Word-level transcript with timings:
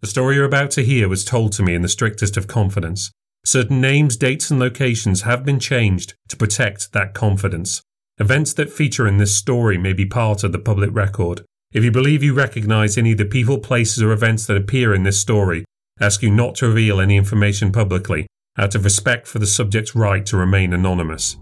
The 0.00 0.06
story 0.06 0.36
you're 0.36 0.44
about 0.44 0.70
to 0.72 0.84
hear 0.84 1.08
was 1.08 1.24
told 1.24 1.52
to 1.52 1.62
me 1.64 1.74
in 1.74 1.82
the 1.82 1.88
strictest 1.88 2.36
of 2.36 2.46
confidence. 2.46 3.10
Certain 3.44 3.80
names, 3.80 4.16
dates, 4.16 4.48
and 4.48 4.60
locations 4.60 5.22
have 5.22 5.44
been 5.44 5.58
changed 5.58 6.14
to 6.28 6.36
protect 6.36 6.92
that 6.92 7.14
confidence. 7.14 7.82
Events 8.18 8.52
that 8.52 8.70
feature 8.70 9.08
in 9.08 9.16
this 9.16 9.34
story 9.34 9.76
may 9.76 9.92
be 9.92 10.06
part 10.06 10.44
of 10.44 10.52
the 10.52 10.58
public 10.58 10.90
record. 10.92 11.44
If 11.72 11.82
you 11.82 11.90
believe 11.90 12.22
you 12.22 12.32
recognize 12.32 12.96
any 12.96 13.12
of 13.12 13.18
the 13.18 13.24
people, 13.24 13.58
places, 13.58 14.00
or 14.00 14.12
events 14.12 14.46
that 14.46 14.56
appear 14.56 14.94
in 14.94 15.02
this 15.02 15.20
story, 15.20 15.64
I 16.00 16.06
ask 16.06 16.22
you 16.22 16.30
not 16.30 16.54
to 16.56 16.68
reveal 16.68 17.00
any 17.00 17.16
information 17.16 17.72
publicly 17.72 18.28
out 18.56 18.76
of 18.76 18.84
respect 18.84 19.26
for 19.26 19.40
the 19.40 19.46
subject's 19.46 19.96
right 19.96 20.24
to 20.26 20.36
remain 20.36 20.72
anonymous. 20.72 21.36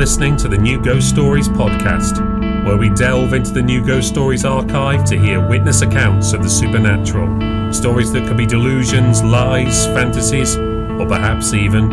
Listening 0.00 0.34
to 0.34 0.48
the 0.48 0.56
New 0.56 0.80
Ghost 0.80 1.10
Stories 1.10 1.46
podcast, 1.46 2.64
where 2.64 2.78
we 2.78 2.88
delve 2.88 3.34
into 3.34 3.52
the 3.52 3.60
New 3.60 3.84
Ghost 3.84 4.08
Stories 4.08 4.46
archive 4.46 5.04
to 5.04 5.18
hear 5.18 5.46
witness 5.46 5.82
accounts 5.82 6.32
of 6.32 6.42
the 6.42 6.48
supernatural. 6.48 7.70
Stories 7.70 8.10
that 8.12 8.26
could 8.26 8.38
be 8.38 8.46
delusions, 8.46 9.22
lies, 9.22 9.84
fantasies, 9.88 10.56
or 10.56 11.06
perhaps 11.06 11.52
even 11.52 11.90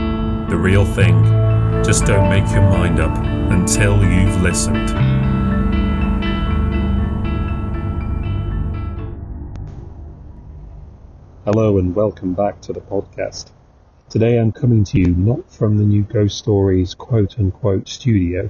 the 0.47 0.55
real 0.55 0.85
thing. 0.85 1.21
Just 1.83 2.05
don't 2.05 2.29
make 2.29 2.49
your 2.49 2.61
mind 2.61 3.01
up 3.01 3.13
until 3.51 4.01
you've 4.01 4.41
listened. 4.41 4.89
Hello 11.43 11.77
and 11.77 11.93
welcome 11.93 12.33
back 12.33 12.61
to 12.61 12.71
the 12.71 12.79
podcast. 12.79 13.51
Today 14.09 14.39
I'm 14.39 14.53
coming 14.53 14.85
to 14.85 14.97
you 14.97 15.07
not 15.07 15.51
from 15.51 15.77
the 15.77 15.83
new 15.83 16.03
Ghost 16.03 16.37
Stories 16.37 16.95
quote 16.95 17.37
unquote 17.37 17.89
studio, 17.89 18.49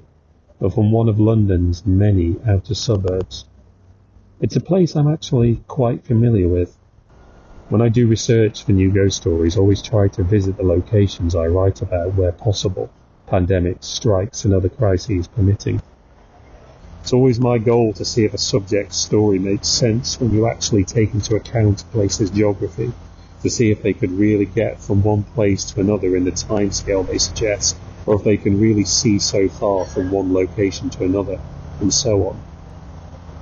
but 0.59 0.71
from 0.71 0.91
one 0.91 1.09
of 1.09 1.19
London's 1.19 1.83
many 1.83 2.35
outer 2.47 2.75
suburbs. 2.75 3.45
It's 4.39 4.55
a 4.55 4.61
place 4.61 4.95
I'm 4.95 5.11
actually 5.11 5.63
quite 5.67 6.05
familiar 6.05 6.47
with. 6.47 6.77
When 7.69 7.81
I 7.81 7.89
do 7.89 8.07
research 8.07 8.65
for 8.65 8.71
new 8.71 8.91
ghost 8.91 9.17
stories, 9.17 9.57
I 9.57 9.61
always 9.61 9.81
try 9.81 10.09
to 10.09 10.23
visit 10.23 10.57
the 10.57 10.63
locations 10.63 11.33
I 11.33 11.47
write 11.47 11.81
about 11.81 12.13
where 12.13 12.31
possible, 12.31 12.91
pandemics, 13.27 13.85
strikes, 13.85 14.45
and 14.45 14.53
other 14.53 14.69
crises 14.69 15.27
permitting. 15.27 15.81
It's 17.01 17.13
always 17.13 17.39
my 17.39 17.57
goal 17.57 17.93
to 17.93 18.05
see 18.05 18.25
if 18.25 18.35
a 18.35 18.37
subject's 18.37 18.97
story 18.97 19.39
makes 19.39 19.69
sense 19.69 20.19
when 20.19 20.31
you 20.35 20.47
actually 20.47 20.83
take 20.83 21.15
into 21.15 21.35
account 21.35 21.81
a 21.81 21.85
place's 21.85 22.29
geography, 22.29 22.93
to 23.47 23.53
see 23.53 23.71
if 23.71 23.81
they 23.81 23.93
could 23.93 24.11
really 24.11 24.45
get 24.45 24.77
from 24.77 25.01
one 25.01 25.23
place 25.23 25.63
to 25.63 25.79
another 25.79 26.17
in 26.17 26.25
the 26.25 26.31
timescale 26.31 27.07
they 27.07 27.17
suggest, 27.17 27.77
or 28.05 28.15
if 28.15 28.23
they 28.25 28.35
can 28.35 28.59
really 28.59 28.83
see 28.83 29.17
so 29.17 29.47
far 29.47 29.85
from 29.85 30.11
one 30.11 30.33
location 30.33 30.89
to 30.89 31.05
another, 31.05 31.39
and 31.79 31.93
so 31.93 32.27
on. 32.27 32.41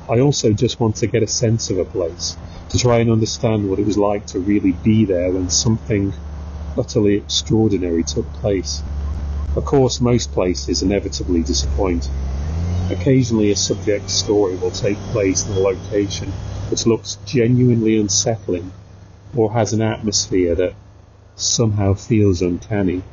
I 0.08 0.20
also 0.20 0.54
just 0.54 0.80
want 0.80 0.98
to 0.98 1.08
get 1.08 1.24
a 1.24 1.28
sense 1.28 1.72
of 1.72 1.80
a 1.80 1.86
place, 1.86 2.38
to 2.70 2.78
try 2.78 3.00
and 3.00 3.10
understand 3.10 3.68
what 3.68 3.80
it 3.80 3.86
was 3.88 3.98
like 3.98 4.28
to 4.28 4.40
really 4.40 4.74
be 4.74 5.06
there 5.06 5.32
when 5.32 5.50
something 5.50 6.14
utterly 6.78 7.16
extraordinary 7.16 8.04
took 8.04 8.32
place. 8.34 8.84
Of 9.56 9.66
course, 9.66 10.00
most 10.00 10.34
places 10.34 10.84
inevitably 10.84 11.42
disappoint. 11.42 12.08
Occasionally 12.92 13.50
a 13.50 13.56
subject's 13.56 14.14
story 14.14 14.56
will 14.58 14.70
take 14.70 14.98
place 15.14 15.48
in 15.48 15.54
a 15.54 15.60
location 15.60 16.32
which 16.70 16.86
looks 16.86 17.18
genuinely 17.26 17.98
unsettling 17.98 18.72
or 19.36 19.52
has 19.52 19.74
an 19.74 19.82
atmosphere 19.82 20.56
that 20.56 20.74
somehow 21.36 21.94
feels 21.94 22.42
uncanny. 22.42 23.04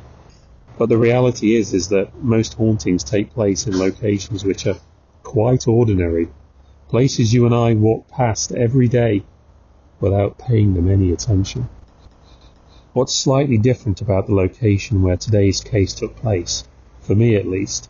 But 0.77 0.89
the 0.89 0.97
reality 0.97 1.55
is 1.55 1.73
is 1.73 1.89
that 1.89 2.23
most 2.23 2.55
hauntings 2.55 3.03
take 3.03 3.33
place 3.33 3.67
in 3.67 3.77
locations 3.77 4.43
which 4.43 4.65
are 4.65 4.79
quite 5.21 5.67
ordinary, 5.67 6.29
places 6.89 7.33
you 7.33 7.45
and 7.45 7.53
I 7.53 7.73
walk 7.73 8.07
past 8.09 8.51
every 8.51 8.87
day 8.87 9.23
without 9.99 10.37
paying 10.37 10.73
them 10.73 10.89
any 10.89 11.11
attention. 11.11 11.69
What's 12.93 13.15
slightly 13.15 13.57
different 13.57 14.01
about 14.01 14.27
the 14.27 14.35
location 14.35 15.01
where 15.01 15.17
today's 15.17 15.61
case 15.61 15.93
took 15.93 16.15
place, 16.15 16.63
for 17.01 17.15
me 17.15 17.35
at 17.35 17.47
least, 17.47 17.89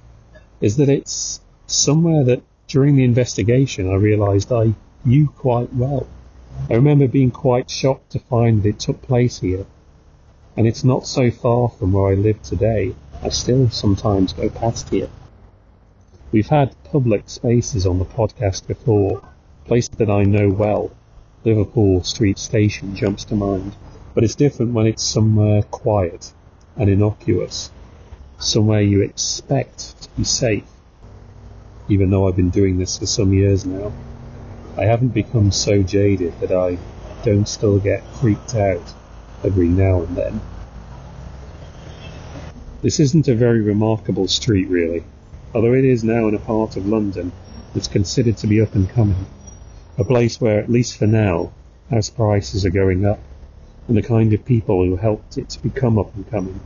is 0.61 0.77
that 0.77 0.89
it's 0.89 1.41
somewhere 1.67 2.23
that 2.23 2.41
during 2.67 2.95
the 2.95 3.03
investigation 3.03 3.89
I 3.89 3.95
realised 3.95 4.51
I 4.51 4.73
knew 5.03 5.27
quite 5.27 5.73
well. 5.73 6.07
I 6.69 6.75
remember 6.75 7.07
being 7.07 7.31
quite 7.31 7.69
shocked 7.69 8.11
to 8.11 8.19
find 8.19 8.63
that 8.63 8.69
it 8.69 8.79
took 8.79 9.01
place 9.01 9.39
here, 9.39 9.65
and 10.55 10.67
it's 10.67 10.83
not 10.83 11.07
so 11.07 11.31
far 11.31 11.69
from 11.69 11.91
where 11.91 12.11
I 12.11 12.15
live 12.15 12.41
today. 12.41 12.95
I 13.21 13.29
still 13.29 13.69
sometimes 13.69 14.33
go 14.33 14.49
past 14.49 14.89
here. 14.89 15.09
We've 16.31 16.47
had 16.47 16.75
public 16.83 17.29
spaces 17.29 17.85
on 17.85 17.99
the 17.99 18.05
podcast 18.05 18.67
before, 18.67 19.21
places 19.65 19.95
that 19.97 20.09
I 20.09 20.23
know 20.23 20.49
well. 20.49 20.91
Liverpool 21.43 22.03
Street 22.03 22.37
Station 22.37 22.95
jumps 22.95 23.23
to 23.25 23.35
mind, 23.35 23.75
but 24.13 24.23
it's 24.23 24.35
different 24.35 24.73
when 24.73 24.87
it's 24.87 25.03
somewhere 25.03 25.63
quiet 25.63 26.33
and 26.75 26.89
innocuous, 26.89 27.71
somewhere 28.37 28.81
you 28.81 29.01
expect 29.01 30.01
to 30.01 30.09
be 30.17 30.23
safe 30.23 30.63
even 31.89 32.09
though 32.09 32.27
I've 32.27 32.35
been 32.35 32.49
doing 32.49 32.77
this 32.77 32.97
for 32.97 33.05
some 33.05 33.33
years 33.33 33.65
now. 33.65 33.91
I 34.75 34.85
haven't 34.85 35.13
become 35.13 35.51
so 35.51 35.83
jaded 35.83 36.39
that 36.39 36.51
I 36.51 36.79
don't 37.23 37.47
still 37.47 37.79
get 37.79 38.03
freaked 38.15 38.55
out 38.55 38.93
every 39.43 39.67
now 39.67 40.01
and 40.01 40.17
then. 40.17 40.41
This 42.81 42.99
isn't 42.99 43.27
a 43.27 43.35
very 43.35 43.61
remarkable 43.61 44.27
street, 44.27 44.67
really, 44.67 45.03
although 45.53 45.73
it 45.73 45.85
is 45.85 46.03
now 46.03 46.27
in 46.27 46.35
a 46.35 46.39
part 46.39 46.75
of 46.75 46.87
London 46.87 47.31
that's 47.73 47.87
considered 47.87 48.37
to 48.37 48.47
be 48.47 48.61
up 48.61 48.73
and 48.73 48.89
coming, 48.89 49.25
a 49.97 50.03
place 50.03 50.41
where, 50.41 50.59
at 50.59 50.71
least 50.71 50.97
for 50.97 51.07
now, 51.07 51.51
house 51.89 52.09
prices 52.09 52.65
are 52.65 52.71
going 52.71 53.05
up, 53.05 53.19
and 53.87 53.95
the 53.95 54.01
kind 54.01 54.33
of 54.33 54.43
people 54.43 54.83
who 54.83 54.95
helped 54.95 55.37
it 55.37 55.49
to 55.49 55.61
become 55.61 55.99
up 55.99 56.13
and 56.15 56.29
coming 56.31 56.59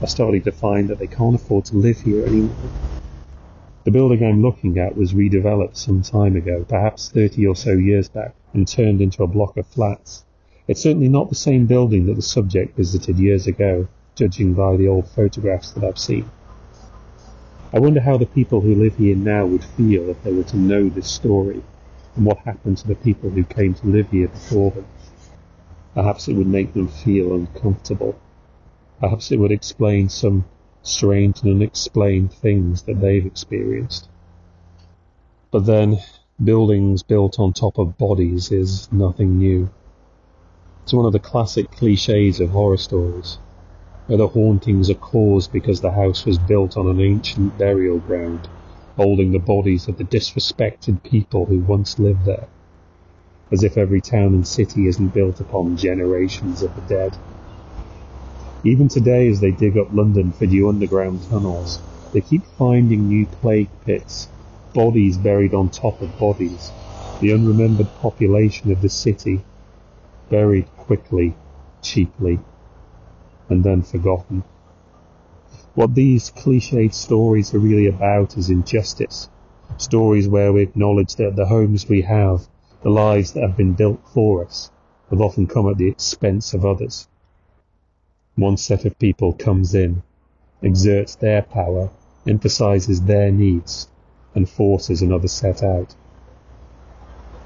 are 0.00 0.06
starting 0.06 0.42
to 0.42 0.52
find 0.52 0.88
that 0.88 0.98
they 1.00 1.06
can't 1.06 1.34
afford 1.34 1.64
to 1.66 1.76
live 1.76 1.98
here 1.98 2.24
anymore. 2.24 2.70
The 3.88 3.92
building 3.92 4.22
I'm 4.22 4.42
looking 4.42 4.76
at 4.76 4.98
was 4.98 5.14
redeveloped 5.14 5.74
some 5.74 6.02
time 6.02 6.36
ago, 6.36 6.62
perhaps 6.68 7.08
30 7.08 7.46
or 7.46 7.56
so 7.56 7.72
years 7.72 8.06
back, 8.06 8.34
and 8.52 8.68
turned 8.68 9.00
into 9.00 9.22
a 9.22 9.26
block 9.26 9.56
of 9.56 9.66
flats. 9.66 10.26
It's 10.66 10.82
certainly 10.82 11.08
not 11.08 11.30
the 11.30 11.34
same 11.34 11.64
building 11.64 12.04
that 12.04 12.16
the 12.16 12.20
subject 12.20 12.76
visited 12.76 13.18
years 13.18 13.46
ago, 13.46 13.88
judging 14.14 14.52
by 14.52 14.76
the 14.76 14.88
old 14.88 15.08
photographs 15.08 15.70
that 15.70 15.84
I've 15.84 15.98
seen. 15.98 16.26
I 17.72 17.78
wonder 17.78 18.00
how 18.00 18.18
the 18.18 18.26
people 18.26 18.60
who 18.60 18.74
live 18.74 18.96
here 18.96 19.16
now 19.16 19.46
would 19.46 19.64
feel 19.64 20.10
if 20.10 20.22
they 20.22 20.34
were 20.34 20.44
to 20.44 20.58
know 20.58 20.90
this 20.90 21.08
story, 21.08 21.62
and 22.14 22.26
what 22.26 22.36
happened 22.40 22.76
to 22.76 22.88
the 22.88 22.94
people 22.94 23.30
who 23.30 23.44
came 23.44 23.72
to 23.72 23.86
live 23.86 24.10
here 24.10 24.28
before 24.28 24.70
them. 24.72 24.84
Perhaps 25.94 26.28
it 26.28 26.34
would 26.34 26.46
make 26.46 26.74
them 26.74 26.88
feel 26.88 27.34
uncomfortable. 27.34 28.18
Perhaps 29.00 29.32
it 29.32 29.38
would 29.38 29.50
explain 29.50 30.10
some 30.10 30.44
strange 30.88 31.42
and 31.42 31.52
unexplained 31.52 32.32
things 32.32 32.82
that 32.82 33.00
they've 33.00 33.26
experienced. 33.26 34.08
But 35.50 35.66
then, 35.66 35.98
buildings 36.42 37.02
built 37.02 37.38
on 37.38 37.52
top 37.52 37.78
of 37.78 37.98
bodies 37.98 38.52
is 38.52 38.90
nothing 38.92 39.38
new. 39.38 39.68
It's 40.82 40.92
one 40.92 41.06
of 41.06 41.12
the 41.12 41.18
classic 41.18 41.70
cliches 41.70 42.40
of 42.40 42.50
horror 42.50 42.76
stories, 42.76 43.38
where 44.06 44.18
the 44.18 44.28
hauntings 44.28 44.88
are 44.88 44.94
caused 44.94 45.52
because 45.52 45.80
the 45.80 45.90
house 45.90 46.24
was 46.24 46.38
built 46.38 46.76
on 46.76 46.86
an 46.88 47.00
ancient 47.00 47.58
burial 47.58 47.98
ground, 47.98 48.48
holding 48.96 49.32
the 49.32 49.38
bodies 49.38 49.86
of 49.88 49.98
the 49.98 50.04
disrespected 50.04 51.02
people 51.02 51.44
who 51.44 51.58
once 51.58 51.98
lived 51.98 52.24
there. 52.24 52.48
As 53.50 53.64
if 53.64 53.76
every 53.76 54.00
town 54.00 54.34
and 54.34 54.46
city 54.46 54.86
isn't 54.86 55.14
built 55.14 55.40
upon 55.40 55.76
generations 55.76 56.62
of 56.62 56.74
the 56.74 56.82
dead. 56.82 57.16
Even 58.64 58.88
today, 58.88 59.28
as 59.28 59.40
they 59.40 59.52
dig 59.52 59.78
up 59.78 59.92
London 59.92 60.32
for 60.32 60.46
new 60.46 60.68
underground 60.68 61.22
tunnels, 61.30 61.80
they 62.12 62.20
keep 62.20 62.44
finding 62.44 63.06
new 63.06 63.24
plague 63.24 63.68
pits, 63.84 64.28
bodies 64.74 65.16
buried 65.16 65.54
on 65.54 65.68
top 65.68 66.00
of 66.02 66.18
bodies, 66.18 66.72
the 67.20 67.32
unremembered 67.32 67.88
population 68.00 68.72
of 68.72 68.82
the 68.82 68.88
city, 68.88 69.40
buried 70.28 70.66
quickly, 70.76 71.34
cheaply, 71.82 72.40
and 73.48 73.62
then 73.62 73.82
forgotten. 73.82 74.42
What 75.76 75.94
these 75.94 76.32
cliched 76.32 76.92
stories 76.94 77.54
are 77.54 77.60
really 77.60 77.86
about 77.86 78.36
is 78.36 78.50
injustice. 78.50 79.28
Stories 79.76 80.28
where 80.28 80.52
we 80.52 80.62
acknowledge 80.62 81.14
that 81.14 81.36
the 81.36 81.46
homes 81.46 81.88
we 81.88 82.02
have, 82.02 82.48
the 82.82 82.90
lives 82.90 83.32
that 83.34 83.42
have 83.42 83.56
been 83.56 83.74
built 83.74 84.00
for 84.12 84.44
us, 84.44 84.72
have 85.10 85.20
often 85.20 85.46
come 85.46 85.68
at 85.68 85.78
the 85.78 85.86
expense 85.88 86.54
of 86.54 86.64
others. 86.66 87.06
One 88.38 88.56
set 88.56 88.84
of 88.84 88.96
people 89.00 89.32
comes 89.32 89.74
in, 89.74 90.04
exerts 90.62 91.16
their 91.16 91.42
power, 91.42 91.90
emphasizes 92.24 93.00
their 93.00 93.32
needs 93.32 93.88
and 94.32 94.48
forces 94.48 95.02
another 95.02 95.26
set 95.26 95.64
out. 95.64 95.92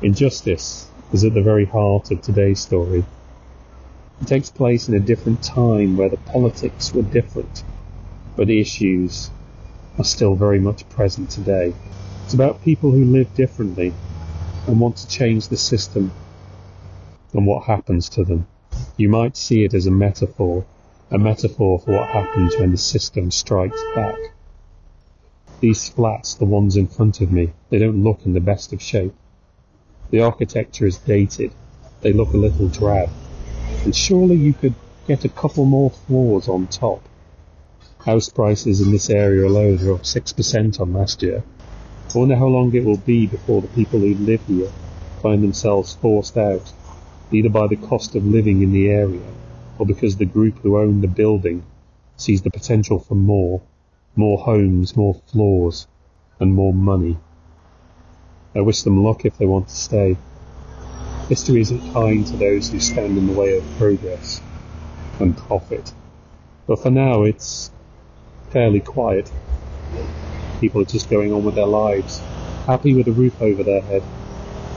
Injustice 0.03 0.91
is 1.11 1.25
at 1.25 1.33
the 1.33 1.41
very 1.41 1.65
heart 1.65 2.11
of 2.11 2.21
today's 2.21 2.61
story. 2.61 3.06
It 4.21 4.27
takes 4.29 4.50
place 4.50 4.87
in 4.87 4.94
a 4.94 5.00
different 5.00 5.43
time 5.43 5.97
where 5.97 6.11
the 6.11 6.19
politics 6.19 6.93
were 6.93 7.00
different, 7.00 7.65
but 8.37 8.49
the 8.49 8.61
issues 8.61 9.31
are 9.97 10.05
still 10.05 10.35
very 10.35 10.61
much 10.61 10.87
present 10.91 11.31
today. 11.31 11.73
It's 12.27 12.35
about 12.35 12.62
people 12.65 12.91
who 12.91 13.06
live 13.06 13.35
differently 13.35 13.94
and 14.67 14.79
want 14.79 14.99
to 14.99 15.09
change 15.09 15.49
the 15.49 15.56
system 15.56 16.12
and 17.33 17.47
what 17.47 17.65
happens 17.65 18.11
to 18.11 18.25
them. 18.25 18.47
You 18.99 19.09
might 19.09 19.39
see 19.39 19.65
it 19.65 19.73
as 19.73 19.87
a 19.87 19.91
metaphor, 19.91 20.67
a 21.12 21.19
metaphor 21.19 21.79
for 21.79 21.93
what 21.93 22.09
happens 22.09 22.56
when 22.56 22.70
the 22.70 22.79
system 22.79 23.31
strikes 23.31 23.82
back. 23.94 24.19
These 25.61 25.91
flats, 25.91 26.37
the 26.37 26.47
ones 26.47 26.75
in 26.75 26.87
front 26.87 27.20
of 27.20 27.31
me, 27.31 27.53
they 27.69 27.79
don't 27.79 28.03
look 28.03 28.25
in 28.25 28.32
the 28.32 28.41
best 28.41 28.73
of 28.73 28.81
shape. 28.81 29.12
The 30.11 30.23
architecture 30.23 30.87
is 30.87 30.97
dated. 30.97 31.53
They 32.00 32.14
look 32.14 32.32
a 32.32 32.38
little 32.38 32.69
drab. 32.69 33.11
And 33.85 33.94
surely 33.94 34.37
you 34.37 34.55
could 34.55 34.75
get 35.06 35.26
a 35.26 35.29
couple 35.29 35.67
more 35.67 35.91
floors 35.91 36.49
on 36.49 36.67
top. 36.69 37.03
House 37.99 38.31
prices 38.31 38.81
in 38.81 38.91
this 38.91 39.11
area 39.11 39.47
alone 39.47 39.87
are 39.87 39.93
up 39.93 40.05
6% 40.05 40.81
on 40.81 40.94
last 40.94 41.23
year. 41.23 41.44
I 42.15 42.19
wonder 42.19 42.37
how 42.37 42.47
long 42.47 42.75
it 42.75 42.87
will 42.87 42.97
be 42.97 43.26
before 43.26 43.61
the 43.61 43.69
people 43.69 44.00
who 44.00 44.15
live 44.15 44.47
here 44.47 44.73
find 45.20 45.43
themselves 45.43 45.93
forced 45.93 46.38
out, 46.38 46.73
either 47.31 47.50
by 47.50 47.67
the 47.67 47.76
cost 47.76 48.17
of 48.17 48.25
living 48.25 48.62
in 48.62 48.73
the 48.73 48.88
area 48.88 49.20
or 49.82 49.87
because 49.87 50.17
the 50.17 50.25
group 50.25 50.56
who 50.58 50.79
own 50.79 51.00
the 51.00 51.08
building 51.08 51.64
sees 52.17 52.43
the 52.43 52.50
potential 52.52 53.00
for 53.00 53.17
more, 53.17 53.61
more 54.14 54.38
homes, 54.38 54.96
more 54.96 55.20
floors, 55.26 55.88
and 56.38 56.55
more 56.55 56.73
money. 56.73 57.19
I 58.55 58.61
wish 58.61 58.82
them 58.82 59.02
luck 59.02 59.25
if 59.25 59.37
they 59.38 59.44
want 59.44 59.67
to 59.67 59.75
stay. 59.75 60.17
History 61.29 61.62
isn't 61.62 61.93
kind 61.93 62.25
to 62.29 62.37
those 62.37 62.70
who 62.70 62.79
stand 62.79 63.19
in 63.19 63.26
the 63.26 63.32
way 63.32 63.58
of 63.58 63.64
progress 63.76 64.40
and 65.19 65.37
profit. 65.37 65.93
But 66.69 66.81
for 66.81 66.93
now, 66.93 67.25
it's 67.25 67.73
fairly 68.50 68.79
quiet. 68.79 69.32
People 70.61 70.82
are 70.82 70.84
just 70.84 71.11
going 71.11 71.32
on 71.32 71.43
with 71.43 71.56
their 71.56 71.67
lives, 71.67 72.20
happy 72.67 72.94
with 72.94 73.08
a 73.08 73.12
roof 73.12 73.43
over 73.43 73.64
their 73.64 73.82
head. 73.82 74.05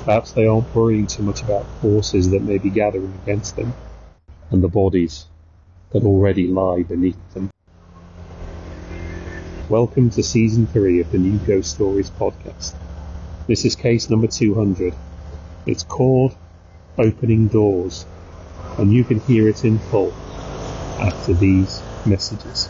Perhaps 0.03 0.31
they 0.31 0.47
aren't 0.47 0.73
worrying 0.73 1.05
too 1.05 1.21
much 1.21 1.43
about 1.43 1.67
forces 1.79 2.31
that 2.31 2.41
may 2.41 2.57
be 2.57 2.71
gathering 2.71 3.13
against 3.21 3.55
them 3.55 3.71
and 4.55 4.63
the 4.63 4.69
bodies 4.69 5.25
that 5.91 6.03
already 6.03 6.47
lie 6.47 6.81
beneath 6.81 7.33
them. 7.33 7.51
Welcome 9.67 10.09
to 10.11 10.23
season 10.23 10.65
three 10.65 11.01
of 11.01 11.11
the 11.11 11.17
new 11.17 11.37
Ghost 11.39 11.71
Stories 11.71 12.09
podcast. 12.09 12.73
This 13.47 13.65
is 13.65 13.75
case 13.75 14.09
number 14.09 14.27
200. 14.27 14.93
It's 15.65 15.83
called 15.83 16.37
Opening 16.97 17.49
Doors, 17.49 18.05
and 18.77 18.93
you 18.93 19.03
can 19.03 19.19
hear 19.19 19.49
it 19.49 19.65
in 19.65 19.77
full 19.77 20.13
after 21.01 21.33
these 21.33 21.81
messages. 22.05 22.69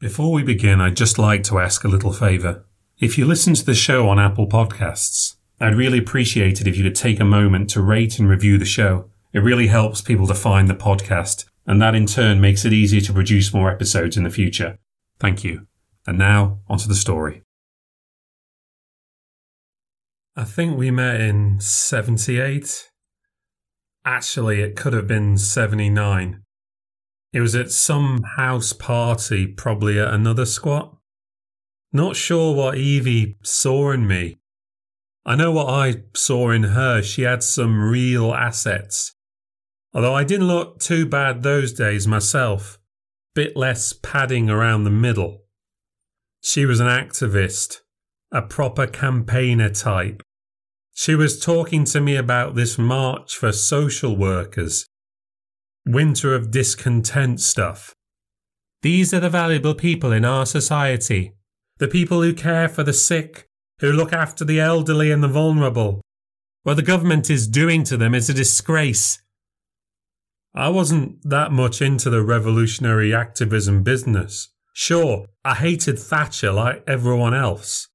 Before 0.00 0.32
we 0.32 0.42
begin, 0.42 0.82
I'd 0.82 0.98
just 0.98 1.18
like 1.18 1.44
to 1.44 1.58
ask 1.58 1.82
a 1.82 1.88
little 1.88 2.12
favour. 2.12 2.66
If 2.98 3.16
you 3.16 3.24
listen 3.24 3.54
to 3.54 3.64
the 3.64 3.74
show 3.74 4.06
on 4.06 4.18
Apple 4.18 4.48
Podcasts, 4.48 5.36
I'd 5.60 5.76
really 5.76 5.98
appreciate 5.98 6.60
it 6.60 6.66
if 6.66 6.76
you 6.76 6.84
could 6.84 6.94
take 6.94 7.20
a 7.20 7.24
moment 7.24 7.70
to 7.70 7.80
rate 7.80 8.18
and 8.18 8.28
review 8.28 8.58
the 8.58 8.66
show. 8.66 9.08
It 9.34 9.40
really 9.40 9.66
helps 9.66 10.00
people 10.00 10.28
to 10.28 10.34
find 10.34 10.70
the 10.70 10.74
podcast, 10.74 11.44
and 11.66 11.82
that 11.82 11.96
in 11.96 12.06
turn 12.06 12.40
makes 12.40 12.64
it 12.64 12.72
easier 12.72 13.00
to 13.00 13.12
produce 13.12 13.52
more 13.52 13.68
episodes 13.68 14.16
in 14.16 14.22
the 14.22 14.30
future. 14.30 14.78
Thank 15.18 15.42
you. 15.42 15.66
And 16.06 16.16
now, 16.16 16.60
onto 16.68 16.86
the 16.86 16.94
story. 16.94 17.42
I 20.36 20.44
think 20.44 20.78
we 20.78 20.92
met 20.92 21.20
in 21.20 21.58
78. 21.58 22.90
Actually, 24.04 24.60
it 24.60 24.76
could 24.76 24.92
have 24.92 25.08
been 25.08 25.36
79. 25.36 26.42
It 27.32 27.40
was 27.40 27.56
at 27.56 27.72
some 27.72 28.22
house 28.36 28.72
party, 28.72 29.48
probably 29.48 29.98
at 29.98 30.14
another 30.14 30.46
squat. 30.46 30.96
Not 31.92 32.14
sure 32.14 32.54
what 32.54 32.76
Evie 32.76 33.36
saw 33.42 33.90
in 33.90 34.06
me. 34.06 34.38
I 35.26 35.34
know 35.34 35.50
what 35.50 35.68
I 35.68 36.02
saw 36.14 36.50
in 36.50 36.62
her. 36.64 37.02
She 37.02 37.22
had 37.22 37.42
some 37.42 37.80
real 37.80 38.32
assets. 38.32 39.12
Although 39.94 40.14
I 40.14 40.24
didn't 40.24 40.48
look 40.48 40.80
too 40.80 41.06
bad 41.06 41.42
those 41.42 41.72
days 41.72 42.06
myself. 42.08 42.78
Bit 43.34 43.56
less 43.56 43.92
padding 43.92 44.50
around 44.50 44.84
the 44.84 44.90
middle. 44.90 45.42
She 46.40 46.66
was 46.66 46.80
an 46.80 46.88
activist, 46.88 47.80
a 48.32 48.42
proper 48.42 48.86
campaigner 48.86 49.70
type. 49.70 50.22
She 50.92 51.14
was 51.14 51.40
talking 51.40 51.84
to 51.86 52.00
me 52.00 52.16
about 52.16 52.54
this 52.54 52.76
march 52.78 53.36
for 53.36 53.52
social 53.52 54.16
workers, 54.16 54.86
winter 55.86 56.34
of 56.34 56.50
discontent 56.50 57.40
stuff. 57.40 57.94
These 58.82 59.14
are 59.14 59.20
the 59.20 59.30
valuable 59.30 59.74
people 59.74 60.12
in 60.12 60.24
our 60.24 60.46
society, 60.46 61.32
the 61.78 61.88
people 61.88 62.22
who 62.22 62.34
care 62.34 62.68
for 62.68 62.84
the 62.84 62.92
sick, 62.92 63.46
who 63.80 63.90
look 63.90 64.12
after 64.12 64.44
the 64.44 64.60
elderly 64.60 65.10
and 65.10 65.22
the 65.22 65.28
vulnerable. 65.28 66.00
What 66.62 66.74
the 66.74 66.82
government 66.82 67.30
is 67.30 67.48
doing 67.48 67.84
to 67.84 67.96
them 67.96 68.14
is 68.14 68.28
a 68.28 68.34
disgrace. 68.34 69.20
I 70.54 70.68
wasn't 70.68 71.28
that 71.28 71.50
much 71.50 71.82
into 71.82 72.10
the 72.10 72.22
revolutionary 72.22 73.12
activism 73.12 73.82
business. 73.82 74.50
Sure, 74.72 75.26
I 75.44 75.54
hated 75.54 75.98
Thatcher 75.98 76.52
like 76.52 76.84
everyone 76.86 77.34
else, 77.34 77.88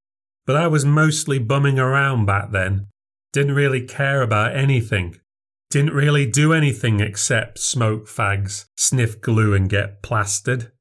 but 0.46 0.58
I 0.58 0.68
was 0.68 0.84
mostly 0.84 1.40
bumming 1.40 1.80
around 1.80 2.26
back 2.26 2.52
then. 2.52 2.88
Didn't 3.32 3.56
really 3.56 3.86
care 3.86 4.22
about 4.22 4.56
anything. 4.56 5.20
Didn't 5.70 5.94
really 5.94 6.26
do 6.26 6.52
anything 6.52 7.00
except 7.00 7.60
smoke 7.60 8.08
fags, 8.08 8.66
sniff 8.76 9.22
glue, 9.22 9.54
and 9.54 9.70
get 9.70 10.02
plastered. 10.02 10.72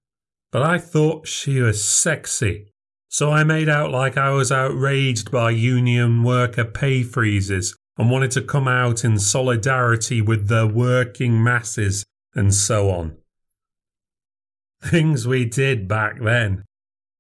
But 0.50 0.62
I 0.62 0.78
thought 0.78 1.28
she 1.28 1.60
was 1.60 1.84
sexy. 1.84 2.72
So 3.08 3.31
I 3.31 3.44
made 3.44 3.69
out 3.69 3.90
like 3.90 4.16
I 4.16 4.31
was 4.31 4.50
outraged 4.50 5.31
by 5.31 5.50
union 5.50 6.24
worker 6.24 6.64
pay 6.64 7.02
freezes 7.02 7.76
and 7.98 8.10
wanted 8.10 8.30
to 8.30 8.42
come 8.42 8.68
out 8.68 9.04
in 9.04 9.18
solidarity 9.18 10.22
with 10.22 10.48
the 10.48 10.66
working 10.66 11.42
masses 11.42 12.04
and 12.34 12.54
so 12.54 12.90
on. 12.90 13.16
Things 14.82 15.26
we 15.26 15.44
did 15.44 15.88
back 15.88 16.20
then. 16.20 16.64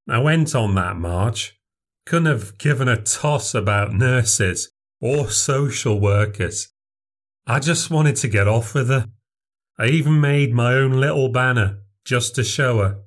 I 0.08 0.20
went 0.20 0.54
on 0.54 0.76
that 0.76 0.96
march. 0.96 1.58
Couldn't 2.06 2.26
have 2.26 2.56
given 2.56 2.88
a 2.88 3.02
toss 3.02 3.54
about 3.54 3.92
nurses 3.92 4.70
or 5.00 5.28
social 5.28 6.00
workers. 6.00 6.68
I 7.46 7.58
just 7.58 7.90
wanted 7.90 8.16
to 8.16 8.28
get 8.28 8.48
off 8.48 8.74
with 8.74 8.88
her. 8.88 9.06
I 9.78 9.86
even 9.86 10.20
made 10.20 10.54
my 10.54 10.74
own 10.74 10.92
little 10.92 11.28
banner 11.28 11.80
just 12.04 12.34
to 12.36 12.44
show 12.44 12.78
her. 12.78 13.00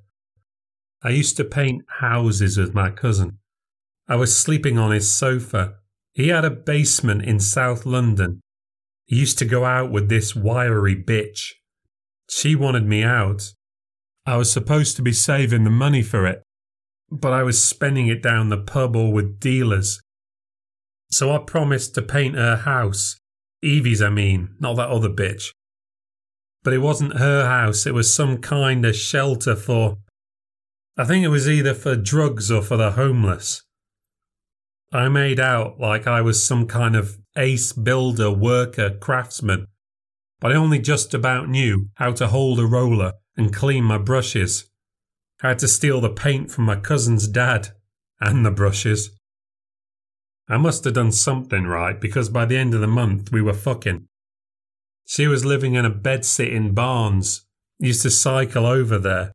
I 1.03 1.09
used 1.09 1.37
to 1.37 1.43
paint 1.43 1.83
houses 1.99 2.57
with 2.57 2.73
my 2.73 2.91
cousin. 2.91 3.39
I 4.07 4.15
was 4.15 4.37
sleeping 4.37 4.77
on 4.77 4.91
his 4.91 5.11
sofa. 5.11 5.75
He 6.13 6.27
had 6.27 6.45
a 6.45 6.51
basement 6.51 7.23
in 7.23 7.39
South 7.39 7.85
London. 7.85 8.41
He 9.05 9.17
used 9.17 9.37
to 9.39 9.45
go 9.45 9.65
out 9.65 9.91
with 9.91 10.09
this 10.09 10.35
wiry 10.35 10.95
bitch. 10.95 11.51
She 12.29 12.55
wanted 12.55 12.85
me 12.85 13.03
out. 13.03 13.53
I 14.25 14.37
was 14.37 14.51
supposed 14.51 14.95
to 14.97 15.01
be 15.01 15.13
saving 15.13 15.63
the 15.63 15.69
money 15.69 16.01
for 16.01 16.27
it, 16.27 16.43
but 17.09 17.33
I 17.33 17.43
was 17.43 17.61
spending 17.61 18.07
it 18.07 18.21
down 18.21 18.49
the 18.49 18.57
pub 18.57 18.95
or 18.95 19.11
with 19.11 19.39
dealers. 19.39 19.99
So 21.09 21.31
I 21.31 21.39
promised 21.39 21.95
to 21.95 22.01
paint 22.01 22.35
her 22.35 22.57
house. 22.57 23.17
Evie's, 23.63 24.01
I 24.01 24.09
mean, 24.09 24.55
not 24.59 24.75
that 24.77 24.89
other 24.89 25.09
bitch. 25.09 25.51
But 26.63 26.73
it 26.73 26.79
wasn't 26.79 27.17
her 27.17 27.45
house, 27.45 27.85
it 27.85 27.93
was 27.93 28.13
some 28.13 28.37
kind 28.37 28.85
of 28.85 28.95
shelter 28.95 29.55
for. 29.55 29.97
I 30.97 31.05
think 31.05 31.23
it 31.23 31.29
was 31.29 31.49
either 31.49 31.73
for 31.73 31.95
drugs 31.95 32.51
or 32.51 32.61
for 32.61 32.77
the 32.77 32.91
homeless. 32.91 33.63
I 34.91 35.07
made 35.07 35.39
out 35.39 35.79
like 35.79 36.05
I 36.05 36.21
was 36.21 36.45
some 36.45 36.67
kind 36.67 36.95
of 36.95 37.17
ace 37.37 37.71
builder, 37.71 38.29
worker, 38.29 38.89
craftsman, 38.89 39.67
but 40.41 40.51
I 40.51 40.55
only 40.55 40.79
just 40.79 41.13
about 41.13 41.47
knew 41.47 41.87
how 41.95 42.11
to 42.13 42.27
hold 42.27 42.59
a 42.59 42.65
roller 42.65 43.13
and 43.37 43.55
clean 43.55 43.85
my 43.85 43.97
brushes. 43.97 44.69
I 45.41 45.49
had 45.49 45.59
to 45.59 45.67
steal 45.67 46.01
the 46.01 46.09
paint 46.09 46.51
from 46.51 46.65
my 46.65 46.75
cousin's 46.75 47.27
dad 47.27 47.69
and 48.19 48.45
the 48.45 48.51
brushes. 48.51 49.11
I 50.49 50.57
must 50.57 50.83
have 50.83 50.95
done 50.95 51.13
something 51.13 51.65
right 51.65 51.99
because 51.99 52.27
by 52.27 52.43
the 52.45 52.57
end 52.57 52.73
of 52.73 52.81
the 52.81 52.87
month 52.87 53.31
we 53.31 53.41
were 53.41 53.53
fucking. 53.53 54.07
She 55.07 55.25
was 55.25 55.45
living 55.45 55.75
in 55.75 55.85
a 55.85 55.89
bedsit 55.91 56.51
in 56.51 56.73
Barnes, 56.73 57.45
used 57.79 58.01
to 58.01 58.11
cycle 58.11 58.65
over 58.65 58.97
there. 58.97 59.31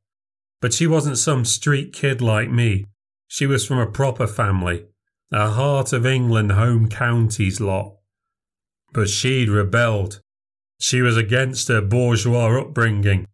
But 0.61 0.75
she 0.75 0.87
wasn't 0.87 1.19
some 1.19 1.45
street 1.45 1.93
kid 1.93 2.21
like 2.21 2.51
me. 2.51 2.87
She 3.29 3.47
was 3.47 3.67
from 3.67 3.79
a 3.79 3.91
proper 3.91 4.27
family, 4.27 4.87
a 5.33 5.51
heart 5.51 5.93
of 5.93 6.07
England 6.07 6.53
home 6.53 6.89
counties 6.89 7.61
lot. 7.61 7.97
But 8.93 9.09
she'd 9.09 9.49
rebelled. 9.49 10.21
She 10.79 11.03
was 11.03 11.17
against 11.17 11.69
her 11.69 11.81
bourgeois 11.81 12.61
upbringing. 12.61 13.27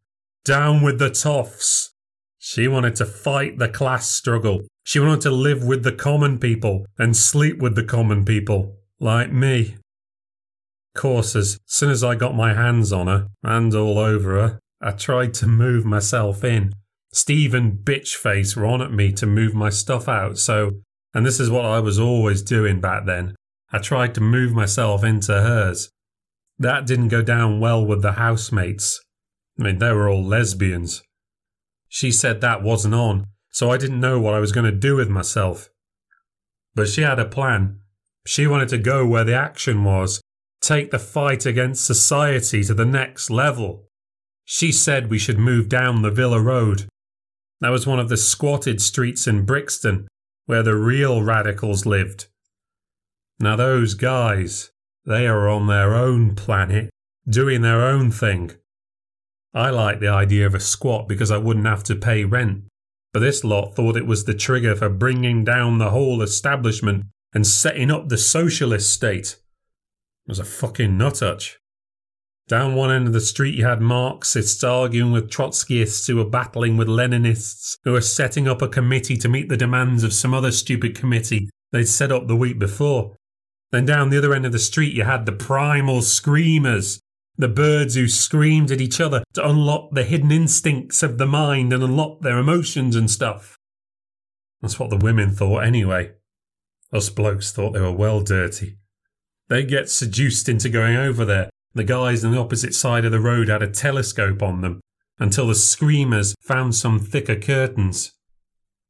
Down 0.44 0.82
with 0.82 0.98
the 0.98 1.10
toffs. 1.10 1.90
She 2.38 2.66
wanted 2.66 2.96
to 2.96 3.06
fight 3.06 3.58
the 3.58 3.68
class 3.68 4.08
struggle. 4.08 4.62
She 4.84 4.98
wanted 4.98 5.20
to 5.22 5.30
live 5.30 5.62
with 5.62 5.84
the 5.84 5.92
common 5.92 6.38
people 6.38 6.86
and 6.98 7.16
sleep 7.16 7.58
with 7.58 7.76
the 7.76 7.84
common 7.84 8.24
people, 8.24 8.76
like 8.98 9.30
me. 9.30 9.76
Course, 10.94 11.36
as 11.36 11.58
soon 11.66 11.90
as 11.90 12.02
I 12.02 12.16
got 12.16 12.34
my 12.34 12.54
hands 12.54 12.92
on 12.92 13.06
her 13.06 13.28
and 13.42 13.74
all 13.74 13.98
over 13.98 14.34
her, 14.40 14.58
I 14.80 14.90
tried 14.90 15.34
to 15.34 15.46
move 15.46 15.84
myself 15.84 16.42
in. 16.42 16.74
Steve 17.12 17.54
and 17.54 17.84
Bitchface 17.84 18.56
were 18.56 18.66
on 18.66 18.82
at 18.82 18.92
me 18.92 19.12
to 19.12 19.26
move 19.26 19.54
my 19.54 19.70
stuff 19.70 20.08
out, 20.08 20.38
so, 20.38 20.72
and 21.14 21.26
this 21.26 21.40
is 21.40 21.50
what 21.50 21.64
I 21.64 21.80
was 21.80 21.98
always 21.98 22.42
doing 22.42 22.80
back 22.80 23.06
then. 23.06 23.34
I 23.72 23.78
tried 23.78 24.14
to 24.14 24.20
move 24.20 24.52
myself 24.52 25.04
into 25.04 25.32
hers. 25.32 25.90
That 26.58 26.86
didn't 26.86 27.08
go 27.08 27.22
down 27.22 27.60
well 27.60 27.84
with 27.84 28.02
the 28.02 28.12
housemates. 28.12 29.00
I 29.58 29.64
mean, 29.64 29.78
they 29.78 29.92
were 29.92 30.08
all 30.08 30.24
lesbians. 30.24 31.02
She 31.88 32.10
said 32.10 32.40
that 32.40 32.62
wasn't 32.62 32.94
on, 32.94 33.26
so 33.50 33.70
I 33.70 33.76
didn't 33.76 34.00
know 34.00 34.18
what 34.18 34.34
I 34.34 34.40
was 34.40 34.52
going 34.52 34.70
to 34.70 34.72
do 34.72 34.96
with 34.96 35.08
myself. 35.08 35.68
But 36.74 36.88
she 36.88 37.02
had 37.02 37.18
a 37.18 37.24
plan. 37.24 37.80
She 38.26 38.46
wanted 38.46 38.68
to 38.68 38.78
go 38.78 39.06
where 39.06 39.24
the 39.24 39.34
action 39.34 39.84
was, 39.84 40.22
take 40.60 40.90
the 40.90 40.98
fight 40.98 41.44
against 41.44 41.84
society 41.84 42.62
to 42.64 42.74
the 42.74 42.86
next 42.86 43.30
level. 43.30 43.88
She 44.44 44.72
said 44.72 45.10
we 45.10 45.18
should 45.18 45.38
move 45.38 45.68
down 45.68 46.02
the 46.02 46.10
Villa 46.10 46.40
Road. 46.40 46.86
That 47.60 47.70
was 47.70 47.86
one 47.86 47.98
of 47.98 48.08
the 48.08 48.16
squatted 48.16 48.80
streets 48.80 49.26
in 49.26 49.44
Brixton, 49.44 50.08
where 50.46 50.62
the 50.62 50.76
real 50.76 51.22
radicals 51.22 51.86
lived. 51.86 52.26
Now, 53.38 53.56
those 53.56 53.94
guys, 53.94 54.70
they 55.04 55.26
are 55.26 55.48
on 55.48 55.66
their 55.66 55.94
own 55.94 56.34
planet, 56.34 56.90
doing 57.28 57.62
their 57.62 57.82
own 57.82 58.10
thing. 58.10 58.52
I 59.54 59.70
like 59.70 60.00
the 60.00 60.08
idea 60.08 60.46
of 60.46 60.54
a 60.54 60.60
squat 60.60 61.08
because 61.08 61.30
I 61.30 61.38
wouldn't 61.38 61.66
have 61.66 61.84
to 61.84 61.96
pay 61.96 62.24
rent. 62.24 62.64
But 63.12 63.20
this 63.20 63.44
lot 63.44 63.74
thought 63.74 63.96
it 63.96 64.06
was 64.06 64.24
the 64.24 64.34
trigger 64.34 64.74
for 64.74 64.88
bringing 64.88 65.44
down 65.44 65.78
the 65.78 65.90
whole 65.90 66.22
establishment 66.22 67.04
and 67.34 67.46
setting 67.46 67.90
up 67.90 68.08
the 68.08 68.18
socialist 68.18 68.92
state. 68.92 69.36
It 70.26 70.28
was 70.28 70.38
a 70.38 70.44
fucking 70.44 70.96
nuthatch. 70.96 71.58
Down 72.48 72.74
one 72.74 72.90
end 72.90 73.06
of 73.06 73.12
the 73.12 73.20
street, 73.20 73.54
you 73.54 73.64
had 73.64 73.80
Marxists 73.80 74.62
arguing 74.64 75.12
with 75.12 75.30
Trotskyists 75.30 76.06
who 76.06 76.16
were 76.16 76.28
battling 76.28 76.76
with 76.76 76.88
Leninists 76.88 77.76
who 77.84 77.92
were 77.92 78.00
setting 78.00 78.48
up 78.48 78.60
a 78.60 78.68
committee 78.68 79.16
to 79.16 79.28
meet 79.28 79.48
the 79.48 79.56
demands 79.56 80.04
of 80.04 80.12
some 80.12 80.34
other 80.34 80.52
stupid 80.52 80.94
committee 80.94 81.48
they'd 81.70 81.84
set 81.84 82.12
up 82.12 82.26
the 82.26 82.36
week 82.36 82.58
before. 82.58 83.16
Then 83.70 83.86
down 83.86 84.10
the 84.10 84.18
other 84.18 84.34
end 84.34 84.44
of 84.44 84.52
the 84.52 84.58
street, 84.58 84.92
you 84.92 85.04
had 85.04 85.24
the 85.24 85.32
primal 85.32 86.02
screamers 86.02 87.00
the 87.36 87.48
birds 87.48 87.94
who 87.94 88.08
screamed 88.08 88.70
at 88.70 88.80
each 88.80 89.00
other 89.00 89.24
to 89.32 89.48
unlock 89.48 89.90
the 89.92 90.04
hidden 90.04 90.30
instincts 90.30 91.02
of 91.02 91.18
the 91.18 91.26
mind 91.26 91.72
and 91.72 91.82
unlock 91.82 92.20
their 92.20 92.38
emotions 92.38 92.94
and 92.94 93.10
stuff. 93.10 93.56
That's 94.60 94.78
what 94.78 94.90
the 94.90 94.96
women 94.96 95.32
thought 95.32 95.64
anyway. 95.64 96.12
Us 96.92 97.08
blokes 97.08 97.50
thought 97.50 97.72
they 97.72 97.80
were 97.80 97.90
well 97.90 98.20
dirty. 98.20 98.76
They 99.48 99.64
get 99.64 99.88
seduced 99.88 100.48
into 100.48 100.68
going 100.68 100.96
over 100.96 101.24
there. 101.24 101.50
The 101.74 101.84
guys 101.84 102.24
on 102.24 102.32
the 102.32 102.38
opposite 102.38 102.74
side 102.74 103.04
of 103.04 103.12
the 103.12 103.20
road 103.20 103.48
had 103.48 103.62
a 103.62 103.70
telescope 103.70 104.42
on 104.42 104.60
them 104.60 104.80
until 105.18 105.46
the 105.46 105.54
screamers 105.54 106.34
found 106.40 106.74
some 106.74 106.98
thicker 106.98 107.36
curtains. 107.36 108.12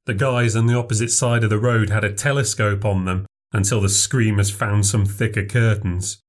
The 0.07 0.15
guys 0.15 0.57
on 0.57 0.67
the 0.67 0.75
opposite 0.75 1.11
side 1.11 1.45
of 1.45 1.51
the 1.51 1.61
road 1.61 1.91
had 1.91 2.03
a 2.03 2.13
telescope 2.13 2.85
on 2.85 3.05
them 3.05 3.27
until 3.53 3.81
the 3.81 3.89
screamers 3.89 4.51
found 4.51 4.87
some 4.87 5.05
thicker 5.05 5.45
curtains. 5.45 6.23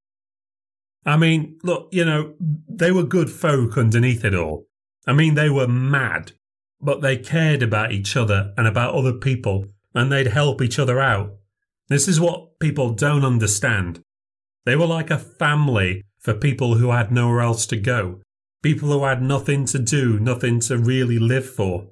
I 1.05 1.17
mean, 1.17 1.57
look, 1.63 1.89
you 1.91 2.05
know, 2.05 2.35
they 2.39 2.91
were 2.91 3.03
good 3.03 3.31
folk 3.31 3.77
underneath 3.77 4.23
it 4.23 4.35
all. 4.35 4.67
I 5.07 5.13
mean, 5.13 5.33
they 5.33 5.49
were 5.49 5.67
mad, 5.67 6.33
but 6.79 7.01
they 7.01 7.17
cared 7.17 7.63
about 7.63 7.91
each 7.91 8.15
other 8.15 8.53
and 8.57 8.67
about 8.67 8.93
other 8.93 9.13
people, 9.13 9.65
and 9.95 10.11
they'd 10.11 10.27
help 10.27 10.61
each 10.61 10.79
other 10.79 10.99
out. 10.99 11.33
This 11.89 12.07
is 12.07 12.19
what 12.19 12.59
people 12.59 12.93
don't 12.93 13.25
understand. 13.25 14.01
They 14.65 14.75
were 14.75 14.85
like 14.85 15.09
a 15.09 15.17
family 15.17 16.03
for 16.23 16.33
people 16.33 16.75
who 16.75 16.91
had 16.91 17.11
nowhere 17.11 17.41
else 17.41 17.65
to 17.67 17.77
go, 17.77 18.21
people 18.61 18.89
who 18.89 19.03
had 19.03 19.21
nothing 19.21 19.65
to 19.65 19.79
do, 19.79 20.19
nothing 20.19 20.59
to 20.61 20.77
really 20.77 21.19
live 21.19 21.47
for. 21.47 21.87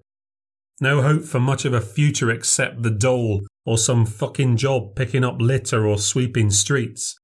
No 0.80 1.02
hope 1.02 1.26
for 1.26 1.40
much 1.40 1.66
of 1.66 1.74
a 1.74 1.82
future 1.82 2.32
except 2.32 2.82
the 2.82 2.90
dole 2.90 3.42
or 3.66 3.78
some 3.78 4.06
fucking 4.06 4.58
job 4.58 4.96
picking 4.96 5.24
up 5.24 5.40
litter 5.40 5.86
or 5.86 6.00
sweeping 6.00 6.50
streets. 6.50 7.20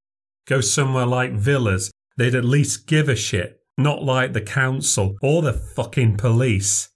Go 0.46 0.62
somewhere 0.62 1.06
like 1.06 1.34
Villas, 1.34 1.92
they'd 2.18 2.36
at 2.36 2.46
least 2.46 2.88
give 2.88 3.10
a 3.10 3.16
shit, 3.16 3.60
not 3.78 4.04
like 4.04 4.34
the 4.34 4.42
council 4.42 5.16
or 5.22 5.42
the 5.42 5.54
fucking 5.54 6.18
police. 6.18 6.90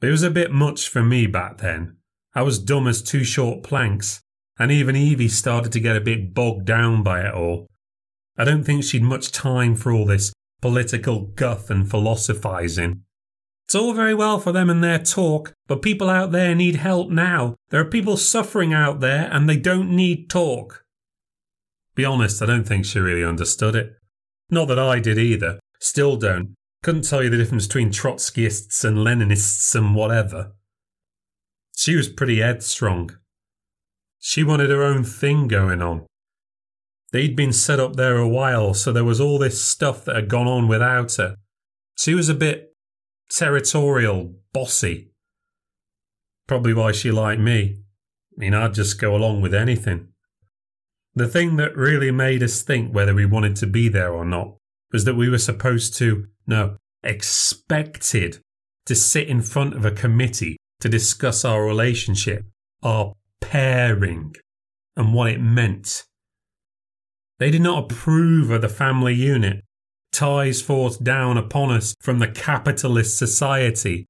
It 0.00 0.10
was 0.10 0.22
a 0.22 0.30
bit 0.30 0.50
much 0.50 0.88
for 0.88 1.02
me 1.02 1.26
back 1.26 1.58
then. 1.58 1.96
I 2.34 2.42
was 2.42 2.58
dumb 2.58 2.86
as 2.86 3.02
two 3.02 3.24
short 3.24 3.62
planks, 3.62 4.20
and 4.58 4.70
even 4.70 4.96
Evie 4.96 5.28
started 5.28 5.72
to 5.72 5.80
get 5.80 5.96
a 5.96 6.00
bit 6.00 6.34
bogged 6.34 6.66
down 6.66 7.02
by 7.02 7.22
it 7.22 7.34
all. 7.34 7.68
I 8.38 8.44
don't 8.44 8.62
think 8.62 8.84
she'd 8.84 9.02
much 9.02 9.32
time 9.32 9.74
for 9.74 9.92
all 9.92 10.06
this 10.06 10.32
political 10.60 11.22
guff 11.22 11.70
and 11.70 11.90
philosophizing. 11.90 13.02
It's 13.66 13.74
all 13.74 13.92
very 13.92 14.14
well 14.14 14.38
for 14.38 14.52
them 14.52 14.70
and 14.70 14.82
their 14.82 14.98
talk, 14.98 15.52
but 15.66 15.82
people 15.82 16.08
out 16.08 16.32
there 16.32 16.54
need 16.54 16.76
help 16.76 17.10
now. 17.10 17.56
There 17.68 17.80
are 17.80 17.84
people 17.84 18.16
suffering 18.16 18.72
out 18.72 19.00
there 19.00 19.28
and 19.30 19.48
they 19.48 19.58
don't 19.58 19.90
need 19.90 20.30
talk. 20.30 20.84
Be 21.94 22.04
honest, 22.04 22.40
I 22.40 22.46
don't 22.46 22.64
think 22.64 22.86
she 22.86 23.00
really 23.00 23.24
understood 23.24 23.74
it. 23.74 23.96
Not 24.48 24.68
that 24.68 24.78
I 24.78 25.00
did 25.00 25.18
either. 25.18 25.58
Still 25.80 26.16
don't. 26.16 26.54
Couldn't 26.82 27.08
tell 27.08 27.22
you 27.22 27.28
the 27.28 27.36
difference 27.36 27.66
between 27.66 27.90
Trotskyists 27.90 28.84
and 28.84 28.98
Leninists 28.98 29.74
and 29.74 29.94
whatever. 29.94 30.52
She 31.76 31.96
was 31.96 32.08
pretty 32.08 32.38
headstrong. 32.38 33.10
She 34.18 34.44
wanted 34.44 34.70
her 34.70 34.82
own 34.82 35.04
thing 35.04 35.48
going 35.48 35.82
on. 35.82 36.06
They'd 37.12 37.36
been 37.36 37.52
set 37.52 37.80
up 37.80 37.96
there 37.96 38.18
a 38.18 38.28
while, 38.28 38.74
so 38.74 38.92
there 38.92 39.04
was 39.04 39.20
all 39.20 39.38
this 39.38 39.62
stuff 39.62 40.04
that 40.04 40.16
had 40.16 40.28
gone 40.28 40.46
on 40.46 40.68
without 40.68 41.14
her. 41.16 41.36
She 41.96 42.14
was 42.14 42.28
a 42.28 42.34
bit 42.34 42.74
territorial, 43.30 44.34
bossy. 44.52 45.10
Probably 46.46 46.74
why 46.74 46.92
she 46.92 47.10
liked 47.10 47.40
me. 47.40 47.78
I 47.80 48.34
mean, 48.36 48.54
I'd 48.54 48.74
just 48.74 49.00
go 49.00 49.16
along 49.16 49.40
with 49.40 49.54
anything. 49.54 50.08
The 51.14 51.28
thing 51.28 51.56
that 51.56 51.76
really 51.76 52.10
made 52.10 52.42
us 52.42 52.62
think 52.62 52.94
whether 52.94 53.14
we 53.14 53.26
wanted 53.26 53.56
to 53.56 53.66
be 53.66 53.88
there 53.88 54.12
or 54.12 54.24
not 54.24 54.54
was 54.92 55.04
that 55.04 55.16
we 55.16 55.28
were 55.28 55.38
supposed 55.38 55.94
to, 55.96 56.26
no, 56.46 56.76
expected 57.02 58.38
to 58.86 58.94
sit 58.94 59.28
in 59.28 59.42
front 59.42 59.74
of 59.74 59.84
a 59.84 59.90
committee 59.90 60.56
to 60.80 60.88
discuss 60.88 61.44
our 61.44 61.64
relationship, 61.64 62.44
our 62.82 63.12
pairing, 63.40 64.34
and 64.96 65.12
what 65.12 65.30
it 65.30 65.40
meant. 65.40 66.04
They 67.38 67.50
did 67.50 67.62
not 67.62 67.84
approve 67.84 68.50
of 68.50 68.62
the 68.62 68.68
family 68.68 69.14
unit, 69.14 69.64
ties 70.12 70.60
forced 70.60 71.04
down 71.04 71.36
upon 71.36 71.70
us 71.70 71.94
from 72.00 72.18
the 72.18 72.28
capitalist 72.28 73.16
society. 73.16 74.06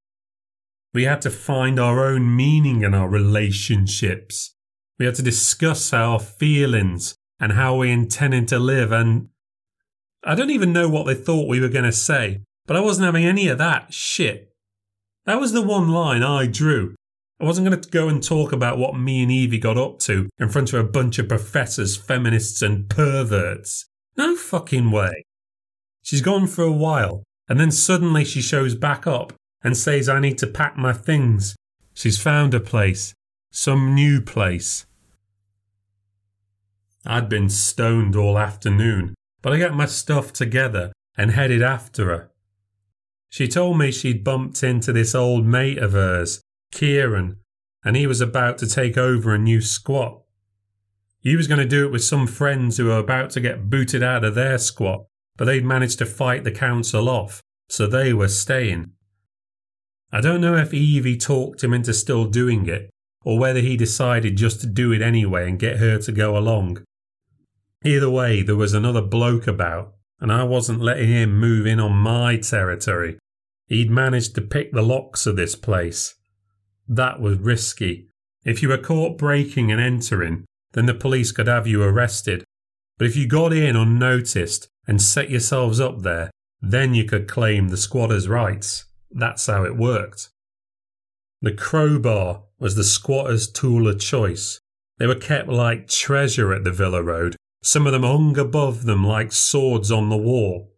We 0.95 1.05
had 1.05 1.21
to 1.23 1.31
find 1.31 1.79
our 1.79 2.05
own 2.05 2.35
meaning 2.35 2.83
in 2.83 2.95
our 2.95 3.09
relationships. 3.09 4.55
We 4.99 5.07
had 5.07 5.15
to 5.17 5.23
discuss 5.23 5.93
our 5.93 6.19
feelings 6.19 7.17
and 7.39 7.53
how 7.53 7.77
we 7.77 7.91
intended 7.91 8.49
to 8.49 8.59
live. 8.59 8.91
And 8.91 9.29
I 10.25 10.35
don't 10.35 10.51
even 10.51 10.73
know 10.73 10.89
what 10.89 11.07
they 11.07 11.15
thought 11.15 11.49
we 11.49 11.61
were 11.61 11.69
going 11.69 11.85
to 11.85 11.93
say, 11.93 12.41
but 12.67 12.77
I 12.77 12.81
wasn't 12.81 13.07
having 13.07 13.27
any 13.27 13.49
of 13.49 13.59
that 13.59 13.93
shit. 13.93 14.55
That 15.27 15.39
was 15.39 15.53
the 15.53 15.63
one 15.63 15.91
line 15.91 16.23
I 16.23 16.47
drew. 16.47 16.95
I 17.41 17.45
wasn't 17.45 17.69
going 17.69 17.81
to 17.81 17.91
go 17.91 18.09
and 18.09 18.23
talk 18.23 18.53
about 18.53 18.79
what 18.79 18.99
me 18.99 19.23
and 19.23 19.31
Evie 19.31 19.59
got 19.59 19.79
up 19.79 20.01
to 20.01 20.29
in 20.39 20.49
front 20.49 20.73
of 20.73 20.81
a 20.81 20.89
bunch 20.89 21.19
of 21.19 21.29
professors, 21.29 21.97
feminists, 21.97 22.63
and 22.63 22.89
perverts. 22.89 23.87
No 24.17 24.35
fucking 24.35 24.91
way. 24.91 25.25
She's 26.03 26.21
gone 26.21 26.49
for 26.49 26.65
a 26.65 26.73
while, 26.73 27.23
and 27.49 27.61
then 27.61 27.71
suddenly 27.71 28.25
she 28.25 28.41
shows 28.41 28.75
back 28.75 29.07
up 29.07 29.33
and 29.63 29.77
says 29.77 30.09
I 30.09 30.19
need 30.19 30.39
to 30.39 30.49
pack 30.49 30.77
my 30.77 30.93
things. 30.93 31.55
She's 31.95 32.21
found 32.21 32.55
a 32.55 32.61
place, 32.61 33.15
some 33.53 33.95
new 33.95 34.21
place. 34.21 34.87
I'd 37.07 37.29
been 37.29 37.49
stoned 37.49 38.17
all 38.17 38.37
afternoon, 38.37 39.15
but 39.43 39.53
I 39.53 39.59
got 39.59 39.75
my 39.75 39.87
stuff 39.87 40.33
together 40.33 40.93
and 41.17 41.31
headed 41.31 41.63
after 41.63 42.07
her. 42.07 42.31
She 43.29 43.47
told 43.47 43.79
me 43.79 43.93
she'd 43.93 44.25
bumped 44.25 44.63
into 44.65 44.93
this 44.93 45.15
old 45.15 45.47
mate 45.47 45.79
of 45.79 45.93
hers, 45.93 46.41
Kieran, 46.71 47.39
and 47.85 47.97
he 47.97 48.07
was 48.07 48.21
about 48.21 48.59
to 48.59 48.67
take 48.67 48.97
over 48.97 49.35
a 49.35 49.39
new 49.39 49.61
squat. 49.61 50.23
He 51.21 51.37
was 51.37 51.49
going 51.49 51.61
to 51.61 51.67
do 51.67 51.85
it 51.85 51.93
with 51.93 52.05
some 52.05 52.27
friends 52.27 52.77
who 52.77 52.87
were 52.87 52.99
about 52.99 53.31
to 53.31 53.41
get 53.41 53.69
booted 53.69 54.03
out 54.03 54.25
of 54.25 54.35
their 54.35 54.59
squat, 54.59 55.07
but 55.37 55.45
they'd 55.45 55.65
managed 55.65 55.99
to 55.99 56.07
fight 56.07 56.45
the 56.45 56.51
council 56.51 57.09
off, 57.09 57.43
so 57.69 57.87
they 57.87 58.13
were 58.13 58.29
staying. 58.29 58.93
I 60.11 60.21
don't 60.21 60.41
know 60.41 60.57
if 60.57 60.73
Evie 60.73 61.17
talked 61.17 61.63
him 61.63 61.75
into 61.75 61.93
still 61.93 62.25
doing 62.25 62.67
it, 62.67 62.91
or 63.25 63.39
whether 63.39 63.61
he 63.61 63.77
decided 63.77 64.37
just 64.37 64.61
to 64.61 64.67
do 64.67 64.93
it 64.93 65.03
anyway 65.03 65.49
and 65.49 65.59
get 65.59 65.79
her 65.79 65.99
to 65.99 66.13
go 66.13 66.37
along. 66.37 66.83
Either 67.85 68.11
way, 68.11 68.43
there 68.43 68.57
was 68.57 68.75
another 68.75 69.03
bloke 69.03 69.47
about, 69.47 69.95
and 70.21 70.33
I 70.33 70.45
wasn't 70.45 70.81
letting 70.81 71.09
him 71.09 71.39
move 71.39 71.67
in 71.67 71.79
on 71.79 71.93
my 71.93 72.37
territory. 72.37 73.19
He'd 73.67 73.91
managed 73.91 74.35
to 74.37 74.41
pick 74.41 74.73
the 74.73 74.83
locks 74.83 75.27
of 75.27 75.37
this 75.37 75.55
place. 75.55 76.15
That 76.89 77.21
was 77.21 77.39
risky. 77.39 78.09
If 78.45 78.63
you 78.63 78.69
were 78.71 78.79
caught 78.79 79.19
breaking 79.19 79.71
and 79.71 79.81
entering, 79.81 80.47
then 80.73 80.87
the 80.87 80.95
police 80.95 81.33
could 81.33 81.47
have 81.47 81.67
you 81.67 81.83
arrested. 81.83 82.45
But 82.97 83.07
if 83.07 83.17
you 83.17 83.27
got 83.27 83.53
in 83.53 83.77
unnoticed 83.77 84.69
and 84.87 85.01
set 85.01 85.31
yourselves 85.31 85.81
up 85.81 86.03
there, 86.03 86.31
then 86.61 86.95
you 86.95 87.05
could 87.05 87.29
claim 87.29 87.69
the 87.69 87.77
squatter's 87.77 88.27
rights. 88.27 88.87
That's 89.11 89.47
how 89.47 89.65
it 89.65 89.77
worked. 89.77 90.31
The 91.41 91.53
crowbar 91.53 92.45
was 92.59 92.75
the 92.75 92.85
squatter's 92.85 93.49
tool 93.51 93.87
of 93.87 94.01
choice. 94.01 94.59
They 94.99 95.07
were 95.07 95.15
kept 95.15 95.49
like 95.49 95.89
treasure 95.89 96.53
at 96.53 96.65
the 96.65 96.73
Villa 96.73 97.03
Road. 97.03 97.37
Some 97.63 97.87
of 97.87 97.93
them 97.93 98.03
hung 98.03 98.37
above 98.39 98.85
them 98.85 99.05
like 99.05 99.33
swords 99.33 99.93
on 99.93 100.09
the 100.09 100.17
wall. 100.17 100.73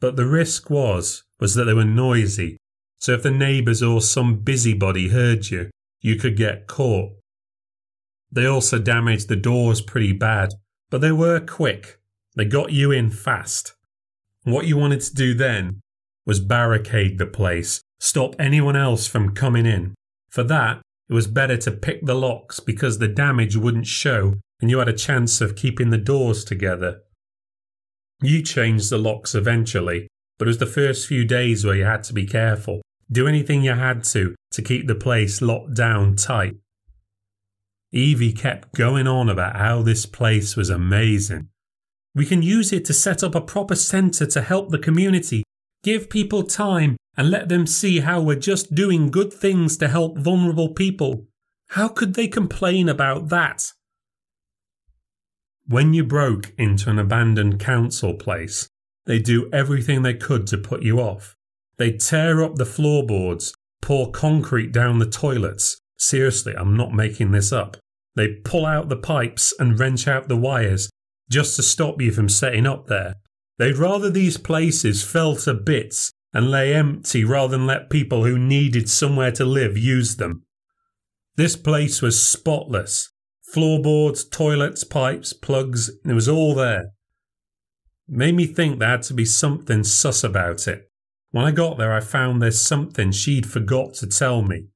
But 0.00 0.16
the 0.16 0.26
risk 0.26 0.68
was 0.68 1.22
was 1.40 1.54
that 1.54 1.64
they 1.64 1.74
were 1.74 1.84
noisy, 1.84 2.58
so 3.02 3.14
if 3.14 3.24
the 3.24 3.32
neighbours 3.32 3.82
or 3.82 4.00
some 4.00 4.36
busybody 4.36 5.08
heard 5.08 5.50
you, 5.50 5.68
you 6.02 6.14
could 6.14 6.36
get 6.36 6.68
caught. 6.68 7.10
They 8.30 8.46
also 8.46 8.78
damaged 8.78 9.26
the 9.26 9.34
doors 9.34 9.80
pretty 9.80 10.12
bad, 10.12 10.54
but 10.88 11.00
they 11.00 11.10
were 11.10 11.40
quick. 11.40 11.98
They 12.36 12.44
got 12.44 12.70
you 12.70 12.92
in 12.92 13.10
fast. 13.10 13.74
What 14.44 14.66
you 14.66 14.76
wanted 14.76 15.00
to 15.00 15.14
do 15.14 15.34
then 15.34 15.80
was 16.26 16.38
barricade 16.38 17.18
the 17.18 17.26
place, 17.26 17.80
stop 17.98 18.36
anyone 18.38 18.76
else 18.76 19.08
from 19.08 19.34
coming 19.34 19.66
in. 19.66 19.96
For 20.30 20.44
that, 20.44 20.80
it 21.08 21.14
was 21.14 21.26
better 21.26 21.56
to 21.56 21.72
pick 21.72 22.06
the 22.06 22.14
locks 22.14 22.60
because 22.60 22.98
the 22.98 23.08
damage 23.08 23.56
wouldn't 23.56 23.88
show 23.88 24.34
and 24.60 24.70
you 24.70 24.78
had 24.78 24.88
a 24.88 24.92
chance 24.92 25.40
of 25.40 25.56
keeping 25.56 25.90
the 25.90 25.98
doors 25.98 26.44
together. 26.44 27.00
You 28.22 28.44
changed 28.44 28.90
the 28.90 28.98
locks 28.98 29.34
eventually, 29.34 30.06
but 30.38 30.46
it 30.46 30.50
was 30.50 30.58
the 30.58 30.66
first 30.66 31.08
few 31.08 31.24
days 31.24 31.64
where 31.64 31.74
you 31.74 31.84
had 31.84 32.04
to 32.04 32.12
be 32.12 32.26
careful. 32.26 32.80
Do 33.12 33.28
anything 33.28 33.62
you 33.62 33.74
had 33.74 34.04
to 34.04 34.34
to 34.52 34.62
keep 34.62 34.86
the 34.86 34.94
place 34.94 35.42
locked 35.42 35.74
down 35.74 36.16
tight. 36.16 36.56
Evie 37.92 38.32
kept 38.32 38.72
going 38.74 39.06
on 39.06 39.28
about 39.28 39.56
how 39.56 39.82
this 39.82 40.06
place 40.06 40.56
was 40.56 40.70
amazing. 40.70 41.48
We 42.14 42.24
can 42.24 42.40
use 42.40 42.72
it 42.72 42.86
to 42.86 42.94
set 42.94 43.22
up 43.22 43.34
a 43.34 43.40
proper 43.42 43.74
centre 43.74 44.24
to 44.24 44.40
help 44.40 44.70
the 44.70 44.78
community, 44.78 45.44
give 45.84 46.08
people 46.08 46.42
time, 46.42 46.96
and 47.14 47.30
let 47.30 47.50
them 47.50 47.66
see 47.66 48.00
how 48.00 48.22
we're 48.22 48.36
just 48.36 48.74
doing 48.74 49.10
good 49.10 49.30
things 49.30 49.76
to 49.76 49.88
help 49.88 50.16
vulnerable 50.16 50.70
people. 50.70 51.26
How 51.68 51.88
could 51.88 52.14
they 52.14 52.28
complain 52.28 52.88
about 52.88 53.28
that? 53.28 53.72
When 55.66 55.92
you 55.92 56.02
broke 56.02 56.54
into 56.56 56.88
an 56.88 56.98
abandoned 56.98 57.60
council 57.60 58.14
place, 58.14 58.68
they 59.04 59.18
do 59.18 59.50
everything 59.52 60.00
they 60.00 60.14
could 60.14 60.46
to 60.46 60.56
put 60.56 60.82
you 60.82 60.98
off. 60.98 61.36
They 61.82 61.90
tear 61.90 62.44
up 62.44 62.54
the 62.54 62.64
floorboards, 62.64 63.52
pour 63.80 64.12
concrete 64.12 64.70
down 64.70 65.00
the 65.00 65.10
toilets. 65.10 65.80
Seriously, 65.98 66.54
I'm 66.56 66.76
not 66.76 66.94
making 66.94 67.32
this 67.32 67.50
up. 67.50 67.76
They 68.14 68.36
pull 68.44 68.66
out 68.66 68.88
the 68.88 68.96
pipes 68.96 69.52
and 69.58 69.76
wrench 69.76 70.06
out 70.06 70.28
the 70.28 70.36
wires 70.36 70.88
just 71.28 71.56
to 71.56 71.62
stop 71.64 72.00
you 72.00 72.12
from 72.12 72.28
setting 72.28 72.68
up 72.68 72.86
there. 72.86 73.16
They'd 73.58 73.78
rather 73.78 74.10
these 74.10 74.36
places 74.36 75.02
fell 75.02 75.34
to 75.38 75.54
bits 75.54 76.12
and 76.32 76.52
lay 76.52 76.72
empty 76.72 77.24
rather 77.24 77.56
than 77.56 77.66
let 77.66 77.90
people 77.90 78.24
who 78.24 78.38
needed 78.38 78.88
somewhere 78.88 79.32
to 79.32 79.44
live 79.44 79.76
use 79.76 80.18
them. 80.18 80.44
This 81.34 81.56
place 81.56 82.00
was 82.00 82.24
spotless. 82.24 83.10
Floorboards, 83.42 84.22
toilets, 84.22 84.84
pipes, 84.84 85.32
plugs, 85.32 85.90
it 86.04 86.12
was 86.12 86.28
all 86.28 86.54
there. 86.54 86.92
Made 88.06 88.36
me 88.36 88.46
think 88.46 88.78
there 88.78 88.90
had 88.90 89.02
to 89.02 89.14
be 89.14 89.24
something 89.24 89.82
sus 89.82 90.22
about 90.22 90.68
it. 90.68 90.88
When 91.32 91.44
I 91.44 91.50
got 91.50 91.78
there, 91.78 91.92
I 91.92 92.00
found 92.00 92.40
there's 92.40 92.60
something 92.60 93.10
she'd 93.10 93.46
forgot 93.46 93.94
to 93.94 94.06
tell 94.06 94.42
me. 94.42 94.68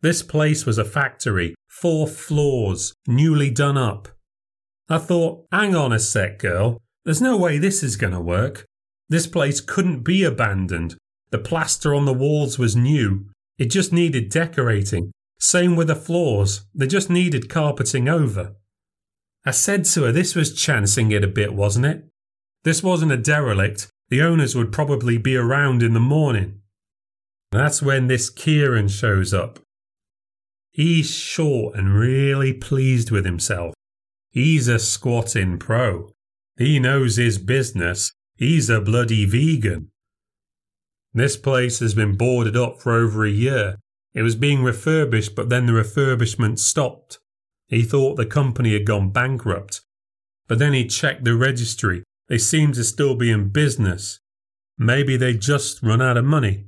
This 0.00 0.22
place 0.22 0.66
was 0.66 0.78
a 0.78 0.84
factory, 0.84 1.54
four 1.68 2.06
floors, 2.06 2.94
newly 3.06 3.50
done 3.50 3.76
up. 3.76 4.08
I 4.88 4.98
thought, 4.98 5.46
hang 5.52 5.74
on 5.74 5.92
a 5.92 5.98
sec, 5.98 6.38
girl. 6.38 6.78
There's 7.04 7.20
no 7.20 7.36
way 7.36 7.58
this 7.58 7.82
is 7.82 7.96
going 7.96 8.12
to 8.14 8.20
work. 8.20 8.64
This 9.08 9.26
place 9.26 9.60
couldn't 9.60 10.02
be 10.02 10.24
abandoned. 10.24 10.96
The 11.30 11.38
plaster 11.38 11.94
on 11.94 12.06
the 12.06 12.14
walls 12.14 12.58
was 12.58 12.74
new. 12.74 13.26
It 13.58 13.66
just 13.66 13.92
needed 13.92 14.30
decorating. 14.30 15.12
Same 15.38 15.76
with 15.76 15.88
the 15.88 15.96
floors. 15.96 16.66
They 16.74 16.86
just 16.86 17.10
needed 17.10 17.50
carpeting 17.50 18.08
over. 18.08 18.54
I 19.44 19.50
said 19.50 19.84
to 19.84 20.04
her 20.04 20.12
this 20.12 20.34
was 20.34 20.54
chancing 20.54 21.12
it 21.12 21.22
a 21.22 21.28
bit, 21.28 21.54
wasn't 21.54 21.86
it? 21.86 22.04
This 22.64 22.82
wasn't 22.82 23.12
a 23.12 23.16
derelict. 23.16 23.88
The 24.08 24.22
owners 24.22 24.54
would 24.54 24.72
probably 24.72 25.18
be 25.18 25.36
around 25.36 25.82
in 25.82 25.92
the 25.92 26.00
morning. 26.00 26.60
That's 27.50 27.82
when 27.82 28.06
this 28.06 28.30
Kieran 28.30 28.88
shows 28.88 29.34
up. 29.34 29.58
He's 30.70 31.10
short 31.10 31.74
and 31.74 31.94
really 31.94 32.52
pleased 32.52 33.10
with 33.10 33.24
himself. 33.24 33.74
He's 34.30 34.68
a 34.68 34.78
squatting 34.78 35.58
pro. 35.58 36.12
He 36.56 36.78
knows 36.78 37.16
his 37.16 37.38
business. 37.38 38.12
He's 38.36 38.68
a 38.68 38.80
bloody 38.80 39.24
vegan. 39.24 39.90
This 41.14 41.36
place 41.36 41.80
has 41.80 41.94
been 41.94 42.16
boarded 42.16 42.56
up 42.56 42.80
for 42.80 42.92
over 42.92 43.24
a 43.24 43.30
year. 43.30 43.76
It 44.14 44.22
was 44.22 44.36
being 44.36 44.62
refurbished, 44.62 45.34
but 45.34 45.48
then 45.48 45.66
the 45.66 45.72
refurbishment 45.72 46.58
stopped. 46.58 47.18
He 47.68 47.82
thought 47.82 48.16
the 48.16 48.26
company 48.26 48.74
had 48.74 48.86
gone 48.86 49.10
bankrupt. 49.10 49.80
But 50.46 50.58
then 50.58 50.74
he 50.74 50.86
checked 50.86 51.24
the 51.24 51.34
registry 51.34 52.04
they 52.28 52.38
seemed 52.38 52.74
to 52.74 52.84
still 52.84 53.14
be 53.14 53.30
in 53.30 53.48
business. 53.50 54.20
Maybe 54.78 55.16
they'd 55.16 55.40
just 55.40 55.82
run 55.82 56.02
out 56.02 56.16
of 56.16 56.24
money. 56.24 56.66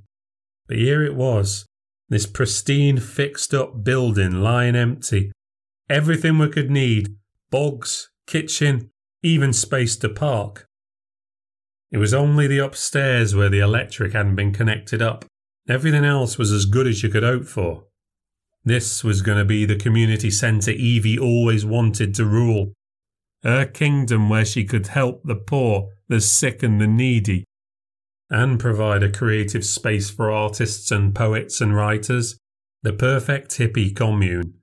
But 0.66 0.78
here 0.78 1.02
it 1.02 1.14
was 1.14 1.66
this 2.08 2.26
pristine, 2.26 2.98
fixed 2.98 3.52
up 3.52 3.84
building 3.84 4.40
lying 4.40 4.76
empty. 4.76 5.32
Everything 5.90 6.38
we 6.38 6.48
could 6.48 6.70
need 6.70 7.16
bogs, 7.50 8.10
kitchen, 8.26 8.90
even 9.22 9.52
space 9.52 9.96
to 9.96 10.08
park. 10.08 10.66
It 11.90 11.98
was 11.98 12.14
only 12.14 12.46
the 12.46 12.58
upstairs 12.58 13.34
where 13.34 13.48
the 13.48 13.60
electric 13.60 14.12
hadn't 14.12 14.36
been 14.36 14.52
connected 14.52 15.02
up. 15.02 15.24
Everything 15.68 16.04
else 16.04 16.38
was 16.38 16.52
as 16.52 16.64
good 16.64 16.86
as 16.86 17.02
you 17.02 17.08
could 17.08 17.22
hope 17.22 17.44
for. 17.44 17.84
This 18.64 19.02
was 19.02 19.22
going 19.22 19.38
to 19.38 19.44
be 19.44 19.64
the 19.64 19.76
community 19.76 20.30
centre 20.30 20.70
Evie 20.70 21.18
always 21.18 21.64
wanted 21.64 22.14
to 22.14 22.24
rule 22.24 22.72
her 23.42 23.64
kingdom 23.64 24.28
where 24.28 24.44
she 24.44 24.64
could 24.64 24.88
help 24.88 25.22
the 25.24 25.36
poor, 25.36 25.88
the 26.08 26.20
sick, 26.20 26.62
and 26.62 26.80
the 26.80 26.86
needy, 26.86 27.44
and 28.30 28.60
provide 28.60 29.02
a 29.02 29.10
creative 29.10 29.64
space 29.64 30.10
for 30.10 30.30
artists 30.30 30.90
and 30.90 31.14
poets 31.14 31.60
and 31.60 31.74
writers. 31.74 32.38
The 32.82 32.92
perfect 32.92 33.52
hippie 33.52 33.94
commune, 33.94 34.54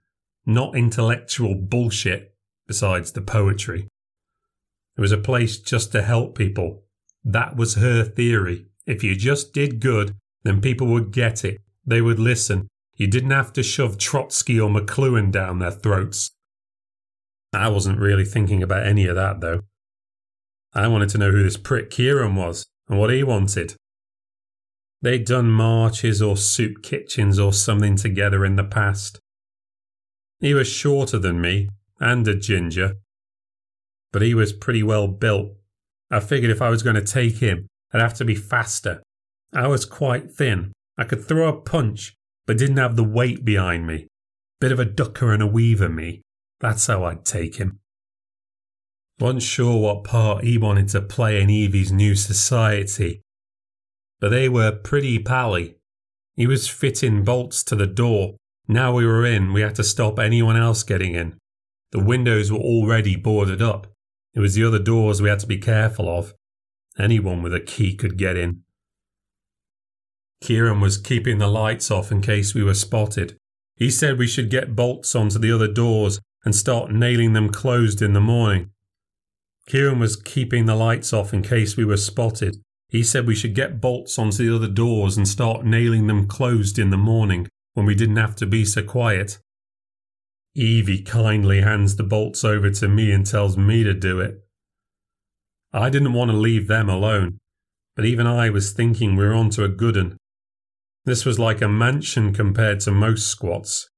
not 0.46 0.76
intellectual 0.76 1.56
bullshit 1.56 2.34
besides 2.68 3.12
the 3.12 3.22
poetry. 3.22 3.88
It 4.98 5.02
was 5.02 5.12
a 5.12 5.18
place 5.18 5.58
just 5.58 5.92
to 5.92 6.02
help 6.02 6.38
people. 6.38 6.84
That 7.24 7.58
was 7.58 7.76
her 7.76 8.04
theory. 8.04 8.68
If 8.86 9.04
you 9.04 9.16
just 9.16 9.52
did 9.54 9.82
good, 9.82 10.16
then 10.44 10.62
people 10.62 10.88
would 10.88 11.12
get 11.12 11.44
it. 11.44 11.60
They 11.86 12.02
would 12.02 12.20
listen. 12.20 12.68
You 12.96 13.08
didn't 13.08 13.32
have 13.32 13.52
to 13.54 13.64
shove 13.64 13.98
Trotsky 13.98 14.60
or 14.60 14.70
McLuhan 14.70 15.32
down 15.32 15.60
their 15.60 15.72
throats. 15.72 16.32
I 17.56 17.70
wasn't 17.70 18.00
really 18.00 18.26
thinking 18.26 18.64
about 18.64 18.86
any 18.86 19.08
of 19.08 19.16
that, 19.16 19.42
though. 19.42 19.62
I 20.74 20.88
wanted 20.88 21.10
to 21.10 21.18
know 21.18 21.32
who 21.32 21.44
this 21.44 21.58
prick 21.58 21.90
Kieran 21.90 22.36
was 22.36 22.66
and 22.90 23.00
what 23.00 23.10
he 23.10 23.24
wanted. 23.24 23.76
They'd 25.02 25.26
done 25.26 25.50
marches 25.50 26.22
or 26.22 26.36
soup 26.36 26.82
kitchens 26.84 27.40
or 27.40 27.54
something 27.54 27.96
together 27.96 28.44
in 28.44 28.56
the 28.56 28.64
past. 28.64 29.20
He 30.40 30.54
was 30.54 30.68
shorter 30.68 31.18
than 31.18 31.40
me 31.40 31.70
and 32.00 32.28
a 32.28 32.36
ginger, 32.36 32.96
but 34.12 34.22
he 34.22 34.34
was 34.34 34.52
pretty 34.52 34.84
well 34.84 35.08
built. 35.08 35.52
I 36.12 36.20
figured 36.20 36.52
if 36.52 36.62
I 36.62 36.70
was 36.70 36.84
going 36.84 36.96
to 36.96 37.02
take 37.02 37.38
him, 37.38 37.68
I'd 37.94 38.02
have 38.02 38.14
to 38.16 38.26
be 38.26 38.36
faster. 38.36 39.02
I 39.54 39.68
was 39.68 39.86
quite 39.86 40.32
thin. 40.32 40.74
I 40.98 41.06
could 41.06 41.26
throw 41.26 41.48
a 41.48 41.62
punch, 41.62 42.16
but 42.46 42.58
didn't 42.58 42.78
have 42.78 42.96
the 42.96 43.04
weight 43.04 43.46
behind 43.46 43.88
me. 43.88 44.08
Bit 44.60 44.72
of 44.72 44.80
a 44.80 44.86
ducker 44.86 45.32
and 45.34 45.42
a 45.42 45.48
weaver, 45.48 45.90
me. 45.90 46.22
That's 46.60 46.88
how 46.88 47.04
I'd 47.04 47.26
take 47.26 47.56
him. 47.56 47.80
Wasn't 49.20 49.44
sure 49.44 49.80
what 49.80 50.04
part 50.04 50.44
he 50.44 50.58
wanted 50.58 50.90
to 50.90 51.02
play 51.02 51.42
in 51.42 51.50
Evie's 51.50 51.92
new 51.92 52.16
society, 52.16 53.22
but 54.20 54.30
they 54.30 54.50
were 54.50 54.72
pretty 54.72 55.20
pally. 55.20 55.76
He 56.36 56.48
was 56.48 56.68
fitting 56.68 57.24
bolts 57.24 57.64
to 57.66 57.76
the 57.76 57.88
door. 57.88 58.36
Now 58.68 58.94
we 58.94 59.06
were 59.06 59.26
in, 59.26 59.54
we 59.54 59.62
had 59.62 59.76
to 59.76 59.84
stop 59.84 60.20
anyone 60.20 60.58
else 60.58 60.84
getting 60.84 61.16
in. 61.16 61.38
The 61.92 62.04
windows 62.04 62.52
were 62.52 62.60
already 62.60 63.16
boarded 63.16 63.62
up. 63.62 63.88
It 64.34 64.42
was 64.42 64.56
the 64.56 64.66
other 64.66 64.80
doors 64.80 65.22
we 65.22 65.30
had 65.30 65.40
to 65.40 65.48
be 65.48 65.58
careful 65.58 66.10
of. 66.10 66.34
Anyone 67.00 67.42
with 67.42 67.54
a 67.54 67.62
key 67.62 67.96
could 67.96 68.18
get 68.18 68.36
in. 68.36 68.64
Kieran 70.42 70.82
was 70.82 70.98
keeping 70.98 71.38
the 71.38 71.48
lights 71.48 71.90
off 71.90 72.12
in 72.12 72.22
case 72.22 72.54
we 72.54 72.64
were 72.64 72.74
spotted. 72.74 73.38
He 73.78 73.90
said 73.90 74.18
we 74.18 74.28
should 74.28 74.50
get 74.50 74.76
bolts 74.76 75.16
onto 75.16 75.40
the 75.40 75.52
other 75.52 75.72
doors 75.72 76.20
and 76.46 76.56
start 76.56 76.92
nailing 76.92 77.34
them 77.34 77.50
closed 77.50 78.02
in 78.02 78.14
the 78.14 78.22
morning. 78.22 78.70
Kieran 79.68 80.00
was 80.00 80.16
keeping 80.16 80.68
the 80.68 80.76
lights 80.76 81.12
off 81.12 81.34
in 81.34 81.42
case 81.42 81.76
we 81.76 81.84
were 81.84 81.98
spotted. 81.98 82.58
He 82.90 83.04
said 83.04 83.26
we 83.26 83.36
should 83.36 83.56
get 83.56 83.82
bolts 83.82 84.20
onto 84.20 84.48
the 84.48 84.56
other 84.56 84.72
doors 84.72 85.18
and 85.18 85.28
start 85.28 85.66
nailing 85.66 86.06
them 86.06 86.28
closed 86.28 86.78
in 86.78 86.92
the 86.92 86.98
morning 86.98 87.48
when 87.74 87.86
we 87.86 87.96
didn't 87.96 88.18
have 88.18 88.36
to 88.38 88.46
be 88.46 88.64
so 88.64 88.84
quiet. 88.84 89.40
Evie 90.54 91.02
kindly 91.02 91.62
hands 91.62 91.96
the 91.96 92.04
bolts 92.04 92.44
over 92.44 92.70
to 92.70 92.88
me 92.88 93.12
and 93.12 93.26
tells 93.26 93.58
me 93.58 93.84
to 93.84 93.94
do 93.94 94.20
it. 94.20 94.40
I 95.74 95.90
didn't 95.90 96.14
want 96.14 96.32
to 96.32 96.38
leave 96.38 96.68
them 96.68 96.88
alone, 96.88 97.40
but 97.96 98.06
even 98.06 98.28
I 98.28 98.50
was 98.50 98.72
thinking 98.72 99.16
we 99.16 99.26
were 99.26 99.34
onto 99.34 99.64
a 99.64 99.68
good 99.68 99.98
un. 99.98 100.16
This 101.04 101.26
was 101.26 101.38
like 101.38 101.62
a 101.62 101.68
mansion 101.68 102.34
compared 102.34 102.80
to 102.82 102.92
most 102.92 103.28
squats. 103.28 103.90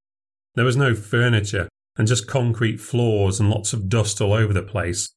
There 0.56 0.66
was 0.66 0.76
no 0.76 0.96
furniture 0.96 1.68
and 1.98 2.08
just 2.08 2.28
concrete 2.28 2.80
floors 2.80 3.40
and 3.40 3.50
lots 3.50 3.74
of 3.74 3.90
dust 3.90 4.22
all 4.22 4.34
over 4.34 4.54
the 4.54 4.62
place. 4.62 5.10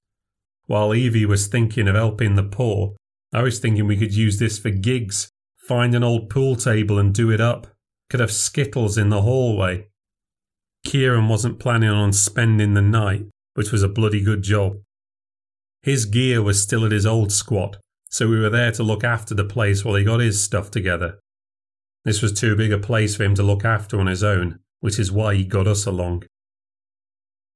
While 0.66 0.94
Evie 0.94 1.26
was 1.26 1.46
thinking 1.46 1.88
of 1.88 1.94
helping 1.94 2.36
the 2.36 2.42
poor, 2.42 2.94
I 3.32 3.42
was 3.42 3.58
thinking 3.58 3.86
we 3.86 3.96
could 3.96 4.14
use 4.14 4.38
this 4.38 4.58
for 4.58 4.70
gigs, 4.70 5.30
find 5.66 5.94
an 5.94 6.02
old 6.02 6.30
pool 6.30 6.56
table 6.56 6.98
and 6.98 7.14
do 7.14 7.30
it 7.30 7.40
up. 7.40 7.66
Could 8.08 8.20
have 8.20 8.32
skittles 8.32 8.98
in 8.98 9.08
the 9.08 9.22
hallway. 9.22 9.86
Kieran 10.84 11.28
wasn't 11.28 11.60
planning 11.60 11.90
on 11.90 12.12
spending 12.12 12.74
the 12.74 12.82
night, 12.82 13.26
which 13.54 13.70
was 13.70 13.82
a 13.82 13.88
bloody 13.88 14.22
good 14.22 14.42
job. 14.42 14.78
His 15.82 16.06
gear 16.06 16.42
was 16.42 16.62
still 16.62 16.84
at 16.84 16.92
his 16.92 17.06
old 17.06 17.30
squat, 17.32 17.76
so 18.08 18.28
we 18.28 18.40
were 18.40 18.50
there 18.50 18.72
to 18.72 18.82
look 18.82 19.04
after 19.04 19.34
the 19.34 19.44
place 19.44 19.84
while 19.84 19.94
he 19.94 20.04
got 20.04 20.20
his 20.20 20.42
stuff 20.42 20.70
together. 20.70 21.18
This 22.04 22.22
was 22.22 22.32
too 22.32 22.56
big 22.56 22.72
a 22.72 22.78
place 22.78 23.14
for 23.14 23.24
him 23.24 23.34
to 23.36 23.42
look 23.42 23.64
after 23.64 24.00
on 24.00 24.06
his 24.06 24.24
own, 24.24 24.58
which 24.80 24.98
is 24.98 25.12
why 25.12 25.34
he 25.34 25.44
got 25.44 25.66
us 25.66 25.86
along. 25.86 26.24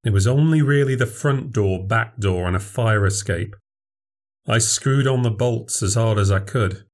It 0.05 0.13
was 0.13 0.27
only 0.27 0.61
really 0.61 0.93
the 0.93 1.07
front 1.07 1.51
door, 1.51 1.83
back 1.83 2.17
door, 2.19 2.45
and 2.45 2.55
a 2.55 2.59
fire 2.59 3.07
escape. 3.07 3.55
I 4.47 4.59
screwed 4.59 5.07
on 5.07 5.23
the 5.23 5.31
bolts 5.31 5.81
as 5.81 5.95
hard 5.95 6.19
as 6.19 6.31
I 6.31 6.39
could. 6.39 6.85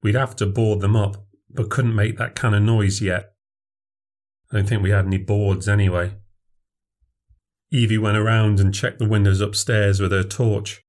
We'd 0.00 0.14
have 0.14 0.36
to 0.36 0.46
board 0.46 0.80
them 0.80 0.94
up, 0.94 1.26
but 1.50 1.70
couldn't 1.70 1.96
make 1.96 2.16
that 2.18 2.36
kind 2.36 2.54
of 2.54 2.62
noise 2.62 3.02
yet. 3.02 3.32
I 4.52 4.58
don't 4.58 4.68
think 4.68 4.80
we 4.80 4.90
had 4.90 5.06
any 5.06 5.18
boards 5.18 5.68
anyway. 5.68 6.14
Evie 7.72 7.98
went 7.98 8.16
around 8.16 8.60
and 8.60 8.72
checked 8.72 9.00
the 9.00 9.08
windows 9.08 9.40
upstairs 9.40 10.00
with 10.00 10.12
her 10.12 10.22
torch. 10.22 10.82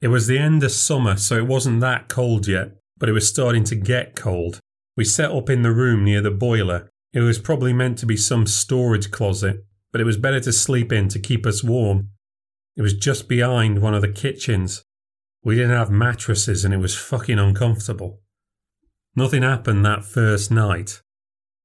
It 0.00 0.08
was 0.08 0.26
the 0.26 0.38
end 0.38 0.64
of 0.64 0.72
summer, 0.72 1.18
so 1.18 1.36
it 1.36 1.46
wasn't 1.46 1.80
that 1.82 2.08
cold 2.08 2.48
yet, 2.48 2.76
but 2.96 3.10
it 3.10 3.12
was 3.12 3.28
starting 3.28 3.64
to 3.64 3.74
get 3.74 4.16
cold. 4.16 4.58
We 4.96 5.04
set 5.04 5.32
up 5.32 5.50
in 5.50 5.60
the 5.60 5.70
room 5.70 6.04
near 6.04 6.22
the 6.22 6.30
boiler. 6.30 6.88
It 7.12 7.20
was 7.20 7.38
probably 7.38 7.74
meant 7.74 7.98
to 7.98 8.06
be 8.06 8.16
some 8.16 8.46
storage 8.46 9.10
closet, 9.10 9.66
but 9.92 10.00
it 10.00 10.04
was 10.04 10.16
better 10.16 10.40
to 10.40 10.52
sleep 10.52 10.92
in 10.92 11.08
to 11.08 11.18
keep 11.18 11.46
us 11.46 11.64
warm. 11.64 12.10
It 12.76 12.82
was 12.82 12.94
just 12.94 13.28
behind 13.28 13.80
one 13.80 13.94
of 13.94 14.02
the 14.02 14.12
kitchens. 14.12 14.84
We 15.42 15.56
didn't 15.56 15.76
have 15.76 15.90
mattresses 15.90 16.64
and 16.64 16.74
it 16.74 16.78
was 16.78 16.96
fucking 16.96 17.38
uncomfortable. 17.38 18.20
Nothing 19.16 19.42
happened 19.42 19.84
that 19.84 20.04
first 20.04 20.50
night, 20.50 21.02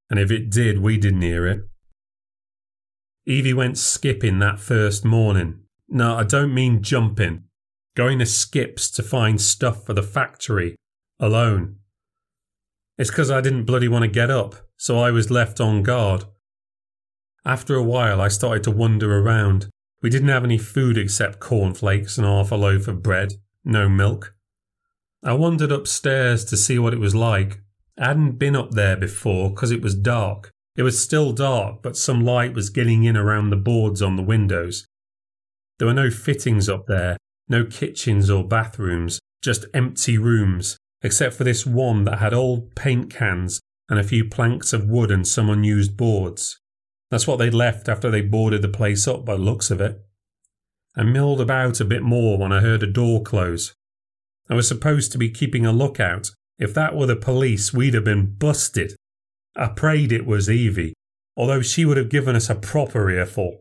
and 0.10 0.20
if 0.20 0.32
it 0.32 0.50
did, 0.50 0.80
we 0.80 0.98
didn't 0.98 1.22
hear 1.22 1.46
it. 1.46 1.62
Evie 3.26 3.54
went 3.54 3.78
skipping 3.78 4.40
that 4.40 4.60
first 4.60 5.06
morning. 5.06 5.60
No, 5.88 6.16
I 6.16 6.24
don't 6.24 6.54
mean 6.54 6.82
jumping. 6.82 7.44
Going 7.96 8.20
to 8.20 8.26
skips 8.26 8.90
to 8.92 9.04
find 9.04 9.40
stuff 9.40 9.86
for 9.86 9.94
the 9.94 10.02
factory, 10.02 10.76
alone. 11.20 11.76
It's 12.98 13.12
because 13.12 13.30
I 13.30 13.42
didn't 13.42 13.66
bloody 13.66 13.88
want 13.88 14.04
to 14.04 14.10
get 14.10 14.32
up, 14.32 14.56
so 14.78 15.00
I 15.00 15.12
was 15.12 15.30
left 15.30 15.62
on 15.62 15.84
guard. 15.84 16.26
After 17.46 17.76
a 17.76 17.84
while, 17.84 18.22
I 18.22 18.30
started 18.30 18.64
to 18.64 18.72
wander 18.72 19.20
around. 19.20 19.70
We 20.02 20.10
didn't 20.10 20.30
have 20.30 20.44
any 20.46 20.58
food 20.58 20.98
except 20.98 21.40
cornflakes 21.40 22.18
and 22.18 22.26
half 22.26 22.52
a 22.52 22.56
loaf 22.56 22.88
of 22.88 23.04
bread, 23.04 23.34
no 23.66 23.90
milk. 23.90 24.34
I 25.24 25.34
wandered 25.34 25.72
upstairs 25.72 26.46
to 26.46 26.58
see 26.58 26.80
what 26.80 26.94
it 26.94 27.00
was 27.00 27.16
like. 27.16 27.62
I 27.98 28.08
hadn't 28.08 28.40
been 28.40 28.56
up 28.56 28.72
there 28.72 28.98
before 28.98 29.50
because 29.50 29.72
it 29.72 29.82
was 29.82 29.96
dark. 29.96 30.52
It 30.76 30.84
was 30.84 31.00
still 31.00 31.34
dark, 31.34 31.82
but 31.82 31.98
some 31.98 32.24
light 32.24 32.54
was 32.54 32.70
getting 32.70 33.04
in 33.04 33.16
around 33.16 33.50
the 33.50 33.56
boards 33.56 34.02
on 34.02 34.16
the 34.16 34.24
windows. 34.24 34.88
There 35.78 35.88
were 35.88 35.94
no 35.94 36.10
fittings 36.10 36.68
up 36.70 36.88
there, 36.88 37.18
no 37.48 37.66
kitchens 37.66 38.30
or 38.30 38.48
bathrooms, 38.48 39.20
just 39.42 39.66
empty 39.74 40.18
rooms, 40.18 40.78
except 41.02 41.36
for 41.36 41.44
this 41.44 41.66
one 41.66 42.06
that 42.06 42.20
had 42.20 42.34
old 42.34 42.76
paint 42.76 43.14
cans 43.14 43.60
and 43.90 44.00
a 44.00 44.04
few 44.04 44.28
planks 44.28 44.74
of 44.74 44.88
wood 44.88 45.12
and 45.12 45.28
some 45.28 45.50
unused 45.50 45.96
boards. 45.98 46.60
That's 47.14 47.28
what 47.28 47.38
they'd 47.38 47.54
left 47.54 47.88
after 47.88 48.10
they 48.10 48.22
boarded 48.22 48.64
the 48.64 48.68
place 48.68 49.08
up 49.08 49.24
by 49.24 49.36
the 49.36 49.42
looks 49.44 49.70
of 49.70 49.80
it. 49.80 50.04
I 50.98 51.04
milled 51.04 51.40
about 51.40 51.80
a 51.80 51.86
bit 51.86 52.02
more 52.02 52.40
when 52.40 52.52
I 52.52 52.60
heard 52.60 52.82
a 52.82 52.88
door 52.88 53.22
close. 53.22 53.72
I 54.50 54.56
was 54.56 54.68
supposed 54.68 55.12
to 55.12 55.20
be 55.20 55.30
keeping 55.30 55.64
a 55.64 55.72
lookout. 55.72 56.32
If 56.58 56.74
that 56.74 56.96
were 56.96 57.06
the 57.06 57.16
police, 57.16 57.72
we'd 57.72 57.94
have 57.94 58.04
been 58.04 58.34
busted. 58.34 58.96
I 59.56 59.68
prayed 59.68 60.12
it 60.12 60.26
was 60.26 60.50
Evie, 60.50 60.96
although 61.38 61.62
she 61.62 61.86
would 61.86 61.98
have 61.98 62.10
given 62.10 62.36
us 62.36 62.50
a 62.50 62.56
proper 62.56 63.12
earful. 63.12 63.60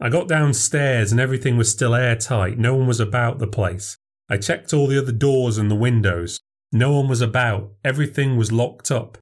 I 0.00 0.08
got 0.08 0.26
downstairs 0.26 1.12
and 1.12 1.20
everything 1.20 1.58
was 1.58 1.70
still 1.70 1.94
airtight. 1.94 2.56
No 2.56 2.74
one 2.74 2.86
was 2.86 3.00
about 3.00 3.38
the 3.38 3.46
place. 3.46 3.98
I 4.30 4.38
checked 4.38 4.72
all 4.72 4.86
the 4.86 4.98
other 4.98 5.12
doors 5.12 5.58
and 5.58 5.70
the 5.70 5.74
windows. 5.74 6.40
No 6.72 6.92
one 6.92 7.06
was 7.06 7.20
about. 7.20 7.72
Everything 7.84 8.38
was 8.38 8.50
locked 8.50 8.90
up. 8.90 9.18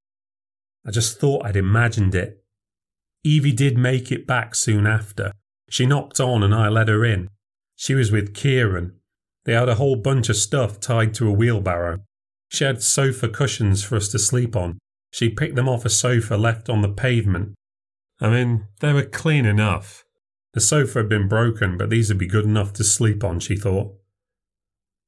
I 0.86 0.92
just 0.92 1.18
thought 1.18 1.44
I'd 1.44 1.56
imagined 1.56 2.14
it. 2.14 2.43
Evie 3.24 3.52
did 3.52 3.78
make 3.78 4.12
it 4.12 4.26
back 4.26 4.54
soon 4.54 4.86
after. 4.86 5.32
She 5.70 5.86
knocked 5.86 6.20
on 6.20 6.42
and 6.42 6.54
I 6.54 6.68
let 6.68 6.88
her 6.88 7.04
in. 7.04 7.28
She 7.74 7.94
was 7.94 8.12
with 8.12 8.34
Kieran. 8.34 8.92
They 9.44 9.54
had 9.54 9.68
a 9.68 9.74
whole 9.74 9.96
bunch 9.96 10.28
of 10.28 10.36
stuff 10.36 10.78
tied 10.78 11.14
to 11.14 11.28
a 11.28 11.32
wheelbarrow. 11.32 12.00
She 12.50 12.64
had 12.64 12.82
sofa 12.82 13.28
cushions 13.28 13.82
for 13.82 13.96
us 13.96 14.08
to 14.08 14.18
sleep 14.18 14.54
on. 14.54 14.78
She 15.12 15.28
picked 15.28 15.56
them 15.56 15.68
off 15.68 15.84
a 15.84 15.90
sofa 15.90 16.36
left 16.36 16.68
on 16.68 16.82
the 16.82 16.88
pavement. 16.88 17.54
I 18.20 18.28
mean, 18.28 18.66
they 18.80 18.92
were 18.92 19.04
clean 19.04 19.46
enough. 19.46 20.04
The 20.52 20.60
sofa 20.60 21.00
had 21.00 21.08
been 21.08 21.28
broken, 21.28 21.76
but 21.76 21.90
these 21.90 22.08
would 22.10 22.18
be 22.18 22.26
good 22.26 22.44
enough 22.44 22.72
to 22.74 22.84
sleep 22.84 23.24
on, 23.24 23.40
she 23.40 23.56
thought. 23.56 23.92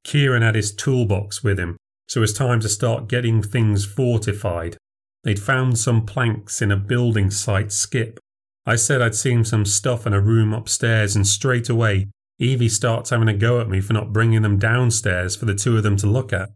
Kieran 0.04 0.42
had 0.42 0.54
his 0.54 0.74
toolbox 0.74 1.44
with 1.44 1.58
him, 1.58 1.76
so 2.08 2.20
it 2.20 2.22
was 2.22 2.32
time 2.32 2.60
to 2.60 2.68
start 2.68 3.08
getting 3.08 3.42
things 3.42 3.84
fortified. 3.84 4.76
They'd 5.24 5.38
found 5.38 5.78
some 5.78 6.06
planks 6.06 6.62
in 6.62 6.70
a 6.70 6.76
building 6.76 7.30
site 7.30 7.72
skip. 7.72 8.18
I 8.64 8.76
said 8.76 9.00
I'd 9.00 9.14
seen 9.14 9.44
some 9.44 9.64
stuff 9.64 10.06
in 10.06 10.12
a 10.12 10.20
room 10.20 10.52
upstairs, 10.52 11.16
and 11.16 11.26
straight 11.26 11.68
away, 11.68 12.08
Evie 12.38 12.68
starts 12.68 13.10
having 13.10 13.28
a 13.28 13.34
go 13.34 13.60
at 13.60 13.68
me 13.68 13.80
for 13.80 13.92
not 13.92 14.12
bringing 14.12 14.42
them 14.42 14.58
downstairs 14.58 15.34
for 15.36 15.46
the 15.46 15.54
two 15.54 15.76
of 15.76 15.82
them 15.82 15.96
to 15.98 16.06
look 16.06 16.32
at. 16.32 16.50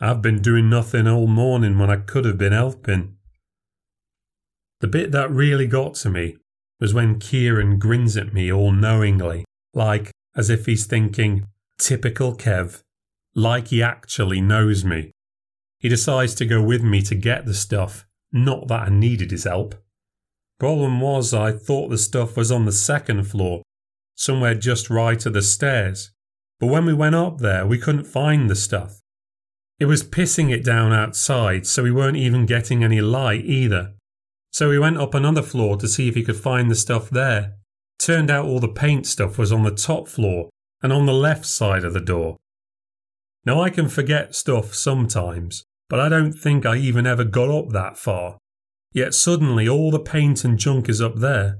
I've 0.00 0.22
been 0.22 0.40
doing 0.40 0.70
nothing 0.70 1.06
all 1.06 1.26
morning 1.26 1.78
when 1.78 1.90
I 1.90 1.96
could 1.96 2.24
have 2.24 2.38
been 2.38 2.52
helping. 2.52 3.16
The 4.80 4.86
bit 4.86 5.10
that 5.12 5.30
really 5.30 5.66
got 5.66 5.94
to 5.96 6.10
me 6.10 6.36
was 6.80 6.94
when 6.94 7.18
Kieran 7.18 7.78
grins 7.78 8.16
at 8.16 8.32
me 8.32 8.52
all 8.52 8.70
knowingly, 8.70 9.44
like 9.74 10.12
as 10.36 10.50
if 10.50 10.66
he's 10.66 10.86
thinking, 10.86 11.48
typical 11.78 12.36
Kev, 12.36 12.82
like 13.34 13.68
he 13.68 13.82
actually 13.82 14.40
knows 14.40 14.84
me. 14.84 15.10
He 15.78 15.88
decides 15.88 16.34
to 16.36 16.46
go 16.46 16.62
with 16.62 16.82
me 16.82 17.02
to 17.02 17.14
get 17.14 17.46
the 17.46 17.54
stuff, 17.54 18.06
not 18.32 18.68
that 18.68 18.88
I 18.88 18.88
needed 18.88 19.30
his 19.30 19.44
help. 19.44 19.74
Problem 20.58 21.00
was, 21.00 21.32
I 21.32 21.52
thought 21.52 21.88
the 21.88 21.98
stuff 21.98 22.36
was 22.36 22.50
on 22.50 22.64
the 22.64 22.72
second 22.72 23.24
floor, 23.24 23.62
somewhere 24.16 24.54
just 24.54 24.90
right 24.90 25.24
of 25.24 25.32
the 25.32 25.42
stairs. 25.42 26.10
But 26.58 26.66
when 26.66 26.84
we 26.84 26.94
went 26.94 27.14
up 27.14 27.38
there, 27.38 27.64
we 27.64 27.78
couldn't 27.78 28.04
find 28.04 28.50
the 28.50 28.56
stuff. 28.56 29.00
It 29.78 29.84
was 29.84 30.02
pissing 30.02 30.50
it 30.50 30.64
down 30.64 30.92
outside, 30.92 31.66
so 31.66 31.84
we 31.84 31.92
weren't 31.92 32.16
even 32.16 32.46
getting 32.46 32.82
any 32.82 33.00
light 33.00 33.44
either. 33.44 33.94
So 34.50 34.68
we 34.68 34.78
went 34.78 34.98
up 34.98 35.14
another 35.14 35.42
floor 35.42 35.76
to 35.76 35.86
see 35.86 36.08
if 36.08 36.16
he 36.16 36.24
could 36.24 36.36
find 36.36 36.68
the 36.68 36.74
stuff 36.74 37.08
there. 37.10 37.54
Turned 38.00 38.30
out 38.30 38.46
all 38.46 38.58
the 38.58 38.68
paint 38.68 39.06
stuff 39.06 39.38
was 39.38 39.52
on 39.52 39.62
the 39.62 39.70
top 39.70 40.08
floor 40.08 40.48
and 40.82 40.92
on 40.92 41.06
the 41.06 41.12
left 41.12 41.46
side 41.46 41.84
of 41.84 41.92
the 41.92 42.00
door. 42.00 42.38
Now 43.44 43.62
I 43.62 43.70
can 43.70 43.88
forget 43.88 44.34
stuff 44.34 44.74
sometimes, 44.74 45.64
but 45.88 46.00
I 46.00 46.08
don't 46.08 46.32
think 46.32 46.66
I 46.66 46.76
even 46.76 47.06
ever 47.06 47.24
got 47.24 47.50
up 47.50 47.70
that 47.70 47.98
far. 47.98 48.38
Yet 48.92 49.14
suddenly 49.14 49.68
all 49.68 49.90
the 49.90 49.98
paint 49.98 50.44
and 50.44 50.58
junk 50.58 50.88
is 50.88 51.00
up 51.00 51.16
there. 51.16 51.58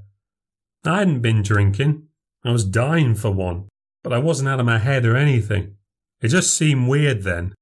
I 0.85 1.01
hadn't 1.01 1.21
been 1.21 1.43
drinking. 1.43 2.09
I 2.45 2.53
was 2.53 2.65
dying 2.65 3.15
for 3.15 3.31
one, 3.31 3.69
but 4.03 4.13
I 4.13 4.19
wasn't 4.19 4.49
out 4.49 4.61
of 4.61 4.67
my 4.67 4.79
head 4.79 5.05
or 5.05 5.17
anything. 5.17 5.77
It 6.21 6.29
just 6.29 6.55
seemed 6.55 6.89
weird 6.89 7.23
then. 7.23 7.55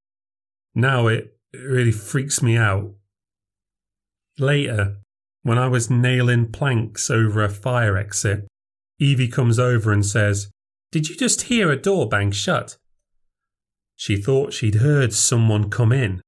Now 0.74 1.06
it, 1.08 1.36
really 1.52 1.92
freaks 1.92 2.42
me 2.42 2.56
out. 2.56 2.92
Later, 4.38 4.98
when 5.42 5.58
I 5.58 5.68
was 5.68 5.90
nailing 5.90 6.52
planks 6.52 7.10
over 7.10 7.42
a 7.42 7.48
fire 7.48 7.96
exit, 7.96 8.46
Evie 8.98 9.28
comes 9.28 9.58
over 9.58 9.92
and 9.92 10.04
says, 10.04 10.50
Did 10.92 11.08
you 11.08 11.16
just 11.16 11.42
hear 11.42 11.70
a 11.70 11.80
door 11.80 12.08
bang 12.08 12.30
shut? 12.30 12.76
She 13.94 14.16
thought 14.16 14.52
she'd 14.52 14.76
heard 14.76 15.14
someone 15.14 15.70
come 15.70 15.92
in, 15.92 16.20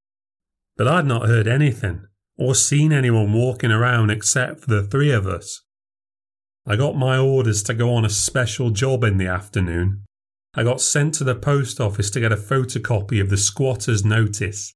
but 0.79 0.89
I'd 0.89 1.05
not 1.05 1.27
heard 1.27 1.49
anything 1.49 2.07
or 2.39 2.55
seen 2.55 2.93
anyone 2.93 3.33
walking 3.33 3.73
around 3.73 4.11
except 4.11 4.61
for 4.61 4.71
the 4.71 4.85
three 4.85 5.11
of 5.11 5.27
us. 5.27 5.63
I 6.65 6.77
got 6.77 6.97
my 6.97 7.19
orders 7.19 7.63
to 7.65 7.75
go 7.75 7.93
on 7.93 8.05
a 8.05 8.11
special 8.11 8.71
job 8.71 9.03
in 9.03 9.19
the 9.19 9.27
afternoon. 9.27 10.05
I 10.55 10.63
got 10.63 10.81
sent 10.81 11.15
to 11.15 11.25
the 11.25 11.35
post 11.35 11.81
office 11.81 12.11
to 12.11 12.21
get 12.21 12.33
a 12.33 12.37
photocopy 12.37 13.21
of 13.21 13.29
the 13.29 13.37
squatter's 13.37 14.05
notice. 14.05 14.73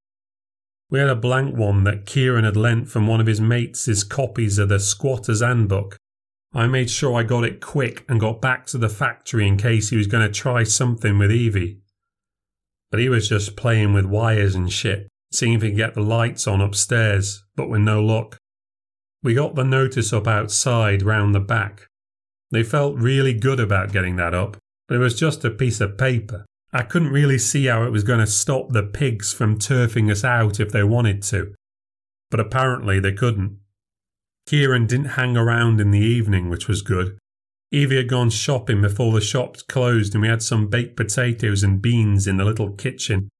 We 0.90 0.98
had 0.98 1.08
a 1.08 1.16
blank 1.16 1.56
one 1.56 1.84
that 1.84 2.04
Kieran 2.04 2.44
had 2.44 2.56
lent 2.56 2.88
from 2.88 3.06
one 3.06 3.20
of 3.20 3.26
his 3.26 3.40
mates' 3.40 4.04
copies 4.04 4.58
of 4.58 4.68
the 4.68 4.80
squatter's 4.80 5.40
handbook. 5.40 5.96
I 6.52 6.66
made 6.66 6.90
sure 6.90 7.14
I 7.14 7.22
got 7.22 7.44
it 7.44 7.60
quick 7.60 8.04
and 8.08 8.20
got 8.20 8.42
back 8.42 8.66
to 8.66 8.78
the 8.78 8.88
factory 8.88 9.46
in 9.46 9.56
case 9.56 9.90
he 9.90 9.96
was 9.96 10.06
going 10.08 10.26
to 10.26 10.32
try 10.32 10.64
something 10.64 11.16
with 11.16 11.30
Evie. 11.30 11.78
But 12.90 13.00
he 13.00 13.08
was 13.08 13.28
just 13.28 13.56
playing 13.56 13.94
with 13.94 14.04
wires 14.04 14.54
and 14.54 14.70
shit, 14.70 15.08
seeing 15.34 15.54
if 15.54 15.62
we 15.62 15.68
could 15.68 15.76
get 15.76 15.94
the 15.94 16.02
lights 16.02 16.46
on 16.46 16.60
upstairs, 16.60 17.44
but 17.56 17.68
with 17.68 17.80
no 17.80 18.02
luck. 18.02 18.38
We 19.22 19.34
got 19.34 19.54
the 19.54 19.64
notice 19.64 20.12
up 20.12 20.26
outside 20.26 21.02
round 21.02 21.34
the 21.34 21.40
back. 21.40 21.86
They 22.50 22.62
felt 22.62 22.96
really 22.96 23.32
good 23.32 23.60
about 23.60 23.92
getting 23.92 24.16
that 24.16 24.34
up, 24.34 24.56
but 24.88 24.96
it 24.96 25.00
was 25.00 25.18
just 25.18 25.44
a 25.44 25.50
piece 25.50 25.80
of 25.80 25.96
paper. 25.96 26.44
I 26.72 26.82
couldn't 26.82 27.12
really 27.12 27.38
see 27.38 27.66
how 27.66 27.84
it 27.84 27.90
was 27.90 28.04
going 28.04 28.20
to 28.20 28.26
stop 28.26 28.70
the 28.70 28.82
pigs 28.82 29.32
from 29.32 29.58
turfing 29.58 30.10
us 30.10 30.24
out 30.24 30.58
if 30.58 30.72
they 30.72 30.82
wanted 30.82 31.22
to. 31.24 31.54
But 32.30 32.40
apparently 32.40 32.98
they 32.98 33.12
couldn't. 33.12 33.58
Kieran 34.46 34.86
didn't 34.86 35.16
hang 35.16 35.36
around 35.36 35.80
in 35.80 35.90
the 35.90 36.00
evening, 36.00 36.48
which 36.48 36.68
was 36.68 36.82
good. 36.82 37.18
Evie 37.70 37.96
had 37.96 38.08
gone 38.08 38.28
shopping 38.28 38.82
before 38.82 39.12
the 39.12 39.20
shops 39.20 39.62
closed 39.62 40.14
and 40.14 40.22
we 40.22 40.28
had 40.28 40.42
some 40.42 40.68
baked 40.68 40.96
potatoes 40.96 41.62
and 41.62 41.80
beans 41.80 42.26
in 42.26 42.36
the 42.36 42.44
little 42.44 42.72
kitchen. 42.72 43.30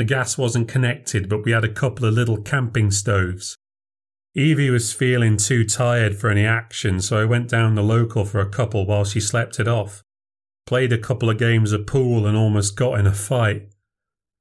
The 0.00 0.04
gas 0.04 0.38
wasn't 0.38 0.66
connected, 0.66 1.28
but 1.28 1.44
we 1.44 1.52
had 1.52 1.62
a 1.62 1.72
couple 1.72 2.06
of 2.06 2.14
little 2.14 2.40
camping 2.40 2.90
stoves. 2.90 3.54
Evie 4.34 4.70
was 4.70 4.94
feeling 4.94 5.36
too 5.36 5.62
tired 5.64 6.16
for 6.16 6.30
any 6.30 6.46
action, 6.46 7.00
so 7.00 7.20
I 7.20 7.26
went 7.26 7.50
down 7.50 7.74
the 7.74 7.82
local 7.82 8.24
for 8.24 8.40
a 8.40 8.48
couple 8.48 8.86
while 8.86 9.04
she 9.04 9.20
slept 9.20 9.60
it 9.60 9.68
off 9.68 10.02
played 10.70 10.92
a 10.92 10.98
couple 10.98 11.28
of 11.28 11.36
games 11.36 11.72
of 11.72 11.84
pool 11.84 12.28
and 12.28 12.36
almost 12.36 12.76
got 12.76 12.96
in 12.96 13.04
a 13.04 13.12
fight. 13.12 13.68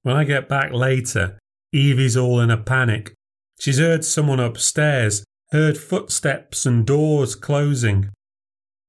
When 0.03 0.15
I 0.15 0.25
get 0.25 0.47
back 0.47 0.71
later, 0.71 1.39
Evie's 1.73 2.15
all 2.15 2.39
in 2.39 2.51
a 2.51 2.57
panic. 2.57 3.15
She's 3.59 3.79
heard 3.79 4.05
someone 4.05 4.39
upstairs, 4.39 5.23
heard 5.51 5.75
footsteps 5.75 6.67
and 6.67 6.85
doors 6.85 7.33
closing. 7.33 8.09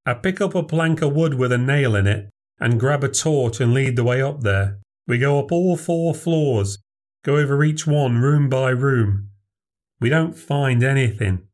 I 0.04 0.12
pick 0.12 0.42
up 0.42 0.54
a 0.54 0.62
plank 0.62 1.00
of 1.00 1.14
wood 1.14 1.32
with 1.32 1.50
a 1.50 1.56
nail 1.56 1.96
in 1.96 2.06
it 2.06 2.28
and 2.58 2.78
grab 2.78 3.02
a 3.02 3.08
torch 3.08 3.58
and 3.58 3.72
lead 3.72 3.96
the 3.96 4.04
way 4.04 4.20
up 4.20 4.42
there. 4.42 4.78
We 5.10 5.18
go 5.18 5.40
up 5.40 5.50
all 5.50 5.76
four 5.76 6.14
floors, 6.14 6.78
go 7.24 7.36
over 7.36 7.64
each 7.64 7.84
one 7.84 8.18
room 8.18 8.48
by 8.48 8.70
room. 8.70 9.30
We 10.00 10.08
don't 10.08 10.38
find 10.38 10.84
anything, 10.84 11.48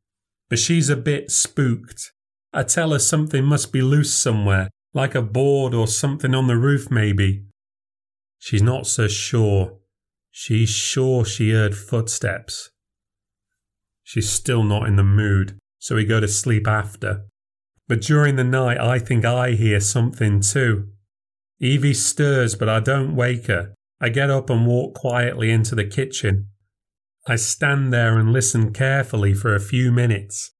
but 0.50 0.58
she's 0.58 0.90
a 0.90 0.94
bit 0.94 1.30
spooked. 1.30 2.12
I 2.52 2.64
tell 2.64 2.92
her 2.92 2.98
something 2.98 3.42
must 3.42 3.72
be 3.72 3.80
loose 3.80 4.12
somewhere 4.12 4.68
like 4.92 5.14
a 5.14 5.22
board 5.22 5.72
or 5.72 5.86
something 5.86 6.34
on 6.34 6.48
the 6.48 6.58
roof, 6.58 6.90
maybe. 6.90 7.46
She's 8.38 8.60
not 8.60 8.86
so 8.86 9.08
sure. 9.08 9.78
She's 10.30 10.68
sure 10.68 11.24
she 11.24 11.52
heard 11.52 11.74
footsteps. 11.74 12.68
She's 14.04 14.28
still 14.28 14.64
not 14.64 14.86
in 14.86 14.96
the 14.96 15.02
mood, 15.02 15.56
so 15.78 15.96
we 15.96 16.04
go 16.04 16.20
to 16.20 16.28
sleep 16.28 16.68
after. 16.68 17.24
But 17.88 18.02
during 18.02 18.36
the 18.36 18.44
night, 18.44 18.78
I 18.78 18.98
think 18.98 19.24
I 19.24 19.52
hear 19.52 19.80
something 19.80 20.42
too. 20.42 20.90
Evie 21.58 21.94
stirs, 21.94 22.54
but 22.54 22.68
I 22.68 22.80
don't 22.80 23.16
wake 23.16 23.46
her. 23.46 23.74
I 24.00 24.10
get 24.10 24.30
up 24.30 24.50
and 24.50 24.66
walk 24.66 24.94
quietly 24.94 25.50
into 25.50 25.74
the 25.74 25.86
kitchen. 25.86 26.48
I 27.26 27.36
stand 27.36 27.92
there 27.92 28.18
and 28.18 28.32
listen 28.32 28.72
carefully 28.72 29.32
for 29.34 29.54
a 29.54 29.60
few 29.60 29.90
minutes, 29.90 30.52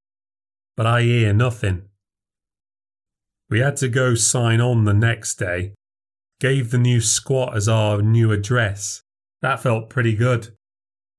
but 0.77 0.87
I 0.87 1.03
hear 1.03 1.33
nothing. 1.33 1.83
We 3.49 3.61
had 3.61 3.77
to 3.77 3.89
go 3.89 4.15
sign 4.15 4.61
on 4.61 4.85
the 4.85 4.95
next 4.95 5.39
day. 5.39 5.75
Gave 6.41 6.71
the 6.71 6.79
new 6.79 7.01
squat 7.01 7.57
as 7.57 7.69
our 7.69 8.03
new 8.03 8.33
address. 8.33 9.03
That 9.43 9.61
felt 9.61 9.91
pretty 9.91 10.15
good. 10.15 10.49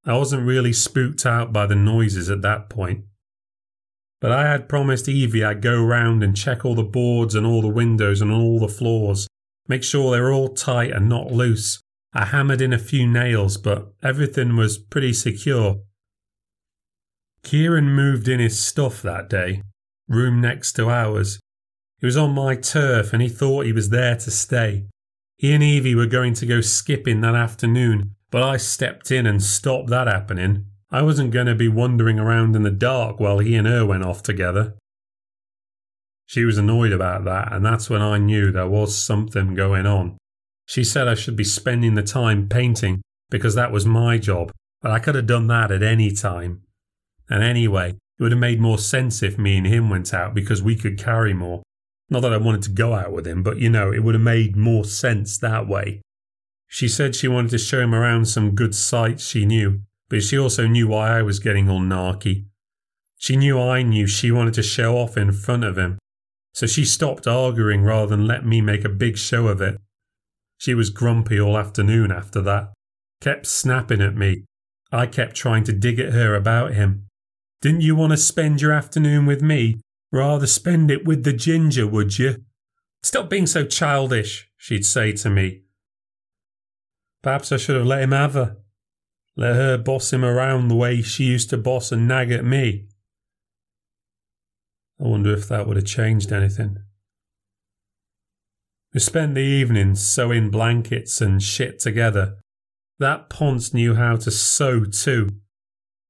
I 0.04 0.16
wasn't 0.16 0.46
really 0.46 0.72
spooked 0.72 1.24
out 1.24 1.52
by 1.52 1.66
the 1.66 1.74
noises 1.74 2.30
at 2.30 2.42
that 2.42 2.68
point. 2.68 3.04
But 4.20 4.32
I 4.32 4.50
had 4.50 4.68
promised 4.68 5.08
Evie 5.08 5.44
I'd 5.44 5.62
go 5.62 5.82
round 5.82 6.22
and 6.22 6.36
check 6.36 6.64
all 6.64 6.74
the 6.74 6.82
boards 6.82 7.34
and 7.34 7.46
all 7.46 7.62
the 7.62 7.68
windows 7.68 8.20
and 8.20 8.30
all 8.32 8.58
the 8.58 8.68
floors, 8.68 9.28
make 9.68 9.84
sure 9.84 10.10
they're 10.10 10.32
all 10.32 10.48
tight 10.48 10.90
and 10.90 11.08
not 11.08 11.30
loose. 11.30 11.80
I 12.12 12.24
hammered 12.24 12.60
in 12.60 12.72
a 12.72 12.78
few 12.78 13.06
nails, 13.06 13.56
but 13.56 13.92
everything 14.02 14.56
was 14.56 14.78
pretty 14.78 15.12
secure. 15.12 15.80
Kieran 17.42 17.90
moved 17.90 18.26
in 18.26 18.40
his 18.40 18.58
stuff 18.58 19.02
that 19.02 19.28
day, 19.28 19.62
room 20.08 20.40
next 20.40 20.72
to 20.72 20.88
ours, 20.88 21.38
he 22.00 22.06
was 22.06 22.16
on 22.16 22.32
my 22.32 22.54
turf 22.54 23.12
and 23.12 23.20
he 23.20 23.28
thought 23.28 23.66
he 23.66 23.72
was 23.72 23.90
there 23.90 24.16
to 24.16 24.30
stay. 24.30 24.86
He 25.36 25.52
and 25.52 25.62
Evie 25.62 25.94
were 25.94 26.06
going 26.06 26.34
to 26.34 26.46
go 26.46 26.60
skipping 26.60 27.20
that 27.20 27.34
afternoon, 27.34 28.14
but 28.30 28.42
I 28.42 28.56
stepped 28.56 29.10
in 29.10 29.26
and 29.26 29.42
stopped 29.42 29.88
that 29.90 30.06
happening. 30.06 30.66
I 30.90 31.02
wasn't 31.02 31.32
going 31.32 31.46
to 31.46 31.54
be 31.54 31.68
wandering 31.68 32.18
around 32.18 32.56
in 32.56 32.62
the 32.62 32.70
dark 32.70 33.20
while 33.20 33.40
he 33.40 33.54
and 33.56 33.66
her 33.66 33.84
went 33.84 34.04
off 34.04 34.22
together. 34.22 34.74
She 36.28 36.44
was 36.44 36.58
annoyed 36.58 36.92
about 36.92 37.24
that, 37.24 37.54
and 37.54 37.64
that's 37.64 37.88
when 37.88 38.02
I 38.02 38.18
knew 38.18 38.52
there 38.52 38.68
was 38.68 38.94
something 38.94 39.54
going 39.54 39.86
on. 39.86 40.18
She 40.66 40.84
said 40.84 41.08
I 41.08 41.14
should 41.14 41.36
be 41.36 41.44
spending 41.44 41.94
the 41.94 42.02
time 42.02 42.50
painting 42.50 43.00
because 43.30 43.54
that 43.54 43.72
was 43.72 43.86
my 43.86 44.18
job, 44.18 44.52
but 44.82 44.90
I 44.90 44.98
could 44.98 45.14
have 45.14 45.26
done 45.26 45.46
that 45.46 45.70
at 45.70 45.82
any 45.82 46.12
time. 46.12 46.64
And 47.30 47.42
anyway, 47.42 47.92
it 48.18 48.22
would 48.22 48.32
have 48.32 48.38
made 48.38 48.60
more 48.60 48.76
sense 48.76 49.22
if 49.22 49.38
me 49.38 49.56
and 49.56 49.66
him 49.66 49.88
went 49.88 50.12
out 50.12 50.34
because 50.34 50.62
we 50.62 50.76
could 50.76 50.98
carry 50.98 51.32
more. 51.32 51.62
Not 52.10 52.20
that 52.20 52.34
I 52.34 52.36
wanted 52.36 52.62
to 52.64 52.72
go 52.72 52.92
out 52.92 53.10
with 53.10 53.26
him, 53.26 53.42
but 53.42 53.56
you 53.56 53.70
know, 53.70 53.90
it 53.90 54.04
would 54.04 54.14
have 54.14 54.22
made 54.22 54.54
more 54.54 54.84
sense 54.84 55.38
that 55.38 55.66
way. 55.66 56.02
She 56.66 56.88
said 56.88 57.16
she 57.16 57.26
wanted 57.26 57.52
to 57.52 57.58
show 57.58 57.80
him 57.80 57.94
around 57.94 58.26
some 58.26 58.54
good 58.54 58.74
sights 58.74 59.26
she 59.26 59.46
knew, 59.46 59.80
but 60.10 60.22
she 60.22 60.38
also 60.38 60.66
knew 60.66 60.88
why 60.88 61.18
I 61.18 61.22
was 61.22 61.38
getting 61.38 61.70
all 61.70 61.80
narky. 61.80 62.44
She 63.16 63.34
knew 63.34 63.58
I 63.58 63.80
knew 63.80 64.06
she 64.06 64.30
wanted 64.30 64.52
to 64.54 64.62
show 64.62 64.98
off 64.98 65.16
in 65.16 65.32
front 65.32 65.64
of 65.64 65.78
him, 65.78 65.98
so 66.58 66.66
she 66.66 66.84
stopped 66.84 67.28
arguing 67.28 67.84
rather 67.84 68.16
than 68.16 68.26
let 68.26 68.44
me 68.44 68.60
make 68.60 68.84
a 68.84 68.88
big 68.88 69.16
show 69.16 69.46
of 69.46 69.60
it. 69.60 69.80
She 70.56 70.74
was 70.74 70.90
grumpy 70.90 71.40
all 71.40 71.56
afternoon 71.56 72.10
after 72.10 72.40
that, 72.40 72.72
kept 73.20 73.46
snapping 73.46 74.00
at 74.00 74.16
me. 74.16 74.42
I 74.90 75.06
kept 75.06 75.36
trying 75.36 75.62
to 75.64 75.72
dig 75.72 76.00
at 76.00 76.14
her 76.14 76.34
about 76.34 76.74
him. 76.74 77.06
Didn't 77.62 77.82
you 77.82 77.94
want 77.94 78.10
to 78.10 78.16
spend 78.16 78.60
your 78.60 78.72
afternoon 78.72 79.24
with 79.24 79.40
me? 79.40 79.80
Rather 80.10 80.48
spend 80.48 80.90
it 80.90 81.04
with 81.04 81.22
the 81.22 81.32
ginger, 81.32 81.86
would 81.86 82.18
you? 82.18 82.42
Stop 83.04 83.30
being 83.30 83.46
so 83.46 83.64
childish, 83.64 84.50
she'd 84.56 84.84
say 84.84 85.12
to 85.12 85.30
me. 85.30 85.62
Perhaps 87.22 87.52
I 87.52 87.56
should 87.58 87.76
have 87.76 87.86
let 87.86 88.02
him 88.02 88.10
have 88.10 88.34
her. 88.34 88.56
Let 89.36 89.54
her 89.54 89.78
boss 89.78 90.12
him 90.12 90.24
around 90.24 90.66
the 90.66 90.74
way 90.74 91.02
she 91.02 91.22
used 91.22 91.50
to 91.50 91.56
boss 91.56 91.92
and 91.92 92.08
nag 92.08 92.32
at 92.32 92.44
me. 92.44 92.87
I 95.00 95.06
wonder 95.06 95.32
if 95.32 95.48
that 95.48 95.66
would 95.66 95.76
have 95.76 95.86
changed 95.86 96.32
anything. 96.32 96.78
We 98.92 99.00
spent 99.00 99.34
the 99.34 99.40
evenings 99.40 100.02
sewing 100.02 100.50
blankets 100.50 101.20
and 101.20 101.42
shit 101.42 101.78
together. 101.78 102.36
That 102.98 103.28
Ponce 103.28 103.72
knew 103.72 103.94
how 103.94 104.16
to 104.16 104.30
sew 104.30 104.84
too. 104.84 105.28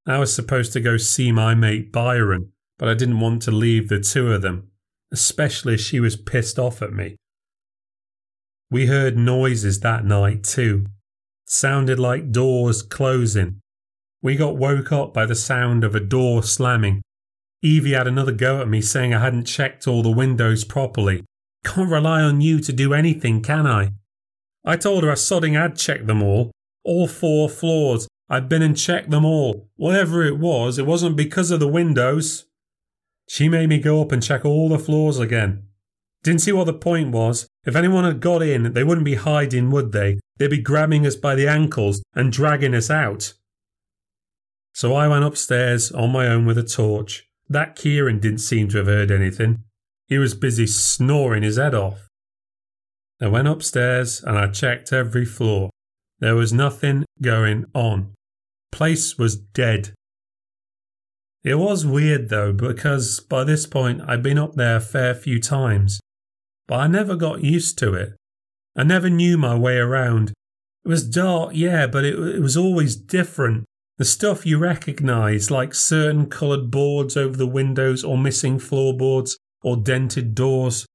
I 0.07 0.18
was 0.18 0.33
supposed 0.33 0.72
to 0.72 0.81
go 0.81 0.96
see 0.96 1.33
my 1.33 1.55
mate 1.55 1.92
Byron, 1.92 2.53
but 2.79 2.88
I 2.88 2.94
didn't 2.94 3.20
want 3.20 3.42
to 3.42 3.51
leave 3.51 3.88
the 3.88 4.01
two 4.01 4.33
of 4.33 4.40
them, 4.40 4.70
especially 5.12 5.74
as 5.74 5.81
she 5.81 6.01
was 6.01 6.16
pissed 6.16 6.59
off 6.59 6.81
at 6.81 6.92
me. 6.92 7.16
We 8.70 8.87
heard 8.87 9.18
noises 9.18 9.81
that 9.81 10.05
night 10.05 10.44
too. 10.44 10.87
It 10.87 11.51
sounded 11.51 11.98
like 11.98 12.33
doors 12.33 12.83
closing. 12.83 13.61
We 14.22 14.37
got 14.37 14.57
woke 14.57 14.92
up 14.92 15.12
by 15.12 15.27
the 15.27 15.35
sound 15.35 15.85
of 15.85 15.94
a 15.94 16.01
door 16.01 16.42
slamming. 16.42 17.03
Evie 17.62 17.92
had 17.92 18.06
another 18.06 18.32
go 18.32 18.60
at 18.60 18.68
me 18.68 18.80
saying 18.80 19.12
I 19.12 19.20
hadn't 19.20 19.44
checked 19.44 19.88
all 19.88 20.02
the 20.02 20.10
windows 20.10 20.64
properly. 20.64 21.24
Can't 21.64 21.90
rely 21.90 22.22
on 22.22 22.40
you 22.40 22.60
to 22.60 22.72
do 22.72 22.94
anything, 22.94 23.42
can 23.42 23.66
I? 23.66 23.92
I 24.64 24.76
told 24.76 25.02
her 25.02 25.10
I 25.10 25.14
sodding 25.14 25.54
had 25.54 25.76
checked 25.76 26.06
them 26.06 26.22
all, 26.22 26.52
all 26.84 27.08
four 27.08 27.48
floors. 27.48 28.06
I'd 28.30 28.48
been 28.48 28.62
and 28.62 28.76
checked 28.76 29.10
them 29.10 29.24
all. 29.24 29.68
Whatever 29.76 30.24
it 30.24 30.38
was, 30.38 30.78
it 30.78 30.86
wasn't 30.86 31.16
because 31.16 31.50
of 31.50 31.60
the 31.60 31.68
windows. 31.68 32.46
She 33.28 33.48
made 33.48 33.68
me 33.68 33.78
go 33.78 34.00
up 34.02 34.12
and 34.12 34.22
check 34.22 34.44
all 34.44 34.68
the 34.68 34.78
floors 34.78 35.18
again. 35.18 35.64
Didn't 36.22 36.42
see 36.42 36.52
what 36.52 36.64
the 36.64 36.74
point 36.74 37.10
was. 37.10 37.48
If 37.64 37.76
anyone 37.76 38.04
had 38.04 38.20
got 38.20 38.42
in, 38.42 38.72
they 38.72 38.84
wouldn't 38.84 39.04
be 39.04 39.14
hiding, 39.14 39.70
would 39.70 39.92
they? 39.92 40.18
They'd 40.36 40.50
be 40.50 40.62
grabbing 40.62 41.06
us 41.06 41.16
by 41.16 41.34
the 41.34 41.48
ankles 41.48 42.02
and 42.14 42.32
dragging 42.32 42.74
us 42.74 42.90
out. 42.90 43.34
So 44.72 44.94
I 44.94 45.08
went 45.08 45.24
upstairs 45.24 45.90
on 45.90 46.12
my 46.12 46.28
own 46.28 46.46
with 46.46 46.58
a 46.58 46.62
torch. 46.62 47.27
That 47.48 47.76
Kieran 47.76 48.20
didn't 48.20 48.38
seem 48.38 48.68
to 48.68 48.78
have 48.78 48.87
heard 48.87 49.11
anything. 49.11 49.64
He 50.06 50.18
was 50.18 50.34
busy 50.34 50.66
snoring 50.66 51.42
his 51.42 51.56
head 51.56 51.74
off. 51.74 52.08
I 53.20 53.28
went 53.28 53.48
upstairs 53.48 54.22
and 54.22 54.38
I 54.38 54.48
checked 54.48 54.92
every 54.92 55.24
floor. 55.24 55.70
There 56.20 56.34
was 56.34 56.52
nothing 56.52 57.04
going 57.20 57.66
on. 57.74 58.12
Place 58.72 59.18
was 59.18 59.37
dead. 59.37 59.92
It 61.44 61.56
was 61.56 61.87
weird 61.87 62.28
though, 62.28 62.52
because 62.52 63.20
by 63.20 63.44
this 63.44 63.66
point 63.66 64.02
I'd 64.06 64.22
been 64.22 64.38
up 64.38 64.54
there 64.54 64.76
a 64.76 64.80
fair 64.80 65.14
few 65.14 65.40
times, 65.40 66.00
but 66.66 66.80
I 66.80 66.87
never 66.87 67.16
got 67.16 67.42
used 67.42 67.78
to 67.78 67.94
it. 67.94 68.14
I 68.76 68.82
never 68.82 69.08
knew 69.08 69.38
my 69.38 69.56
way 69.56 69.78
around. 69.78 70.32
It 70.84 70.88
was 70.88 71.08
dark, 71.08 71.52
yeah, 71.54 71.87
but 71.87 72.04
it, 72.04 72.18
it 72.18 72.40
was 72.40 72.56
always 72.56 72.96
different. 72.96 73.64
The 73.98 74.04
stuff 74.04 74.46
you 74.46 74.58
recognise, 74.58 75.50
like 75.50 75.74
certain 75.74 76.26
coloured 76.26 76.70
boards 76.70 77.16
over 77.16 77.37
the 77.37 77.48
windows 77.48 78.04
or 78.04 78.16
missing 78.16 78.61
floorboards 78.61 79.37
or 79.61 79.76
dented 79.76 80.37
doors. 80.37 80.87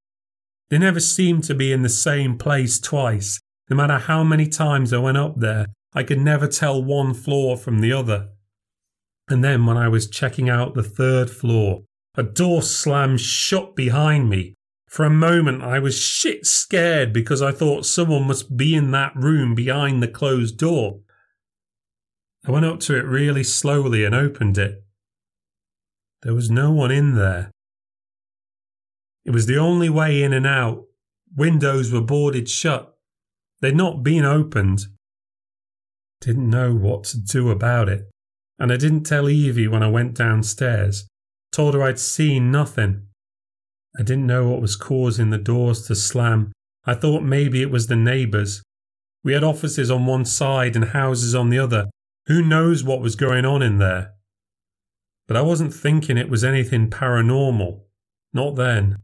They 0.69 0.77
never 0.77 1.01
seemed 1.01 1.43
to 1.45 1.53
be 1.53 1.73
in 1.73 1.81
the 1.81 1.89
same 1.89 2.37
place 2.37 2.79
twice. 2.79 3.41
No 3.69 3.75
matter 3.75 3.97
how 3.97 4.23
many 4.23 4.47
times 4.47 4.93
I 4.93 4.99
went 4.99 5.17
up 5.17 5.41
there, 5.41 5.67
I 5.93 6.03
could 6.03 6.19
never 6.19 6.47
tell 6.47 6.81
one 6.81 7.13
floor 7.13 7.57
from 7.57 7.79
the 7.79 7.91
other. 7.91 8.29
And 9.29 9.43
then 9.43 9.65
when 9.65 9.75
I 9.75 9.89
was 9.89 10.09
checking 10.09 10.49
out 10.49 10.73
the 10.73 10.81
third 10.81 11.29
floor, 11.29 11.83
a 12.15 12.23
door 12.23 12.61
slammed 12.61 13.19
shut 13.19 13.75
behind 13.75 14.29
me. 14.29 14.53
For 14.87 15.03
a 15.03 15.09
moment, 15.09 15.61
I 15.61 15.79
was 15.79 15.99
shit 15.99 16.45
scared 16.45 17.11
because 17.11 17.41
I 17.41 17.51
thought 17.51 17.85
someone 17.85 18.27
must 18.27 18.55
be 18.55 18.75
in 18.75 18.91
that 18.91 19.13
room 19.15 19.55
behind 19.55 20.01
the 20.01 20.07
closed 20.07 20.57
door. 20.57 20.99
I 22.45 22.51
went 22.51 22.65
up 22.65 22.79
to 22.81 22.95
it 22.95 23.05
really 23.05 23.43
slowly 23.43 24.03
and 24.03 24.13
opened 24.13 24.57
it. 24.57 24.83
There 26.23 26.33
was 26.33 26.49
no 26.49 26.71
one 26.71 26.91
in 26.91 27.15
there. 27.15 27.51
It 29.25 29.31
was 29.31 29.45
the 29.45 29.57
only 29.57 29.89
way 29.89 30.21
in 30.23 30.33
and 30.33 30.45
out. 30.45 30.83
Windows 31.35 31.91
were 31.91 32.01
boarded 32.01 32.49
shut. 32.49 32.95
They'd 33.61 33.75
not 33.75 34.03
been 34.03 34.25
opened. 34.25 34.87
Didn't 36.19 36.49
know 36.49 36.73
what 36.73 37.05
to 37.05 37.17
do 37.17 37.49
about 37.49 37.87
it. 37.87 38.09
And 38.59 38.71
I 38.71 38.77
didn't 38.77 39.03
tell 39.03 39.29
Evie 39.29 39.67
when 39.67 39.83
I 39.83 39.89
went 39.89 40.15
downstairs. 40.15 41.07
Told 41.51 41.73
her 41.73 41.83
I'd 41.83 41.99
seen 41.99 42.51
nothing. 42.51 43.07
I 43.97 44.03
didn't 44.03 44.27
know 44.27 44.49
what 44.49 44.61
was 44.61 44.75
causing 44.75 45.29
the 45.29 45.37
doors 45.37 45.87
to 45.87 45.95
slam. 45.95 46.51
I 46.85 46.93
thought 46.93 47.23
maybe 47.23 47.61
it 47.61 47.71
was 47.71 47.87
the 47.87 47.95
neighbours. 47.95 48.61
We 49.23 49.33
had 49.33 49.43
offices 49.43 49.89
on 49.89 50.05
one 50.05 50.25
side 50.25 50.75
and 50.75 50.85
houses 50.85 51.33
on 51.33 51.49
the 51.49 51.59
other. 51.59 51.89
Who 52.27 52.41
knows 52.41 52.83
what 52.83 53.01
was 53.01 53.15
going 53.15 53.45
on 53.45 53.61
in 53.61 53.79
there? 53.79 54.13
But 55.27 55.37
I 55.37 55.41
wasn't 55.41 55.73
thinking 55.73 56.17
it 56.17 56.29
was 56.29 56.43
anything 56.43 56.89
paranormal. 56.89 57.81
Not 58.33 58.55
then. 58.55 58.99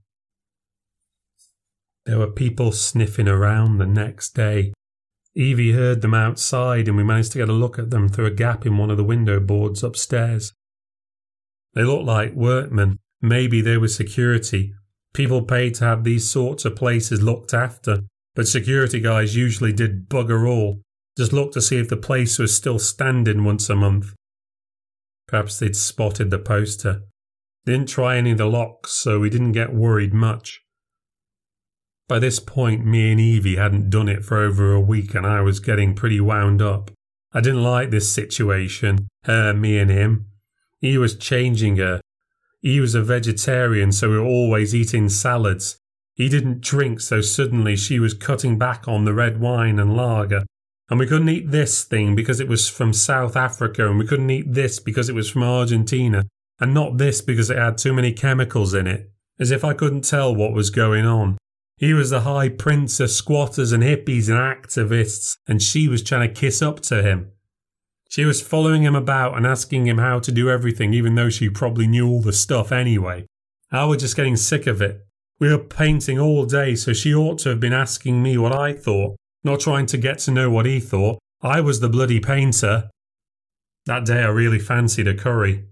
There 2.06 2.18
were 2.18 2.32
people 2.32 2.72
sniffing 2.72 3.28
around 3.28 3.78
the 3.78 3.86
next 3.86 4.36
day. 4.36 4.74
Evie 5.36 5.74
heard 5.74 6.02
them 6.02 6.14
outside, 6.14 6.88
and 6.88 6.98
we 6.98 7.04
managed 7.04 7.34
to 7.34 7.38
get 7.38 7.50
a 7.50 7.54
look 7.54 7.78
at 7.78 7.92
them 7.92 8.10
through 8.10 8.26
a 8.26 8.32
gap 8.32 8.66
in 8.66 8.78
one 8.78 8.90
of 8.90 8.98
the 8.98 9.04
window 9.04 9.40
boards 9.40 9.84
upstairs. 9.84 10.54
They 11.74 11.84
looked 11.84 12.06
like 12.06 12.34
workmen. 12.34 13.00
Maybe 13.22 13.62
they 13.62 13.78
were 13.78 13.90
security. 13.90 14.74
People 15.14 15.44
paid 15.44 15.76
to 15.76 15.86
have 15.86 16.04
these 16.04 16.30
sorts 16.30 16.66
of 16.66 16.76
places 16.76 17.22
looked 17.22 17.54
after, 17.54 18.02
but 18.34 18.48
security 18.48 19.00
guys 19.00 19.36
usually 19.36 19.74
did 19.74 20.10
bugger 20.10 20.50
all, 20.50 20.82
just 21.20 21.34
looked 21.34 21.54
to 21.54 21.62
see 21.62 21.78
if 21.78 21.90
the 21.90 21.98
place 21.98 22.40
was 22.40 22.56
still 22.56 22.80
standing 22.80 23.44
once 23.44 23.70
a 23.70 23.76
month. 23.76 24.14
Perhaps 25.28 25.60
they'd 25.60 25.76
spotted 25.76 26.30
the 26.30 26.40
poster. 26.40 27.02
They 27.66 27.74
didn't 27.74 27.90
try 27.90 28.16
any 28.16 28.32
of 28.32 28.38
the 28.38 28.46
locks, 28.46 28.94
so 28.94 29.20
we 29.20 29.30
didn't 29.30 29.52
get 29.52 29.74
worried 29.74 30.14
much. 30.14 30.62
By 32.08 32.20
this 32.20 32.40
point, 32.40 32.86
me 32.86 33.12
and 33.12 33.20
Evie 33.20 33.58
hadn't 33.58 33.90
done 33.90 34.08
it 34.08 34.24
for 34.24 34.38
over 34.38 34.72
a 34.72 34.80
week 34.80 35.14
and 35.14 35.28
I 35.28 35.42
was 35.42 35.60
getting 35.60 35.94
pretty 35.94 36.22
wound 36.22 36.62
up. 36.62 36.90
I 37.34 37.42
didn't 37.42 37.64
like 37.64 37.92
this 37.92 38.10
situation, 38.10 39.10
her, 39.26 39.54
me, 39.54 39.78
and 39.78 39.92
him. 39.92 40.28
He 40.80 40.98
was 40.98 41.18
changing 41.18 41.76
her. 41.76 42.00
He 42.62 42.80
was 42.80 42.96
a 42.96 43.04
vegetarian, 43.04 43.92
so 43.92 44.10
we 44.10 44.18
were 44.18 44.26
always 44.26 44.74
eating 44.74 45.10
salads. 45.10 45.78
He 46.16 46.30
didn't 46.30 46.62
drink, 46.62 47.02
so 47.02 47.20
suddenly 47.20 47.76
she 47.76 48.00
was 48.00 48.14
cutting 48.14 48.58
back 48.58 48.88
on 48.88 49.04
the 49.04 49.14
red 49.14 49.42
wine 49.42 49.80
and 49.80 49.98
lager. 49.98 50.46
And 50.90 51.00
we 51.00 51.06
couldn't 51.06 51.30
eat 51.30 51.52
this 51.52 51.84
thing 51.84 52.16
because 52.16 52.40
it 52.40 52.48
was 52.48 52.68
from 52.68 52.94
South 52.94 53.36
Africa, 53.36 53.88
and 53.88 54.00
we 54.00 54.08
couldn't 54.08 54.30
eat 54.30 54.54
this 54.54 54.80
because 54.80 55.08
it 55.08 55.16
was 55.16 55.30
from 55.30 55.44
Argentina, 55.44 56.26
and 56.60 56.74
not 56.74 56.98
this 56.98 57.22
because 57.22 57.50
it 57.50 57.58
had 57.58 57.78
too 57.78 57.94
many 57.94 58.12
chemicals 58.12 58.74
in 58.74 58.88
it. 58.88 59.12
As 59.40 59.52
if 59.52 59.64
I 59.64 59.74
couldn't 59.74 60.02
tell 60.02 60.36
what 60.36 60.54
was 60.54 60.70
going 60.70 61.06
on. 61.06 61.38
He 61.78 61.94
was 61.94 62.10
the 62.10 62.22
high 62.22 62.50
prince 62.50 63.00
of 63.00 63.10
squatters 63.10 63.72
and 63.72 63.82
hippies 63.82 64.28
and 64.28 64.38
activists, 64.38 65.38
and 65.48 65.62
she 65.62 65.88
was 65.88 66.04
trying 66.04 66.28
to 66.28 66.40
kiss 66.40 66.62
up 66.62 66.82
to 66.82 67.02
him. 67.02 67.32
She 68.10 68.26
was 68.26 68.42
following 68.42 68.84
him 68.84 68.96
about 68.96 69.38
and 69.38 69.46
asking 69.46 69.88
him 69.88 70.00
how 70.00 70.20
to 70.20 70.32
do 70.32 70.50
everything, 70.50 70.94
even 70.94 71.16
though 71.16 71.30
she 71.30 71.50
probably 71.50 71.88
knew 71.88 72.08
all 72.08 72.22
the 72.22 72.34
stuff 72.34 72.72
anyway. 72.72 73.28
I 73.72 73.86
was 73.86 74.02
just 74.02 74.16
getting 74.16 74.36
sick 74.36 74.66
of 74.66 74.82
it. 74.82 75.06
We 75.40 75.50
were 75.50 75.60
painting 75.60 76.20
all 76.20 76.46
day, 76.46 76.76
so 76.76 76.92
she 76.92 77.14
ought 77.14 77.38
to 77.40 77.50
have 77.50 77.60
been 77.60 77.72
asking 77.72 78.22
me 78.22 78.38
what 78.38 78.54
I 78.54 78.74
thought, 78.74 79.16
not 79.44 79.60
trying 79.60 79.86
to 79.88 79.98
get 79.98 80.20
to 80.20 80.32
know 80.32 80.50
what 80.50 80.66
he 80.66 80.80
thought. 80.80 81.20
I 81.42 81.62
was 81.62 81.80
the 81.80 81.90
bloody 81.90 82.20
painter. 82.20 82.90
That 83.86 84.06
day 84.06 84.22
I 84.22 84.28
really 84.28 84.60
fancied 84.60 85.08
a 85.08 85.16
curry. 85.16 85.66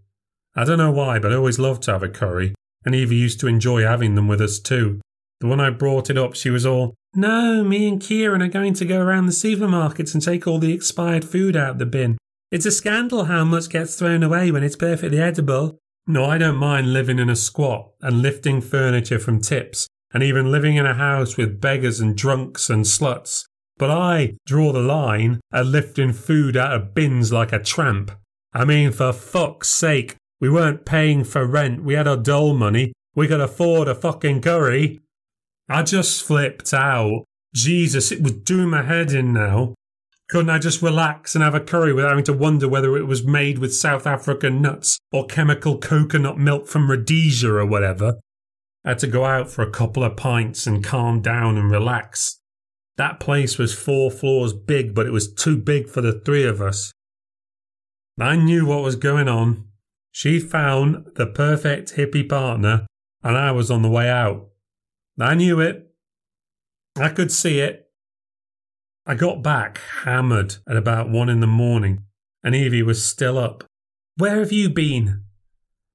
I 0.55 0.63
don't 0.63 0.77
know 0.77 0.91
why, 0.91 1.19
but 1.19 1.31
I 1.31 1.35
always 1.35 1.59
loved 1.59 1.83
to 1.83 1.91
have 1.91 2.03
a 2.03 2.09
curry, 2.09 2.55
and 2.85 2.95
Evie 2.95 3.15
used 3.15 3.39
to 3.41 3.47
enjoy 3.47 3.83
having 3.83 4.15
them 4.15 4.27
with 4.27 4.41
us 4.41 4.59
too. 4.59 5.01
The 5.39 5.47
one 5.47 5.59
I 5.59 5.69
brought 5.69 6.09
it 6.09 6.17
up, 6.17 6.35
she 6.35 6.49
was 6.49 6.65
all, 6.65 6.95
No, 7.13 7.63
me 7.63 7.87
and 7.87 8.01
Kieran 8.01 8.41
are 8.41 8.47
going 8.47 8.73
to 8.75 8.85
go 8.85 8.99
around 8.99 9.27
the 9.27 9.31
supermarkets 9.33 10.13
and 10.13 10.23
take 10.23 10.47
all 10.47 10.57
the 10.57 10.73
expired 10.73 11.25
food 11.25 11.55
out 11.55 11.77
the 11.77 11.85
bin. 11.85 12.17
It's 12.51 12.65
a 12.65 12.71
scandal 12.71 13.25
how 13.25 13.43
much 13.43 13.69
gets 13.69 13.95
thrown 13.95 14.23
away 14.23 14.51
when 14.51 14.63
it's 14.63 14.75
perfectly 14.75 15.19
edible. 15.19 15.77
No, 16.07 16.25
I 16.25 16.37
don't 16.37 16.55
mind 16.55 16.93
living 16.93 17.19
in 17.19 17.29
a 17.29 17.35
squat 17.35 17.91
and 18.01 18.21
lifting 18.21 18.61
furniture 18.61 19.19
from 19.19 19.41
tips 19.41 19.87
and 20.13 20.23
even 20.23 20.51
living 20.51 20.77
in 20.77 20.85
a 20.85 20.93
house 20.93 21.35
with 21.35 21.59
beggars 21.59 21.99
and 21.99 22.15
drunks 22.15 22.69
and 22.69 22.85
sluts. 22.85 23.43
But 23.77 23.91
I 23.91 24.35
draw 24.45 24.71
the 24.71 24.79
line 24.79 25.39
at 25.53 25.67
lifting 25.67 26.13
food 26.13 26.57
out 26.57 26.73
of 26.73 26.93
bins 26.93 27.31
like 27.31 27.53
a 27.53 27.59
tramp. 27.59 28.11
I 28.53 28.65
mean, 28.65 28.91
for 28.91 29.13
fuck's 29.13 29.69
sake, 29.69 30.15
we 30.39 30.49
weren't 30.49 30.85
paying 30.85 31.23
for 31.23 31.45
rent. 31.45 31.83
We 31.83 31.93
had 31.93 32.07
our 32.07 32.17
dole 32.17 32.55
money. 32.55 32.93
We 33.15 33.27
could 33.27 33.41
afford 33.41 33.87
a 33.87 33.95
fucking 33.95 34.41
curry. 34.41 34.99
I 35.69 35.83
just 35.83 36.23
flipped 36.23 36.73
out. 36.73 37.23
Jesus, 37.53 38.11
it 38.11 38.21
was 38.21 38.33
doing 38.33 38.69
my 38.69 38.83
head 38.83 39.11
in 39.11 39.33
now. 39.33 39.73
Couldn't 40.29 40.49
I 40.49 40.59
just 40.59 40.81
relax 40.81 41.35
and 41.35 41.43
have 41.43 41.55
a 41.55 41.59
curry 41.59 41.93
without 41.93 42.09
having 42.09 42.25
to 42.25 42.33
wonder 42.33 42.67
whether 42.67 42.97
it 42.97 43.07
was 43.07 43.23
made 43.25 43.59
with 43.59 43.73
South 43.73 44.05
African 44.05 44.61
nuts 44.61 44.99
or 45.11 45.25
chemical 45.25 45.77
coconut 45.77 46.37
milk 46.37 46.67
from 46.67 46.89
Rhodesia 46.89 47.49
or 47.49 47.65
whatever? 47.65 48.15
I 48.83 48.89
had 48.89 48.99
to 48.99 49.07
go 49.07 49.25
out 49.25 49.49
for 49.49 49.61
a 49.61 49.71
couple 49.71 50.03
of 50.03 50.17
pints 50.17 50.67
and 50.67 50.83
calm 50.83 51.21
down 51.21 51.57
and 51.57 51.71
relax. 51.71 52.39
That 52.97 53.19
place 53.19 53.57
was 53.57 53.73
four 53.73 54.09
floors 54.09 54.53
big, 54.53 54.95
but 54.95 55.05
it 55.05 55.11
was 55.11 55.31
too 55.31 55.57
big 55.57 55.87
for 55.87 56.01
the 56.01 56.19
three 56.19 56.45
of 56.45 56.61
us. 56.61 56.91
I 58.19 58.35
knew 58.35 58.65
what 58.65 58.83
was 58.83 58.95
going 58.95 59.27
on. 59.27 59.65
She 60.11 60.39
found 60.39 61.11
the 61.15 61.27
perfect 61.27 61.95
hippie 61.95 62.27
partner, 62.27 62.87
and 63.23 63.37
I 63.37 63.51
was 63.51 63.69
on 63.69 63.83
the 63.83 63.89
way 63.89 64.09
out. 64.09 64.47
I 65.19 65.35
knew 65.35 65.59
it. 65.59 65.91
I 66.95 67.09
could 67.09 67.31
see 67.31 67.59
it. 67.59 67.87
I 69.05 69.13
got 69.13 69.43
back 69.43 69.79
hammered 70.03 70.55
at 70.67 70.75
about 70.75 71.09
one 71.09 71.29
in 71.29 71.39
the 71.39 71.47
morning, 71.47 72.03
and 72.43 72.55
Evie 72.55 72.81
was 72.81 73.05
still 73.05 73.37
up. 73.37 73.63
Where 74.17 74.39
have 74.39 74.51
you 74.51 74.69
been? 74.69 75.23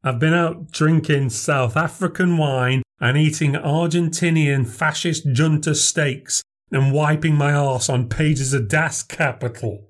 I've 0.04 0.20
been 0.20 0.34
out 0.34 0.70
drinking 0.70 1.30
South 1.30 1.76
African 1.76 2.38
wine 2.38 2.82
and 3.00 3.18
eating 3.18 3.52
Argentinian 3.52 4.66
fascist 4.68 5.26
junta 5.32 5.74
steaks 5.74 6.42
and 6.72 6.92
wiping 6.92 7.34
my 7.34 7.52
arse 7.52 7.88
on 7.88 8.08
pages 8.08 8.52
of 8.52 8.68
Das 8.68 9.02
Kapital. 9.02 9.88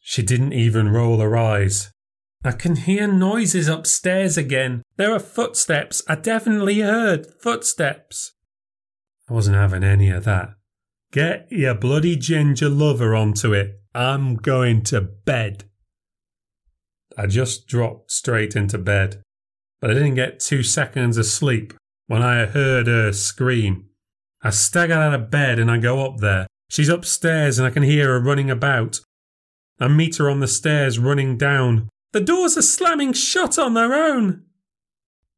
She 0.00 0.22
didn't 0.22 0.52
even 0.52 0.88
roll 0.88 1.18
her 1.20 1.36
eyes. 1.36 1.92
I 2.44 2.52
can 2.52 2.76
hear 2.76 3.06
noises 3.06 3.68
upstairs 3.68 4.36
again. 4.36 4.82
There 4.96 5.12
are 5.12 5.18
footsteps. 5.20 6.02
I 6.06 6.16
definitely 6.16 6.80
heard 6.80 7.26
footsteps. 7.40 8.32
I 9.30 9.32
wasn't 9.32 9.56
having 9.56 9.82
any 9.82 10.10
of 10.10 10.24
that. 10.24 10.50
Get 11.10 11.46
your 11.50 11.74
bloody 11.74 12.16
ginger 12.16 12.68
lover 12.68 13.14
onto 13.14 13.54
it. 13.54 13.80
I'm 13.94 14.34
going 14.34 14.82
to 14.82 15.00
bed. 15.00 15.64
I 17.16 17.26
just 17.26 17.66
dropped 17.66 18.10
straight 18.10 18.56
into 18.56 18.76
bed, 18.76 19.22
but 19.80 19.90
I 19.90 19.94
didn't 19.94 20.16
get 20.16 20.40
two 20.40 20.62
seconds 20.62 21.16
of 21.16 21.26
sleep 21.26 21.72
when 22.08 22.20
I 22.20 22.44
heard 22.44 22.88
her 22.88 23.12
scream. 23.12 23.86
I 24.44 24.50
stagger 24.50 24.92
out 24.92 25.14
of 25.14 25.30
bed 25.30 25.58
and 25.58 25.70
I 25.70 25.78
go 25.78 26.04
up 26.04 26.18
there. 26.18 26.46
She's 26.68 26.90
upstairs 26.90 27.58
and 27.58 27.66
I 27.66 27.70
can 27.70 27.82
hear 27.82 28.08
her 28.08 28.20
running 28.20 28.50
about. 28.50 29.00
I 29.80 29.88
meet 29.88 30.16
her 30.16 30.28
on 30.28 30.40
the 30.40 30.46
stairs 30.46 30.98
running 30.98 31.38
down. 31.38 31.88
The 32.12 32.20
doors 32.20 32.56
are 32.58 32.62
slamming 32.62 33.14
shut 33.14 33.58
on 33.58 33.72
their 33.72 33.94
own. 33.94 34.44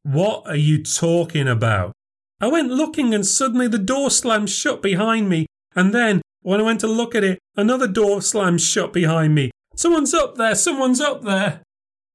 What 0.03 0.45
are 0.45 0.57
you 0.57 0.83
talking 0.83 1.47
about? 1.47 1.93
I 2.39 2.47
went 2.47 2.69
looking 2.69 3.13
and 3.13 3.25
suddenly 3.25 3.67
the 3.67 3.79
door 3.79 4.11
slammed 4.11 4.49
shut 4.49 4.81
behind 4.81 5.29
me. 5.29 5.47
And 5.75 5.93
then, 5.93 6.21
when 6.41 6.59
I 6.59 6.63
went 6.63 6.81
to 6.81 6.87
look 6.87 7.15
at 7.15 7.23
it, 7.23 7.39
another 7.55 7.87
door 7.87 8.21
slammed 8.21 8.61
shut 8.61 8.93
behind 8.93 9.33
me. 9.33 9.51
Someone's 9.75 10.13
up 10.13 10.35
there, 10.35 10.55
someone's 10.55 11.01
up 11.01 11.23
there. 11.23 11.61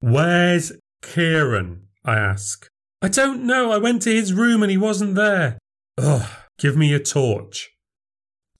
Where's 0.00 0.72
Kieran? 1.00 1.88
I 2.04 2.18
ask. 2.18 2.68
I 3.00 3.08
don't 3.08 3.44
know. 3.44 3.72
I 3.72 3.78
went 3.78 4.02
to 4.02 4.14
his 4.14 4.32
room 4.32 4.62
and 4.62 4.70
he 4.70 4.76
wasn't 4.76 5.14
there. 5.14 5.58
Ugh, 5.98 6.28
give 6.62 6.76
me 6.76 6.94
a 6.94 7.00
torch. 7.00 7.72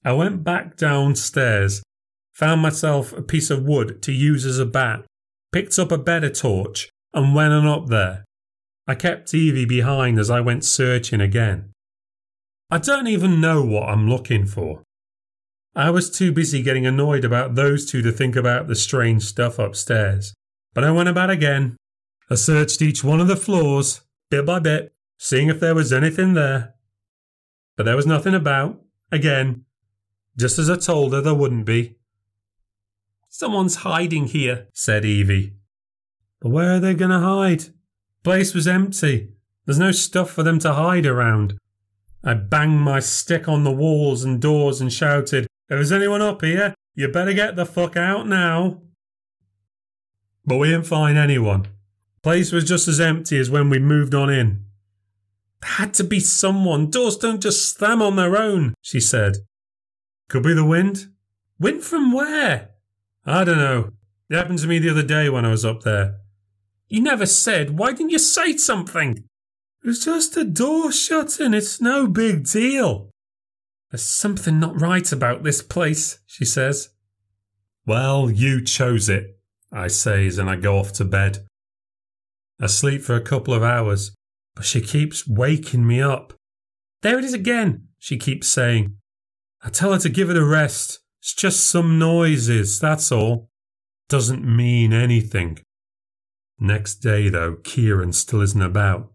I 0.03 0.11
went 0.11 0.43
back 0.43 0.75
downstairs, 0.75 1.81
found 2.33 2.61
myself 2.61 3.13
a 3.13 3.21
piece 3.21 3.49
of 3.49 3.63
wood 3.63 4.01
to 4.01 4.11
use 4.11 4.45
as 4.45 4.59
a 4.59 4.65
bat, 4.65 5.05
picked 5.53 5.79
up 5.79 5.89
a 5.89 5.97
better 5.97 6.29
torch, 6.29 6.89
and 7.13 7.33
went 7.33 7.53
on 7.53 7.65
up 7.65 7.87
there. 7.87 8.25
I 8.85 8.95
kept 8.95 9.33
Evie 9.33 9.63
behind 9.63 10.19
as 10.19 10.29
I 10.29 10.41
went 10.41 10.65
searching 10.65 11.21
again. 11.21 11.71
I 12.69 12.77
don't 12.79 13.07
even 13.07 13.39
know 13.39 13.63
what 13.63 13.87
I'm 13.87 14.09
looking 14.09 14.45
for. 14.47 14.83
I 15.73 15.89
was 15.89 16.09
too 16.09 16.33
busy 16.33 16.61
getting 16.61 16.85
annoyed 16.85 17.23
about 17.23 17.55
those 17.55 17.89
two 17.89 18.01
to 18.01 18.11
think 18.11 18.35
about 18.35 18.67
the 18.67 18.75
strange 18.75 19.23
stuff 19.23 19.57
upstairs. 19.57 20.33
But 20.73 20.83
I 20.83 20.91
went 20.91 21.07
about 21.07 21.29
again. 21.29 21.77
I 22.29 22.35
searched 22.35 22.81
each 22.81 23.01
one 23.01 23.21
of 23.21 23.29
the 23.29 23.37
floors, 23.37 24.01
bit 24.29 24.45
by 24.45 24.59
bit, 24.59 24.91
seeing 25.17 25.47
if 25.47 25.61
there 25.61 25.75
was 25.75 25.93
anything 25.93 26.33
there. 26.33 26.72
But 27.75 27.85
there 27.85 27.95
was 27.95 28.05
nothing 28.05 28.33
about, 28.33 28.81
again, 29.11 29.65
just 30.37 30.59
as 30.59 30.69
I 30.69 30.77
told 30.77 31.13
her 31.13 31.21
there 31.21 31.33
wouldn't 31.33 31.65
be. 31.65 31.95
Someone's 33.29 33.77
hiding 33.77 34.27
here, 34.27 34.67
said 34.73 35.05
Evie. 35.05 35.53
But 36.39 36.49
where 36.49 36.73
are 36.73 36.79
they 36.79 36.93
going 36.93 37.11
to 37.11 37.19
hide? 37.19 37.65
Place 38.23 38.53
was 38.53 38.67
empty. 38.67 39.33
There's 39.65 39.79
no 39.79 39.91
stuff 39.91 40.29
for 40.29 40.43
them 40.43 40.59
to 40.59 40.73
hide 40.73 41.05
around. 41.05 41.57
I 42.23 42.35
banged 42.35 42.79
my 42.79 42.99
stick 42.99 43.47
on 43.47 43.63
the 43.63 43.71
walls 43.71 44.23
and 44.23 44.41
doors 44.41 44.81
and 44.81 44.91
shouted, 44.91 45.45
If 45.45 45.49
there's 45.67 45.91
anyone 45.91 46.21
up 46.21 46.41
here, 46.41 46.73
you 46.95 47.07
better 47.07 47.33
get 47.33 47.55
the 47.55 47.65
fuck 47.65 47.97
out 47.97 48.27
now. 48.27 48.81
But 50.45 50.57
we 50.57 50.69
didn't 50.69 50.85
find 50.85 51.17
anyone. 51.17 51.67
Place 52.21 52.51
was 52.51 52.63
just 52.63 52.87
as 52.87 52.99
empty 52.99 53.37
as 53.37 53.49
when 53.49 53.69
we 53.69 53.79
moved 53.79 54.13
on 54.13 54.29
in. 54.29 54.65
Had 55.63 55.93
to 55.95 56.03
be 56.03 56.19
someone. 56.19 56.89
Doors 56.89 57.17
don't 57.17 57.41
just 57.41 57.75
slam 57.75 58.01
on 58.01 58.15
their 58.15 58.37
own, 58.37 58.73
she 58.81 58.99
said. 58.99 59.37
Could 60.29 60.43
be 60.43 60.53
the 60.53 60.65
wind. 60.65 61.07
Wind 61.59 61.83
from 61.83 62.11
where? 62.11 62.69
I 63.25 63.43
don't 63.43 63.57
know. 63.57 63.91
It 64.29 64.35
happened 64.35 64.59
to 64.59 64.67
me 64.67 64.79
the 64.79 64.89
other 64.89 65.03
day 65.03 65.29
when 65.29 65.45
I 65.45 65.51
was 65.51 65.65
up 65.65 65.83
there. 65.83 66.17
You 66.87 67.01
never 67.01 67.25
said. 67.25 67.77
Why 67.77 67.91
didn't 67.91 68.11
you 68.11 68.19
say 68.19 68.57
something? 68.57 69.25
It 69.83 69.87
was 69.87 70.03
just 70.03 70.37
a 70.37 70.43
door 70.43 70.91
shutting. 70.91 71.53
It's 71.53 71.81
no 71.81 72.07
big 72.07 72.45
deal. 72.45 73.09
There's 73.91 74.03
something 74.03 74.59
not 74.59 74.79
right 74.79 75.11
about 75.11 75.43
this 75.43 75.61
place, 75.61 76.19
she 76.25 76.45
says. 76.45 76.89
Well, 77.85 78.31
you 78.31 78.63
chose 78.63 79.09
it, 79.09 79.37
I 79.71 79.87
says, 79.87 80.37
and 80.37 80.49
I 80.49 80.55
go 80.55 80.77
off 80.77 80.93
to 80.93 81.05
bed. 81.05 81.45
I 82.61 82.67
sleep 82.67 83.01
for 83.01 83.15
a 83.15 83.21
couple 83.21 83.53
of 83.53 83.61
hours, 83.61 84.15
but 84.55 84.65
she 84.65 84.81
keeps 84.81 85.27
waking 85.27 85.85
me 85.85 86.01
up. 86.01 86.33
There 87.01 87.19
it 87.19 87.25
is 87.25 87.33
again, 87.33 87.87
she 87.99 88.17
keeps 88.17 88.47
saying. 88.47 88.97
I 89.63 89.69
tell 89.69 89.93
her 89.93 89.99
to 89.99 90.09
give 90.09 90.29
it 90.29 90.37
a 90.37 90.45
rest. 90.45 90.99
It's 91.21 91.33
just 91.33 91.67
some 91.67 91.97
noises, 91.97 92.79
that's 92.79 93.11
all. 93.11 93.49
Doesn't 94.09 94.43
mean 94.43 94.91
anything. 94.93 95.59
Next 96.59 96.95
day, 96.95 97.29
though, 97.29 97.55
Kieran 97.63 98.13
still 98.13 98.41
isn't 98.41 98.61
about. 98.61 99.11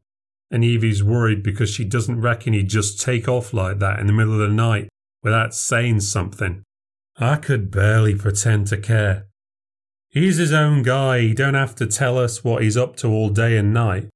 And 0.50 0.64
Evie's 0.64 1.04
worried 1.04 1.42
because 1.42 1.70
she 1.70 1.84
doesn't 1.84 2.20
reckon 2.20 2.54
he'd 2.54 2.70
just 2.70 3.00
take 3.00 3.28
off 3.28 3.52
like 3.52 3.78
that 3.80 4.00
in 4.00 4.06
the 4.06 4.12
middle 4.12 4.32
of 4.32 4.38
the 4.38 4.48
night 4.48 4.88
without 5.22 5.54
saying 5.54 6.00
something. 6.00 6.62
I 7.18 7.36
could 7.36 7.70
barely 7.70 8.14
pretend 8.14 8.68
to 8.68 8.78
care. 8.78 9.26
He's 10.08 10.38
his 10.38 10.52
own 10.52 10.82
guy, 10.82 11.20
he 11.20 11.34
don't 11.34 11.54
have 11.54 11.74
to 11.76 11.86
tell 11.86 12.16
us 12.16 12.42
what 12.42 12.62
he's 12.62 12.76
up 12.76 12.96
to 12.96 13.08
all 13.08 13.28
day 13.28 13.58
and 13.58 13.74
night. 13.74 14.08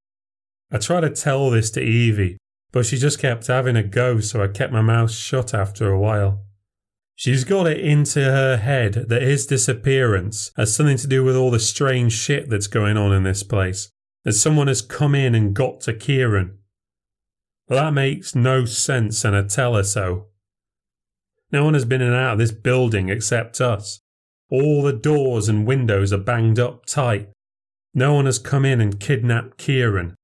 I 0.72 0.78
tried 0.78 1.02
to 1.02 1.10
tell 1.10 1.50
this 1.50 1.70
to 1.72 1.82
Evie, 1.82 2.38
but 2.72 2.86
she 2.86 2.96
just 2.96 3.18
kept 3.18 3.46
having 3.46 3.76
a 3.76 3.82
go, 3.82 4.20
so 4.20 4.42
I 4.42 4.48
kept 4.48 4.72
my 4.72 4.80
mouth 4.80 5.10
shut 5.10 5.52
after 5.52 5.90
a 5.90 6.00
while. 6.00 6.46
She's 7.14 7.44
got 7.44 7.66
it 7.66 7.78
into 7.78 8.20
her 8.20 8.56
head 8.56 8.94
that 9.08 9.22
his 9.22 9.46
disappearance 9.46 10.50
has 10.56 10.74
something 10.74 10.96
to 10.96 11.06
do 11.06 11.22
with 11.22 11.36
all 11.36 11.50
the 11.50 11.60
strange 11.60 12.14
shit 12.14 12.48
that's 12.48 12.66
going 12.66 12.96
on 12.96 13.12
in 13.12 13.22
this 13.22 13.42
place. 13.42 13.90
That 14.24 14.32
someone 14.32 14.68
has 14.68 14.80
come 14.80 15.14
in 15.14 15.34
and 15.34 15.54
got 15.54 15.82
to 15.82 15.92
Kieran. 15.92 16.58
Well, 17.68 17.84
that 17.84 17.92
makes 17.92 18.34
no 18.34 18.64
sense, 18.64 19.24
and 19.24 19.36
I 19.36 19.42
tell 19.42 19.74
her 19.74 19.84
so. 19.84 20.28
No 21.50 21.64
one 21.64 21.74
has 21.74 21.84
been 21.84 22.00
in 22.00 22.08
and 22.08 22.16
out 22.16 22.32
of 22.34 22.38
this 22.38 22.50
building 22.50 23.10
except 23.10 23.60
us. 23.60 24.00
All 24.50 24.82
the 24.82 24.92
doors 24.92 25.48
and 25.48 25.66
windows 25.66 26.12
are 26.12 26.18
banged 26.18 26.58
up 26.58 26.86
tight. 26.86 27.28
No 27.94 28.14
one 28.14 28.24
has 28.24 28.38
come 28.38 28.64
in 28.64 28.80
and 28.80 28.98
kidnapped 28.98 29.58
Kieran. 29.58 30.14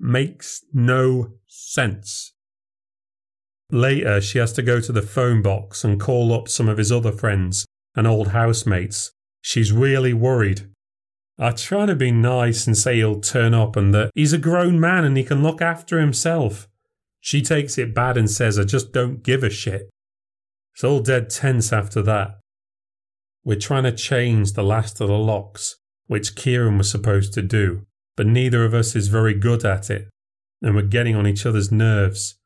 Makes 0.00 0.64
no 0.72 1.34
sense. 1.46 2.32
Later, 3.70 4.20
she 4.20 4.38
has 4.38 4.52
to 4.54 4.62
go 4.62 4.80
to 4.80 4.92
the 4.92 5.02
phone 5.02 5.42
box 5.42 5.84
and 5.84 6.00
call 6.00 6.32
up 6.32 6.48
some 6.48 6.68
of 6.68 6.78
his 6.78 6.90
other 6.90 7.12
friends 7.12 7.66
and 7.94 8.06
old 8.06 8.28
housemates. 8.28 9.12
She's 9.42 9.72
really 9.72 10.14
worried. 10.14 10.68
I 11.38 11.52
try 11.52 11.86
to 11.86 11.94
be 11.94 12.10
nice 12.10 12.66
and 12.66 12.76
say 12.76 12.96
he'll 12.96 13.20
turn 13.20 13.54
up 13.54 13.76
and 13.76 13.94
that 13.94 14.10
he's 14.14 14.32
a 14.32 14.38
grown 14.38 14.80
man 14.80 15.04
and 15.04 15.16
he 15.16 15.24
can 15.24 15.42
look 15.42 15.62
after 15.62 16.00
himself. 16.00 16.68
She 17.20 17.42
takes 17.42 17.78
it 17.78 17.94
bad 17.94 18.16
and 18.16 18.30
says 18.30 18.58
I 18.58 18.64
just 18.64 18.92
don't 18.92 19.22
give 19.22 19.44
a 19.44 19.50
shit. 19.50 19.90
It's 20.74 20.84
all 20.84 21.00
dead 21.00 21.30
tense 21.30 21.72
after 21.72 22.02
that. 22.02 22.38
We're 23.44 23.58
trying 23.58 23.84
to 23.84 23.92
change 23.92 24.52
the 24.52 24.62
last 24.62 25.00
of 25.00 25.08
the 25.08 25.18
locks, 25.18 25.76
which 26.06 26.34
Kieran 26.34 26.78
was 26.78 26.90
supposed 26.90 27.32
to 27.34 27.42
do, 27.42 27.86
but 28.20 28.26
neither 28.26 28.66
of 28.66 28.74
us 28.74 28.94
is 28.94 29.08
very 29.08 29.32
good 29.32 29.64
at 29.64 29.88
it, 29.88 30.06
and 30.60 30.74
we're 30.74 30.82
getting 30.82 31.16
on 31.16 31.26
each 31.26 31.46
other's 31.46 31.72
nerves 31.72 32.36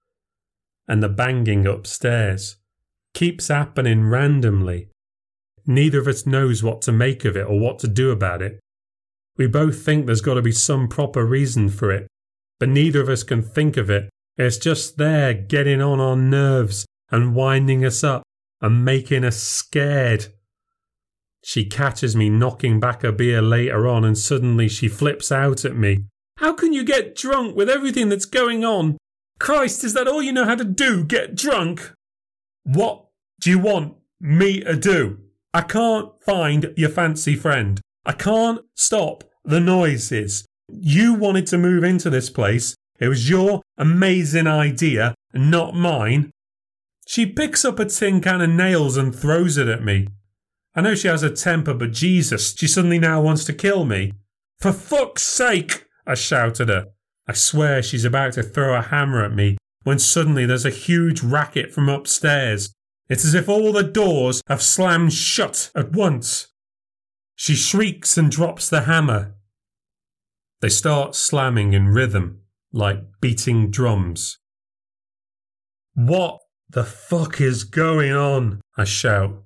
and 0.87 1.03
the 1.03 1.09
banging 1.09 1.67
upstairs 1.67 2.59
keeps 3.13 3.49
happening 3.49 4.05
randomly. 4.05 4.87
Neither 5.67 5.99
of 5.99 6.07
us 6.07 6.27
knows 6.27 6.63
what 6.63 6.81
to 6.83 6.93
make 6.93 7.25
of 7.25 7.37
it 7.37 7.49
or 7.49 7.59
what 7.59 7.81
to 7.81 7.89
do 7.89 8.13
about 8.13 8.41
it. 8.41 8.61
We 9.37 9.49
both 9.49 9.85
think 9.85 10.07
there's 10.07 10.21
got 10.21 10.35
to 10.35 10.43
be 10.43 10.53
some 10.53 10.87
proper 10.87 11.27
reason 11.27 11.69
for 11.71 11.91
it, 11.91 12.07
but 12.61 12.69
neither 12.69 13.01
of 13.01 13.09
us 13.09 13.25
can 13.25 13.43
think 13.43 13.77
of 13.77 13.91
it. 13.91 14.09
It's 14.37 14.59
just 14.59 14.97
there 14.97 15.35
getting 15.35 15.83
on 15.83 15.99
our 15.99 16.15
nerves 16.15 16.87
and 17.11 17.35
winding 17.35 17.85
us 17.85 18.05
up 18.05 18.23
and 18.61 18.85
making 18.85 19.25
us 19.25 19.39
scared. 19.39 20.27
She 21.45 21.67
catches 21.67 22.17
me 22.17 22.31
knocking 22.31 22.81
back 22.81 23.05
a 23.05 23.13
beer 23.13 23.43
later 23.43 23.87
on 23.87 24.03
and 24.03 24.17
suddenly 24.17 24.67
she 24.67 24.89
flips 24.89 25.31
out 25.31 25.67
at 25.67 25.77
me. 25.77 26.07
How 26.39 26.55
can 26.55 26.73
you 26.73 26.85
get 26.85 27.15
drunk 27.15 27.55
with 27.55 27.69
everything 27.69 28.09
that's 28.09 28.25
going 28.25 28.65
on? 28.65 28.97
Christ, 29.39 29.85
is 29.85 29.93
that 29.93 30.09
all 30.09 30.23
you 30.23 30.33
know 30.33 30.47
how 30.47 30.55
to 30.55 30.65
do? 30.65 31.05
Get 31.05 31.37
drunk? 31.37 31.93
What 32.65 33.05
do 33.41 33.51
you 33.51 33.59
want 33.59 33.95
me 34.19 34.61
to 34.61 34.75
do? 34.75 35.19
I 35.53 35.61
can't 35.61 36.11
find 36.23 36.73
your 36.77 36.89
fancy 36.89 37.37
friend. 37.37 37.79
I 38.07 38.13
can't 38.13 38.63
stop 38.75 39.23
the 39.45 39.61
noises. 39.61 40.47
You 40.69 41.13
wanted 41.13 41.47
to 41.49 41.59
move 41.59 41.85
into 41.85 42.09
this 42.09 42.31
place. 42.31 42.75
It 42.99 43.09
was 43.09 43.29
your 43.29 43.61
amazing 43.77 44.47
idea, 44.47 45.15
not 45.35 45.75
mine. 45.75 46.31
She 47.07 47.27
picks 47.27 47.67
up 47.67 47.79
a 47.79 47.85
tin 47.85 48.23
can 48.23 48.41
of 48.41 48.49
nails 48.49 48.97
and 48.97 49.15
throws 49.15 49.59
it 49.59 49.69
at 49.69 49.85
me. 49.85 50.09
I 50.75 50.81
know 50.81 50.95
she 50.95 51.09
has 51.09 51.23
a 51.23 51.31
temper, 51.31 51.75
but 51.75 51.93
Jesus, 51.93 52.55
she 52.57 52.67
suddenly 52.67 52.99
now 52.99 53.21
wants 53.21 53.45
to 53.45 53.53
kill 53.53 53.85
me. 53.85 54.13
For 54.59 54.73
fuck's 54.73 55.23
sake, 55.23 55.87
I 56.07 56.15
shout 56.15 56.61
at 56.61 56.69
her. 56.69 56.87
I 57.27 57.33
swear 57.33 57.83
she's 57.83 58.05
about 58.05 58.33
to 58.35 58.43
throw 58.43 58.77
a 58.77 58.83
hammer 58.83 59.25
at 59.25 59.33
me 59.33 59.57
when 59.85 59.99
suddenly 59.99 60.47
there's 60.47 60.67
a 60.67 60.71
huge 60.71 61.23
racket 61.23 61.73
from 61.73 61.89
upstairs. 61.89 62.75
It's 63.09 63.25
as 63.25 63.35
if 63.35 63.49
all 63.49 63.73
the 63.73 63.83
doors 63.83 64.43
have 64.49 64.63
slammed 64.63 65.13
shut 65.13 65.71
at 65.75 65.93
once. 65.93 66.49
She 67.37 67.55
shrieks 67.55 68.17
and 68.17 68.31
drops 68.31 68.69
the 68.69 68.83
hammer. 68.83 69.35
They 70.61 70.71
start 70.71 71.15
slamming 71.15 71.75
in 71.75 71.89
rhythm, 71.89 72.41
like 72.73 73.05
beating 73.21 73.71
drums. 73.71 74.39
What 75.95 76.41
the 76.69 76.85
fuck 76.85 77.41
is 77.41 77.65
going 77.65 78.13
on? 78.13 78.61
I 78.77 78.85
shout. 78.85 79.44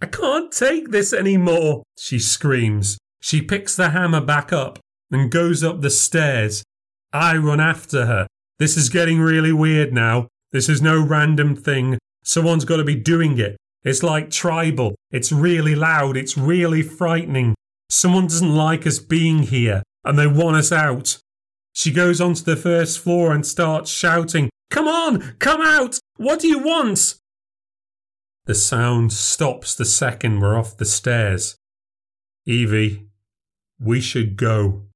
I 0.00 0.06
can't 0.06 0.52
take 0.52 0.90
this 0.90 1.12
anymore, 1.12 1.82
she 1.98 2.18
screams. 2.18 2.98
She 3.20 3.42
picks 3.42 3.74
the 3.74 3.90
hammer 3.90 4.20
back 4.20 4.52
up 4.52 4.78
and 5.10 5.30
goes 5.30 5.64
up 5.64 5.80
the 5.80 5.90
stairs 5.90 6.62
I 7.12 7.36
run 7.36 7.60
after 7.60 8.06
her. 8.06 8.26
This 8.58 8.76
is 8.76 8.90
getting 8.90 9.20
really 9.20 9.52
weird 9.52 9.92
now. 9.92 10.28
This 10.52 10.68
is 10.68 10.82
no 10.82 11.00
random 11.00 11.56
thing. 11.56 11.98
Someone's 12.22 12.64
got 12.64 12.76
to 12.76 12.84
be 12.84 12.94
doing 12.94 13.38
it. 13.38 13.56
It's 13.82 14.02
like 14.02 14.30
tribal. 14.30 14.94
It's 15.10 15.32
really 15.32 15.74
loud. 15.74 16.16
It's 16.16 16.36
really 16.36 16.82
frightening. 16.82 17.54
Someone 17.88 18.26
doesn't 18.26 18.54
like 18.54 18.86
us 18.86 18.98
being 18.98 19.44
here 19.44 19.82
and 20.04 20.18
they 20.18 20.26
want 20.26 20.56
us 20.56 20.72
out. 20.72 21.18
She 21.72 21.92
goes 21.92 22.20
onto 22.20 22.42
the 22.42 22.56
first 22.56 22.98
floor 22.98 23.32
and 23.32 23.46
starts 23.46 23.90
shouting, 23.90 24.50
Come 24.70 24.88
on, 24.88 25.36
come 25.38 25.62
out! 25.62 25.98
What 26.16 26.40
do 26.40 26.48
you 26.48 26.58
want? 26.58 27.14
The 28.48 28.54
sound 28.54 29.12
stops 29.12 29.74
the 29.74 29.84
second 29.84 30.40
we're 30.40 30.58
off 30.58 30.78
the 30.78 30.86
stairs. 30.86 31.58
Evie, 32.46 33.06
we 33.78 34.00
should 34.00 34.38
go. 34.38 34.86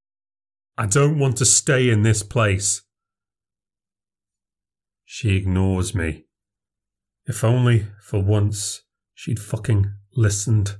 I 0.78 0.86
don't 0.86 1.18
want 1.18 1.36
to 1.36 1.44
stay 1.44 1.90
in 1.90 2.02
this 2.02 2.22
place. 2.22 2.80
She 5.04 5.36
ignores 5.36 5.94
me. 5.94 6.24
If 7.26 7.44
only, 7.44 7.88
for 8.00 8.22
once, 8.22 8.84
she'd 9.12 9.38
fucking 9.38 9.92
listened. 10.16 10.78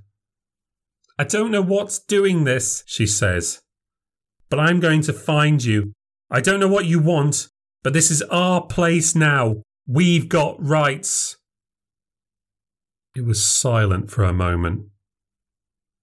I 1.19 1.25
don't 1.25 1.51
know 1.51 1.61
what's 1.61 1.99
doing 1.99 2.45
this, 2.45 2.85
she 2.87 3.07
says. 3.07 3.61
But 4.49 4.61
I'm 4.61 4.81
going 4.81 5.03
to 5.03 5.13
find 5.13 5.63
you. 5.63 5.93
I 6.31 6.41
don't 6.41 6.59
know 6.59 6.69
what 6.69 6.87
you 6.87 7.01
want, 7.01 7.49
but 7.83 7.93
this 7.93 8.11
is 8.11 8.23
our 8.31 8.65
place 8.65 9.15
now. 9.15 9.57
We've 9.87 10.27
got 10.27 10.57
rights. 10.59 11.37
It 13.15 13.27
was 13.27 13.45
silent 13.45 14.11
for 14.11 14.25
a 14.25 14.33
moment. 14.33 14.87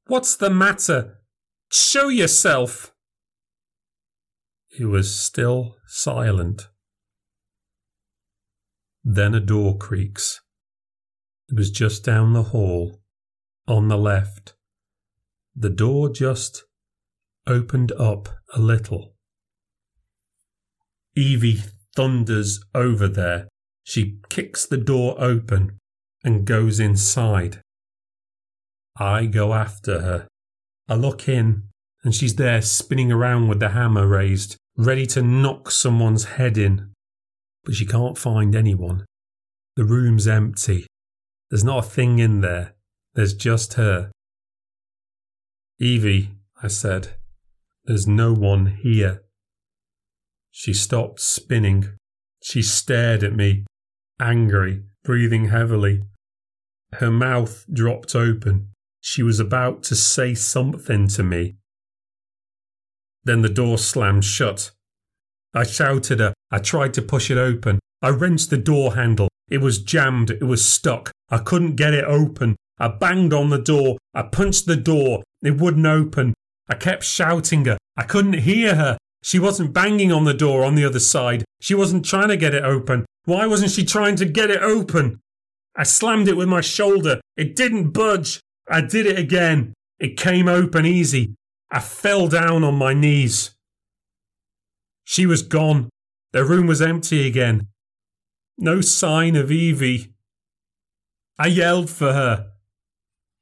What's 0.06 0.36
the 0.36 0.50
matter? 0.50 1.18
Show 1.72 2.08
yourself. 2.10 2.94
It 4.80 4.86
was 4.86 5.16
still 5.16 5.78
silent. 5.88 6.68
Then 9.04 9.34
a 9.34 9.40
door 9.40 9.76
creaks. 9.78 10.42
It 11.50 11.56
was 11.56 11.72
just 11.72 12.04
down 12.04 12.34
the 12.34 12.44
hall, 12.44 13.02
on 13.68 13.88
the 13.88 13.98
left. 13.98 14.54
The 15.56 15.72
door 15.72 16.10
just 16.10 16.64
opened 17.48 17.92
up 17.94 18.30
a 18.54 18.60
little. 18.60 19.16
Evie 21.16 21.62
thunders 21.96 22.64
over 22.76 23.08
there. 23.08 23.48
She 23.84 24.20
kicks 24.30 24.68
the 24.68 24.78
door 24.78 25.16
open 25.18 25.80
and 26.24 26.46
goes 26.46 26.80
inside. 26.80 27.62
I 28.98 29.26
go 29.26 29.54
after 29.54 30.02
her. 30.02 30.28
I 30.88 30.96
look 30.96 31.30
in, 31.30 31.64
and 32.04 32.14
she's 32.14 32.36
there 32.36 32.62
spinning 32.62 33.12
around 33.12 33.48
with 33.48 33.60
the 33.60 33.70
hammer 33.70 34.08
raised, 34.08 34.58
ready 34.78 35.06
to 35.08 35.22
knock 35.22 35.72
someone's 35.72 36.26
head 36.26 36.58
in. 36.58 36.92
But 37.64 37.76
she 37.76 37.86
can't 37.86 38.18
find 38.18 38.56
anyone. 38.56 39.06
The 39.76 39.86
room's 39.86 40.28
empty. 40.28 40.88
There's 41.50 41.64
not 41.64 41.86
a 41.86 41.90
thing 41.90 42.20
in 42.20 42.42
there. 42.42 42.74
There's 43.14 43.34
just 43.34 43.76
her. 43.76 44.12
Evie, 45.80 46.32
I 46.62 46.68
said, 46.68 47.16
there's 47.86 48.08
no 48.08 48.34
one 48.34 48.68
here. 48.68 49.24
She 50.52 50.74
stopped 50.74 51.22
spinning. 51.22 51.94
She 52.44 52.62
stared 52.62 53.24
at 53.24 53.34
me, 53.34 53.66
angry, 54.20 54.84
breathing 55.04 55.46
heavily. 55.46 56.04
Her 56.94 57.12
mouth 57.12 57.66
dropped 57.72 58.16
open. 58.16 58.70
She 59.02 59.24
was 59.24 59.40
about 59.40 59.84
to 59.84 59.96
say 59.96 60.34
something 60.34 61.08
to 61.10 61.24
me. 61.24 61.56
Then 63.24 63.42
the 63.42 63.50
door 63.50 63.78
slammed 63.78 64.26
shut. 64.26 64.72
I 65.54 65.64
shouted 65.64 66.20
her. 66.20 66.34
I 66.52 66.60
tried 66.60 66.94
to 66.96 67.02
push 67.02 67.30
it 67.32 67.38
open. 67.38 67.80
I 68.02 68.10
wrenched 68.10 68.50
the 68.50 68.58
door 68.58 68.96
handle. 68.96 69.30
It 69.50 69.60
was 69.62 69.82
jammed. 69.82 70.32
It 70.32 70.44
was 70.44 70.68
stuck. 70.68 71.12
I 71.30 71.40
couldn't 71.40 71.76
get 71.76 71.94
it 71.94 72.06
open. 72.06 72.56
I 72.80 72.88
banged 72.88 73.34
on 73.34 73.50
the 73.50 73.60
door. 73.60 73.98
I 74.14 74.24
punched 74.24 74.66
the 74.66 74.76
door. 74.76 75.24
It 75.44 75.58
wouldn't 75.60 75.86
open. 75.86 76.34
I 76.68 76.76
kept 76.76 77.04
shouting 77.04 77.66
her. 77.66 77.78
I 77.98 78.04
couldn't 78.04 78.34
hear 78.34 78.76
her. 78.76 78.98
She 79.22 79.40
wasn't 79.40 79.74
banging 79.74 80.12
on 80.12 80.24
the 80.24 80.34
door 80.34 80.64
on 80.64 80.76
the 80.76 80.86
other 80.86 81.00
side. 81.00 81.44
She 81.60 81.76
wasn't 81.76 82.06
trying 82.06 82.30
to 82.30 82.38
get 82.38 82.54
it 82.54 82.64
open. 82.64 83.06
Why 83.26 83.46
wasn't 83.46 83.72
she 83.72 83.84
trying 83.86 84.16
to 84.18 84.26
get 84.26 84.50
it 84.50 84.62
open? 84.62 85.20
I 85.76 85.84
slammed 85.84 86.28
it 86.28 86.38
with 86.38 86.48
my 86.48 86.62
shoulder. 86.62 87.20
It 87.38 87.56
didn't 87.56 87.92
budge. 87.92 88.40
I 88.70 88.82
did 88.82 89.06
it 89.06 89.20
again. 89.20 89.74
It 90.00 90.18
came 90.18 90.48
open 90.48 90.86
easy. 90.86 91.36
I 91.72 91.80
fell 91.80 92.28
down 92.28 92.64
on 92.64 92.76
my 92.76 92.94
knees. 92.94 93.56
She 95.04 95.26
was 95.26 95.42
gone. 95.42 95.90
The 96.32 96.46
room 96.46 96.68
was 96.68 96.82
empty 96.82 97.28
again. 97.28 97.68
No 98.58 98.82
sign 98.82 99.36
of 99.36 99.52
Evie. 99.52 100.14
I 101.38 101.48
yelled 101.48 101.90
for 101.90 102.14
her. 102.14 102.52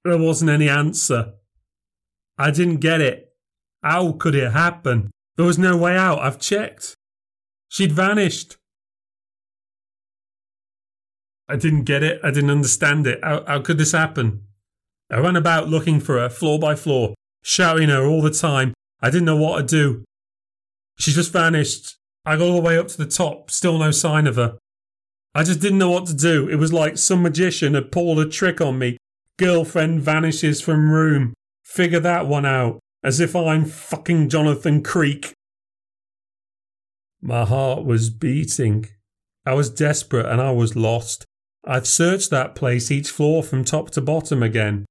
There 0.04 0.18
wasn't 0.18 0.52
any 0.52 0.70
answer. 0.70 1.34
I 2.38 2.52
didn't 2.52 2.78
get 2.78 3.02
it. 3.02 3.30
How 3.84 4.14
could 4.14 4.36
it 4.36 4.52
happen? 4.52 5.12
There 5.38 5.46
was 5.46 5.58
no 5.58 5.78
way 5.78 5.96
out. 5.96 6.20
I've 6.20 6.40
checked. 6.40 6.96
She'd 7.70 7.92
vanished. 7.92 8.58
I 11.48 11.56
didn't 11.56 11.84
get 11.84 12.04
it. 12.04 12.20
I 12.24 12.32
didn't 12.32 12.50
understand 12.50 13.08
it. 13.08 13.20
How, 13.24 13.46
how 13.46 13.62
could 13.62 13.78
this 13.78 13.94
happen? 13.94 14.42
I 15.10 15.20
ran 15.20 15.36
about 15.38 15.70
looking 15.70 16.00
for 16.00 16.20
her, 16.20 16.28
floor 16.28 16.60
by 16.60 16.76
floor, 16.76 17.14
shouting 17.42 17.90
her 17.90 18.06
all 18.06 18.22
the 18.22 18.32
time. 18.32 18.74
I 19.02 19.10
didn't 19.10 19.26
know 19.26 19.38
what 19.38 19.58
to 19.60 19.64
do. 19.64 20.04
She 20.98 21.12
just 21.12 21.32
vanished. 21.32 21.96
I 22.26 22.36
got 22.36 22.44
all 22.44 22.56
the 22.56 22.62
way 22.62 22.78
up 22.78 22.88
to 22.90 22.98
the 22.98 23.06
top, 23.06 23.50
still 23.52 23.78
no 23.78 23.92
sign 23.92 24.28
of 24.28 24.36
her. 24.36 24.58
I 25.34 25.44
just 25.44 25.62
didn't 25.62 25.78
know 25.78 25.92
what 25.92 26.08
to 26.08 26.16
do. 26.16 26.50
It 26.50 26.56
was 26.56 26.74
like 26.74 26.98
some 26.98 27.22
magician 27.22 27.76
had 27.76 27.92
pulled 27.92 28.20
a 28.20 28.28
trick 28.28 28.60
on 28.60 28.80
me. 28.80 28.98
Girlfriend 29.38 30.02
vanishes 30.02 30.60
from 30.62 30.92
room. 30.92 31.36
Figure 31.64 32.00
that 32.00 32.28
one 32.28 32.46
out. 32.46 32.80
As 33.08 33.22
if 33.22 33.38
I'm 33.38 33.64
fucking 33.64 34.28
Jonathan 34.28 34.84
Creek. 34.84 35.32
My 37.22 37.46
heart 37.46 37.86
was 37.86 38.10
beating. 38.10 38.88
I 39.46 39.54
was 39.54 39.70
desperate 39.70 40.26
and 40.26 40.42
I 40.42 40.52
was 40.52 40.76
lost. 40.76 41.24
I'd 41.64 41.88
searched 41.88 42.32
that 42.32 42.54
place 42.54 42.92
each 42.92 43.10
floor 43.10 43.44
from 43.44 43.64
top 43.64 43.92
to 43.92 44.02
bottom 44.02 44.44
again. 44.44 44.86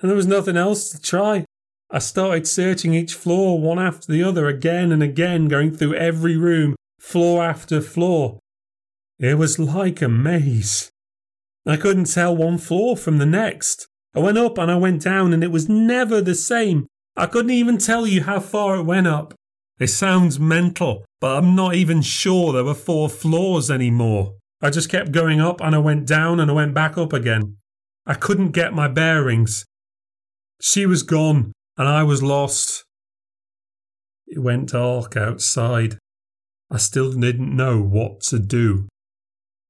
And 0.00 0.08
there 0.08 0.16
was 0.16 0.28
nothing 0.28 0.56
else 0.56 0.92
to 0.92 1.02
try. 1.02 1.44
I 1.90 1.98
started 1.98 2.46
searching 2.46 2.94
each 2.94 3.14
floor 3.14 3.60
one 3.60 3.80
after 3.80 4.12
the 4.12 4.22
other 4.22 4.46
again 4.46 4.92
and 4.92 5.02
again, 5.02 5.48
going 5.48 5.76
through 5.76 5.94
every 5.94 6.36
room, 6.36 6.76
floor 7.00 7.42
after 7.42 7.80
floor. 7.80 8.38
It 9.18 9.38
was 9.38 9.58
like 9.58 10.00
a 10.02 10.08
maze. 10.08 10.88
I 11.66 11.78
couldn't 11.78 12.14
tell 12.14 12.36
one 12.36 12.58
floor 12.58 12.96
from 12.96 13.18
the 13.18 13.26
next. 13.26 13.88
I 14.16 14.20
went 14.20 14.38
up 14.38 14.56
and 14.56 14.70
I 14.70 14.76
went 14.76 15.02
down 15.02 15.34
and 15.34 15.44
it 15.44 15.50
was 15.50 15.68
never 15.68 16.22
the 16.22 16.34
same. 16.34 16.86
I 17.16 17.26
couldn't 17.26 17.50
even 17.50 17.76
tell 17.76 18.06
you 18.06 18.22
how 18.22 18.40
far 18.40 18.76
it 18.76 18.84
went 18.84 19.06
up. 19.06 19.34
It 19.78 19.88
sounds 19.88 20.40
mental, 20.40 21.04
but 21.20 21.36
I'm 21.36 21.54
not 21.54 21.74
even 21.74 22.00
sure 22.00 22.52
there 22.52 22.64
were 22.64 22.72
four 22.72 23.10
floors 23.10 23.70
anymore. 23.70 24.34
I 24.62 24.70
just 24.70 24.88
kept 24.88 25.12
going 25.12 25.38
up 25.38 25.60
and 25.60 25.74
I 25.74 25.78
went 25.78 26.06
down 26.06 26.40
and 26.40 26.50
I 26.50 26.54
went 26.54 26.72
back 26.72 26.96
up 26.96 27.12
again. 27.12 27.58
I 28.06 28.14
couldn't 28.14 28.52
get 28.52 28.72
my 28.72 28.88
bearings. 28.88 29.66
She 30.62 30.86
was 30.86 31.02
gone 31.02 31.52
and 31.76 31.86
I 31.86 32.02
was 32.02 32.22
lost. 32.22 32.84
It 34.26 34.38
went 34.38 34.70
dark 34.70 35.14
outside. 35.14 35.98
I 36.70 36.78
still 36.78 37.12
didn't 37.12 37.54
know 37.54 37.82
what 37.82 38.22
to 38.22 38.38
do. 38.38 38.88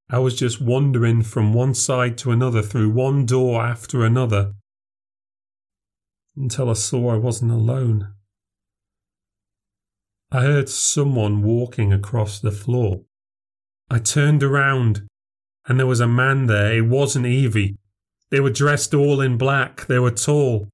I 0.09 0.19
was 0.19 0.37
just 0.37 0.61
wandering 0.61 1.23
from 1.23 1.53
one 1.53 1.75
side 1.75 2.17
to 2.19 2.31
another 2.31 2.63
through 2.63 2.91
one 2.91 3.27
door 3.27 3.63
after 3.63 4.05
another 4.05 4.55
until 6.37 6.71
I 6.71 6.75
saw 6.75 7.11
I 7.11 7.17
wasn't 7.17 7.51
alone. 7.51 8.13
I 10.31 10.43
heard 10.43 10.69
someone 10.69 11.43
walking 11.43 11.93
across 11.93 12.41
the 12.41 12.53
floor. 12.53 13.03
I 13.91 13.99
turned 13.99 14.43
around, 14.43 15.07
and 15.67 15.79
there 15.79 15.87
was 15.87 16.01
a 16.01 16.07
man 16.07 16.47
there. 16.47 16.75
It 16.75 16.87
wasn't 16.87 17.27
Evie. 17.27 17.77
They 18.31 18.41
were 18.41 18.51
dressed 18.51 18.93
all 18.93 19.21
in 19.21 19.39
black. 19.39 19.87
They 19.87 19.99
were 19.99 20.11
tall. 20.11 20.69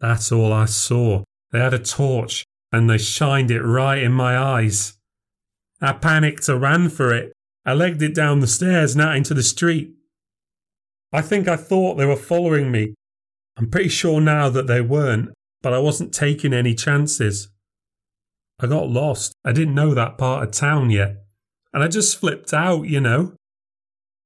That's 0.00 0.32
all 0.32 0.52
I 0.52 0.66
saw. 0.66 1.24
They 1.52 1.58
had 1.58 1.74
a 1.74 1.78
torch, 1.78 2.44
and 2.72 2.88
they 2.88 2.98
shined 2.98 3.50
it 3.50 3.62
right 3.62 4.02
in 4.02 4.12
my 4.12 4.38
eyes. 4.38 4.96
I 5.80 5.92
panicked 5.92 6.48
and 6.48 6.62
ran 6.62 6.88
for 6.88 7.12
it. 7.12 7.32
I 7.66 7.74
legged 7.74 8.00
it 8.00 8.14
down 8.14 8.40
the 8.40 8.46
stairs 8.46 8.94
and 8.94 9.02
out 9.02 9.16
into 9.16 9.34
the 9.34 9.42
street. 9.42 9.92
I 11.12 11.20
think 11.20 11.48
I 11.48 11.56
thought 11.56 11.96
they 11.96 12.06
were 12.06 12.16
following 12.16 12.70
me. 12.70 12.94
I'm 13.58 13.68
pretty 13.68 13.90
sure 13.90 14.22
now 14.22 14.48
that 14.48 14.66
they 14.66 14.80
weren't, 14.80 15.34
but 15.62 15.74
I 15.74 15.78
wasn't 15.78 16.14
taking 16.14 16.54
any 16.54 16.74
chances. 16.74 17.48
I 18.58 18.66
got 18.66 18.88
lost. 18.88 19.34
I 19.44 19.52
didn't 19.52 19.74
know 19.74 19.92
that 19.92 20.16
part 20.16 20.42
of 20.42 20.52
town 20.52 20.88
yet 20.88 21.26
and 21.76 21.84
I 21.84 21.88
just 21.88 22.18
flipped 22.18 22.54
out, 22.54 22.88
you 22.88 23.00
know. 23.00 23.34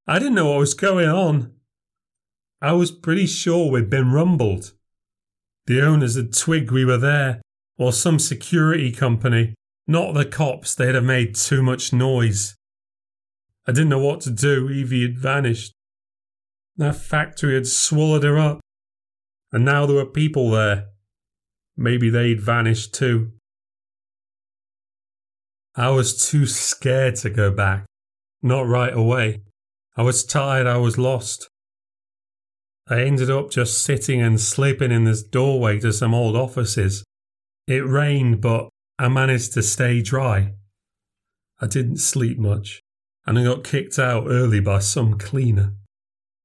I 0.07 0.21
didn't 0.21 0.37
know 0.37 0.51
what 0.51 0.61
was 0.61 0.75
going 0.75 1.09
on. 1.09 1.53
I 2.63 2.75
was 2.75 2.93
pretty 2.93 3.27
sure 3.27 3.69
we'd 3.69 3.91
been 3.91 4.13
rumbled. 4.13 4.73
The 5.67 5.83
owners 5.83 6.15
had 6.15 6.33
twigged 6.33 6.71
we 6.71 6.85
were 6.85 6.97
there, 6.97 7.43
or 7.77 7.93
some 7.93 8.21
security 8.21 8.93
company, 8.93 9.57
not 9.89 10.15
the 10.15 10.27
cops, 10.27 10.77
they'd 10.77 10.95
have 10.95 11.03
made 11.03 11.35
too 11.35 11.61
much 11.61 11.93
noise. 11.93 12.55
I 13.71 13.73
didn't 13.73 13.91
know 13.91 14.01
what 14.01 14.21
to 14.23 14.33
do, 14.33 14.69
Evie 14.69 15.03
had 15.03 15.17
vanished. 15.17 15.73
That 16.77 16.97
factory 16.97 17.55
had 17.55 17.69
swallowed 17.69 18.25
her 18.25 18.37
up, 18.37 18.59
and 19.53 19.65
now 19.65 19.87
there 19.87 19.95
were 19.95 20.07
people 20.07 20.51
there. 20.51 20.87
Maybe 21.77 22.11
they'd 22.11 22.41
vanished 22.41 22.93
too. 22.93 23.31
I 25.77 25.91
was 25.91 26.29
too 26.29 26.47
scared 26.47 27.15
to 27.23 27.31
go 27.31 27.53
back. 27.53 27.87
Not 28.43 28.67
right 28.67 28.93
away. 28.93 29.43
I 29.97 30.03
was 30.03 30.25
tired, 30.25 30.67
I 30.67 30.79
was 30.79 30.99
lost. 30.99 31.49
I 32.89 33.03
ended 33.03 33.31
up 33.31 33.53
just 33.53 33.85
sitting 33.85 34.21
and 34.21 34.41
sleeping 34.41 34.91
in 34.91 35.05
this 35.05 35.23
doorway 35.23 35.79
to 35.79 35.93
some 35.93 36.13
old 36.13 36.35
offices. 36.35 37.05
It 37.69 37.87
rained, 37.87 38.41
but 38.41 38.69
I 38.99 39.07
managed 39.07 39.53
to 39.53 39.63
stay 39.63 40.03
dry. 40.03 40.55
I 41.61 41.69
didn't 41.69 41.99
sleep 41.99 42.37
much. 42.37 42.83
And 43.31 43.39
I 43.39 43.45
got 43.45 43.63
kicked 43.63 43.97
out 43.97 44.25
early 44.27 44.59
by 44.59 44.81
some 44.81 45.17
cleaner. 45.17 45.75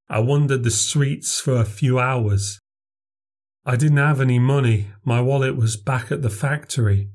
I 0.07 0.19
wandered 0.19 0.63
the 0.63 0.69
streets 0.69 1.39
for 1.39 1.55
a 1.55 1.65
few 1.65 1.97
hours. 1.97 2.59
I 3.65 3.75
didn't 3.75 3.97
have 3.97 4.21
any 4.21 4.38
money. 4.38 4.89
My 5.03 5.19
wallet 5.19 5.55
was 5.55 5.77
back 5.77 6.11
at 6.11 6.21
the 6.21 6.29
factory. 6.29 7.09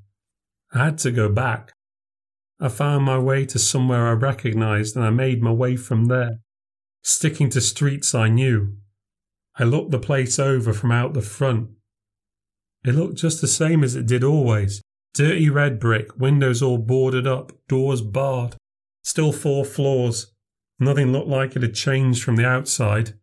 I 0.75 0.87
had 0.87 0.99
to 0.99 1.13
go 1.13 1.29
back. 1.29 1.71
I 2.59 2.69
found 2.69 3.05
my 3.05 3.17
way 3.21 3.47
to 3.47 3.61
somewhere 3.61 4.09
I 4.09 4.15
recognized 4.15 4.97
and 4.97 5.05
I 5.05 5.11
made 5.11 5.41
my 5.41 5.53
way 5.53 5.77
from 5.77 6.07
there, 6.07 6.41
sticking 7.05 7.49
to 7.51 7.61
streets 7.61 8.13
I 8.13 8.29
knew. 8.29 8.75
I 9.57 9.63
looked 9.63 9.93
the 9.93 10.01
place 10.01 10.41
over 10.41 10.73
from 10.73 10.91
out 10.91 11.15
the 11.15 11.23
front. 11.23 11.69
It 12.85 12.97
looked 12.97 13.19
just 13.19 13.41
the 13.41 13.47
same 13.47 13.85
as 13.85 13.95
it 13.95 14.07
did 14.09 14.25
always. 14.25 14.83
Dirty 15.15 15.49
red 15.49 15.79
brick, 15.79 16.19
windows 16.19 16.61
all 16.61 16.79
boarded 16.79 17.29
up, 17.29 17.53
doors 17.69 18.03
barred. 18.03 18.57
Still 19.03 19.33
four 19.33 19.65
floors. 19.65 20.33
Nothing 20.79 21.13
looked 21.13 21.29
like 21.29 21.57
it 21.57 21.63
had 21.63 21.75
changed 21.75 22.23
from 22.23 22.37
the 22.37 22.47
outside. 22.47 23.15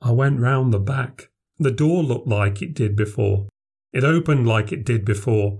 I 0.00 0.12
went 0.12 0.40
round 0.40 0.72
the 0.72 0.78
back. 0.80 1.30
The 1.58 1.70
door 1.70 2.02
looked 2.02 2.26
like 2.26 2.62
it 2.62 2.74
did 2.74 2.96
before. 2.96 3.48
It 3.92 4.04
opened 4.04 4.46
like 4.46 4.72
it 4.72 4.84
did 4.84 5.04
before. 5.04 5.58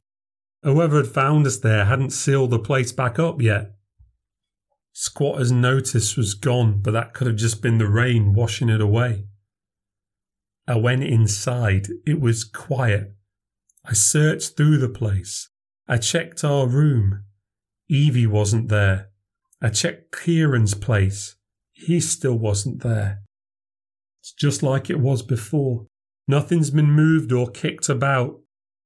Whoever 0.62 0.98
had 0.98 1.08
found 1.08 1.46
us 1.46 1.58
there 1.58 1.84
hadn't 1.84 2.10
sealed 2.10 2.50
the 2.50 2.58
place 2.58 2.92
back 2.92 3.18
up 3.18 3.40
yet. 3.42 3.72
Squatter's 4.92 5.52
notice 5.52 6.16
was 6.16 6.34
gone, 6.34 6.80
but 6.80 6.92
that 6.92 7.14
could 7.14 7.26
have 7.26 7.36
just 7.36 7.62
been 7.62 7.78
the 7.78 7.88
rain 7.88 8.34
washing 8.34 8.68
it 8.68 8.80
away. 8.80 9.26
I 10.66 10.76
went 10.76 11.02
inside. 11.02 11.88
It 12.06 12.20
was 12.20 12.44
quiet. 12.44 13.14
I 13.84 13.92
searched 13.92 14.56
through 14.56 14.78
the 14.78 14.88
place. 14.88 15.48
I 15.88 15.96
checked 15.96 16.44
our 16.44 16.66
room. 16.66 17.24
Evie 17.90 18.26
wasn't 18.26 18.68
there. 18.68 19.08
I 19.60 19.68
checked 19.68 20.12
Kieran's 20.12 20.74
place. 20.74 21.34
He 21.72 21.98
still 21.98 22.38
wasn't 22.38 22.84
there. 22.84 23.22
It's 24.20 24.32
just 24.32 24.62
like 24.62 24.88
it 24.88 25.00
was 25.00 25.22
before. 25.22 25.86
Nothing's 26.28 26.70
been 26.70 26.92
moved 26.92 27.32
or 27.32 27.50
kicked 27.50 27.88
about. 27.88 28.38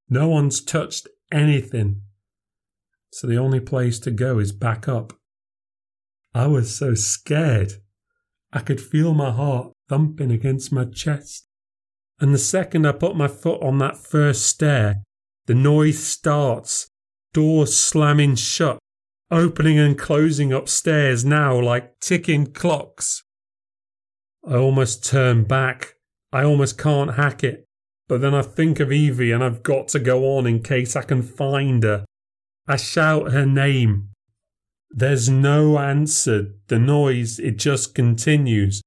No 0.09 0.29
one's 0.29 0.63
touched 0.63 1.07
anything. 1.31 2.01
So 3.13 3.27
the 3.27 3.37
only 3.37 3.61
place 3.61 3.99
to 4.01 4.11
go 4.11 4.39
is 4.39 4.53
back 4.53 4.89
up. 4.89 5.13
I 6.35 6.47
was 6.47 6.75
so 6.75 6.95
scared. 6.95 7.75
I 8.55 8.61
could 8.61 8.81
feel 8.81 9.13
my 9.13 9.33
heart 9.33 9.73
thumping 9.87 10.31
against 10.31 10.73
my 10.73 10.87
chest. 10.87 11.47
And 12.21 12.33
the 12.33 12.39
second 12.39 12.87
I 12.87 12.93
put 12.93 13.17
my 13.17 13.29
foot 13.29 13.63
on 13.63 13.79
that 13.79 13.99
first 13.99 14.47
stair, 14.47 15.03
the 15.45 15.55
noise 15.55 16.03
starts, 16.03 16.89
doors 17.35 17.77
slamming 17.77 18.37
shut, 18.37 18.79
opening 19.31 19.79
and 19.79 19.99
closing 19.99 20.53
upstairs 20.53 21.25
now 21.25 21.59
like 21.59 21.99
ticking 22.01 22.47
clocks. 22.47 23.23
I 24.47 24.57
almost 24.57 25.05
turn 25.05 25.45
back. 25.45 25.95
I 26.33 26.45
almost 26.45 26.77
can't 26.79 27.15
hack 27.15 27.43
it. 27.43 27.65
But 28.09 28.21
then 28.21 28.35
I 28.35 28.43
think 28.43 28.81
of 28.81 28.93
Evie 28.93 29.33
and 29.33 29.43
I've 29.43 29.63
got 29.63 29.89
to 29.89 29.99
go 29.99 30.37
on 30.37 30.47
in 30.47 30.63
case 30.63 30.95
I 30.95 31.03
can 31.03 31.23
find 31.23 31.83
her. 31.83 32.05
I 32.69 32.77
shout 32.77 33.33
her 33.33 33.47
name. 33.47 34.11
There's 34.91 35.29
no 35.29 35.79
answer. 35.79 36.55
The 36.69 36.79
noise, 36.79 37.39
it 37.39 37.57
just 37.57 37.95
continues. 37.95 38.83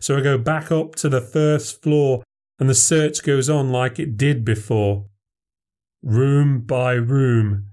So 0.00 0.16
I 0.16 0.20
go 0.20 0.38
back 0.38 0.70
up 0.70 0.94
to 0.96 1.08
the 1.08 1.20
first 1.20 1.82
floor 1.82 2.22
and 2.58 2.68
the 2.68 2.74
search 2.74 3.22
goes 3.22 3.48
on 3.48 3.70
like 3.70 3.98
it 3.98 4.16
did 4.16 4.44
before. 4.44 5.06
Room 6.02 6.60
by 6.60 6.92
room. 6.92 7.66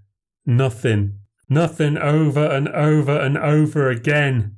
Nothing. 0.45 1.19
Nothing 1.47 1.97
over 1.97 2.43
and 2.45 2.67
over 2.69 3.19
and 3.19 3.37
over 3.37 3.89
again. 3.89 4.57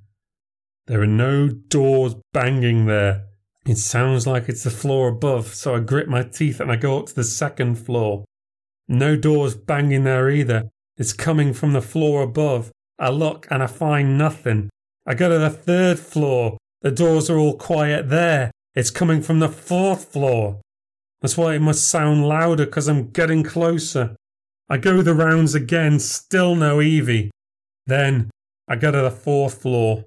There 0.88 1.01
are 1.01 1.07
no 1.07 1.49
doors 1.49 2.15
banging 2.33 2.85
there. 2.85 3.25
It 3.65 3.77
sounds 3.77 4.25
like 4.25 4.47
it's 4.47 4.63
the 4.63 4.69
floor 4.69 5.09
above, 5.09 5.53
so 5.53 5.75
I 5.75 5.79
grit 5.79 6.07
my 6.07 6.23
teeth 6.23 6.61
and 6.61 6.71
I 6.71 6.77
go 6.77 6.99
up 6.99 7.07
to 7.07 7.15
the 7.15 7.25
second 7.25 7.75
floor. 7.75 8.23
No 8.88 9.17
doors 9.17 9.55
banging 9.55 10.05
there 10.05 10.29
either. 10.29 10.69
It's 10.95 11.11
coming 11.11 11.53
from 11.53 11.73
the 11.73 11.81
floor 11.81 12.21
above. 12.21 12.71
I 12.97 13.09
look 13.09 13.45
and 13.51 13.61
I 13.61 13.67
find 13.67 14.17
nothing. 14.17 14.69
I 15.05 15.13
go 15.13 15.29
to 15.29 15.38
the 15.38 15.49
third 15.49 15.99
floor. 15.99 16.57
The 16.81 16.91
doors 16.91 17.29
are 17.29 17.38
all 17.38 17.57
quiet 17.57 18.09
there. 18.09 18.51
It's 18.73 18.89
coming 18.89 19.21
from 19.21 19.39
the 19.39 19.49
fourth 19.49 20.13
floor. 20.13 20.61
That's 21.21 21.35
why 21.38 21.55
it 21.55 21.61
must 21.61 21.89
sound 21.89 22.27
louder 22.27 22.65
because 22.65 22.88
I'm 22.88 23.09
getting 23.09 23.43
closer. 23.43 24.15
I 24.70 24.78
go 24.78 25.01
the 25.01 25.13
rounds 25.13 25.55
again, 25.55 25.99
still 25.99 26.55
no 26.55 26.82
Evie. 26.82 27.32
Then 27.86 28.30
I 28.68 28.76
go 28.76 28.91
to 28.91 29.01
the 29.01 29.11
fourth 29.11 29.61
floor, 29.61 30.05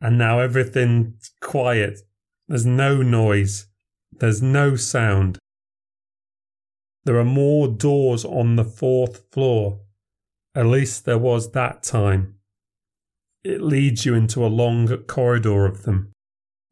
and 0.00 0.18
now 0.18 0.40
everything's 0.40 1.30
quiet. 1.40 2.00
There's 2.48 2.66
no 2.66 3.02
noise. 3.02 3.66
There's 4.12 4.42
no 4.42 4.76
sound. 4.76 5.38
There 7.04 7.18
are 7.18 7.24
more 7.24 7.68
doors 7.68 8.24
on 8.24 8.56
the 8.56 8.64
fourth 8.64 9.30
floor. 9.32 9.80
At 10.54 10.66
least 10.66 11.04
there 11.04 11.18
was 11.18 11.52
that 11.52 11.82
time. 11.82 12.34
It 13.44 13.62
leads 13.62 14.04
you 14.04 14.14
into 14.14 14.44
a 14.44 14.48
long 14.48 14.88
corridor 15.04 15.64
of 15.64 15.84
them. 15.84 16.12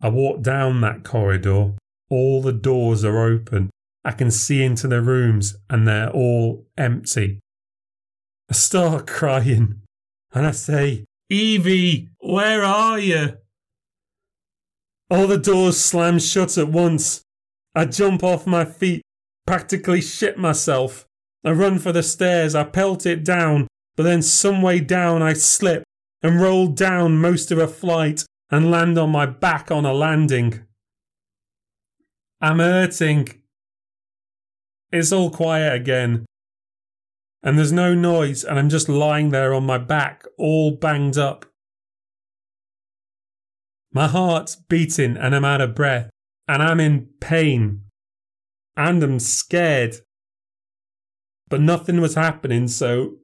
I 0.03 0.11
walk 0.11 0.43
down 0.43 0.83
that 0.83 1.05
corridor. 1.05 1.73
All 2.11 2.43
the 2.43 2.53
doors 2.53 3.05
are 3.05 3.19
open. 3.19 3.71
I 4.07 4.13
can 4.13 4.31
see 4.31 4.63
into 4.63 4.87
the 4.87 5.03
rooms 5.03 5.57
and 5.69 5.89
they're 5.89 6.11
all 6.11 6.65
empty. 6.79 7.41
I 8.49 8.55
start 8.55 9.09
crying 9.09 9.83
and 10.33 10.47
I 10.47 10.53
say, 10.53 11.07
Evie, 11.29 12.11
where 12.21 12.63
are 12.63 13.01
you? 13.01 13.39
All 15.11 15.27
the 15.27 15.37
doors 15.37 15.81
slam 15.81 16.21
shut 16.21 16.57
at 16.57 16.69
once. 16.69 17.25
I 17.75 17.85
jump 17.85 18.23
off 18.23 18.47
my 18.47 18.65
feet, 18.65 19.03
practically 19.45 20.01
shit 20.01 20.39
myself. 20.39 21.05
I 21.45 21.51
run 21.51 21.81
for 21.81 21.91
the 21.91 22.05
stairs, 22.05 22.55
I 22.55 22.63
pelt 22.63 23.07
it 23.07 23.25
down, 23.25 23.67
but 23.97 24.05
then 24.05 24.23
some 24.23 24.63
way 24.63 24.79
down 24.79 25.21
I 25.21 25.33
slip 25.33 25.83
and 26.23 26.41
roll 26.41 26.69
down 26.69 27.19
most 27.19 27.51
of 27.51 27.59
a 27.59 27.67
flight 27.67 28.25
and 28.53 28.71
land 28.71 28.99
on 28.99 29.11
my 29.11 29.27
back 29.27 29.73
on 29.73 29.85
a 29.85 29.93
landing. 29.93 30.61
I'm 32.41 32.61
hurting. 32.61 33.43
It's 34.93 35.13
all 35.13 35.31
quiet 35.31 35.75
again. 35.75 36.27
And 37.43 37.59
there's 37.59 37.73
no 37.73 37.95
noise, 37.95 38.45
and 38.45 38.59
I'm 38.59 38.69
just 38.69 38.89
lying 38.89 39.31
there 39.31 39.55
on 39.55 39.65
my 39.65 39.79
back, 39.79 40.25
all 40.39 40.73
banged 40.73 41.17
up. 41.17 41.47
My 43.93 44.09
heart's 44.09 44.57
beating 44.57 45.17
and 45.17 45.35
I'm 45.35 45.47
out 45.47 45.63
of 45.63 45.75
breath 45.75 46.11
and 46.47 46.63
I'm 46.63 46.81
in 46.81 47.09
pain 47.19 47.85
and 48.77 49.03
I'm 49.03 49.19
scared. 49.19 49.97
But 51.49 51.63
nothing 51.63 52.03
was 52.03 52.15
happening, 52.15 52.69
so 52.69 53.17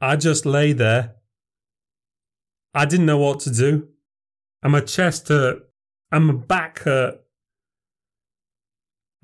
I 0.00 0.14
just 0.14 0.46
lay 0.46 0.72
there. 0.72 1.16
I 2.72 2.84
didn't 2.84 3.06
know 3.06 3.18
what 3.18 3.40
to 3.40 3.50
do. 3.50 3.88
And 4.62 4.70
my 4.70 4.80
chest 4.80 5.28
hurt 5.28 5.68
and 6.12 6.26
my 6.26 6.34
back 6.34 6.78
hurt. 6.80 7.23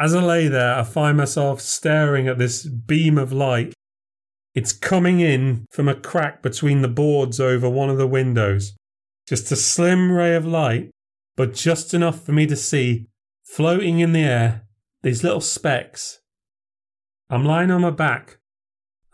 As 0.00 0.14
I 0.14 0.22
lay 0.22 0.48
there, 0.48 0.76
I 0.76 0.82
find 0.82 1.18
myself 1.18 1.60
staring 1.60 2.26
at 2.26 2.38
this 2.38 2.64
beam 2.64 3.18
of 3.18 3.34
light. 3.34 3.74
It's 4.54 4.72
coming 4.72 5.20
in 5.20 5.66
from 5.70 5.88
a 5.88 5.94
crack 5.94 6.42
between 6.42 6.80
the 6.80 6.88
boards 6.88 7.38
over 7.38 7.68
one 7.68 7.90
of 7.90 7.98
the 7.98 8.06
windows. 8.06 8.72
Just 9.28 9.52
a 9.52 9.56
slim 9.56 10.10
ray 10.10 10.34
of 10.34 10.46
light, 10.46 10.90
but 11.36 11.52
just 11.52 11.92
enough 11.92 12.24
for 12.24 12.32
me 12.32 12.46
to 12.46 12.56
see, 12.56 13.08
floating 13.44 14.00
in 14.00 14.14
the 14.14 14.22
air, 14.22 14.62
these 15.02 15.22
little 15.22 15.42
specks. 15.42 16.20
I'm 17.28 17.44
lying 17.44 17.70
on 17.70 17.82
my 17.82 17.90
back, 17.90 18.38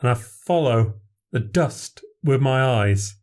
and 0.00 0.08
I 0.08 0.14
follow 0.14 0.94
the 1.32 1.40
dust 1.40 2.04
with 2.22 2.40
my 2.40 2.62
eyes. 2.62 3.16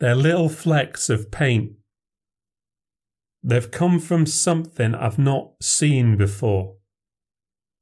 They're 0.00 0.16
little 0.16 0.48
flecks 0.48 1.08
of 1.08 1.30
paint. 1.30 1.74
They've 3.42 3.70
come 3.70 3.98
from 3.98 4.26
something 4.26 4.94
I've 4.94 5.18
not 5.18 5.52
seen 5.62 6.16
before. 6.16 6.76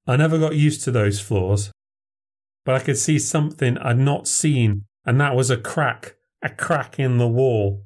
I 0.06 0.16
never 0.16 0.38
got 0.38 0.54
used 0.54 0.82
to 0.84 0.90
those 0.90 1.20
floors, 1.20 1.70
but 2.64 2.74
I 2.74 2.80
could 2.80 2.98
see 2.98 3.18
something 3.18 3.76
I'd 3.78 3.98
not 3.98 4.28
seen, 4.28 4.84
and 5.04 5.20
that 5.20 5.34
was 5.34 5.50
a 5.50 5.56
crack 5.56 6.14
a 6.42 6.48
crack 6.48 6.98
in 6.98 7.18
the 7.18 7.28
wall. 7.28 7.84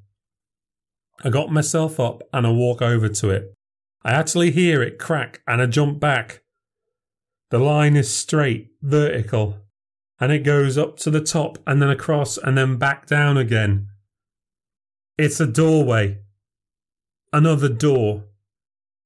I 1.24 1.30
got 1.30 1.52
myself 1.52 2.00
up 2.00 2.22
and 2.32 2.46
I 2.46 2.50
walk 2.50 2.82
over 2.82 3.08
to 3.08 3.30
it. 3.30 3.54
I 4.04 4.12
actually 4.12 4.50
hear 4.50 4.82
it 4.82 4.98
crack 4.98 5.40
and 5.46 5.62
I 5.62 5.66
jump 5.66 6.00
back. 6.00 6.42
The 7.50 7.58
line 7.58 7.96
is 7.96 8.12
straight, 8.12 8.70
vertical, 8.82 9.58
and 10.18 10.32
it 10.32 10.40
goes 10.40 10.76
up 10.76 10.96
to 10.98 11.10
the 11.10 11.20
top 11.20 11.58
and 11.66 11.80
then 11.80 11.90
across 11.90 12.36
and 12.36 12.56
then 12.56 12.76
back 12.76 13.06
down 13.06 13.36
again. 13.36 13.88
It's 15.18 15.40
a 15.40 15.46
doorway. 15.46 16.18
Another 17.32 17.68
door. 17.70 18.24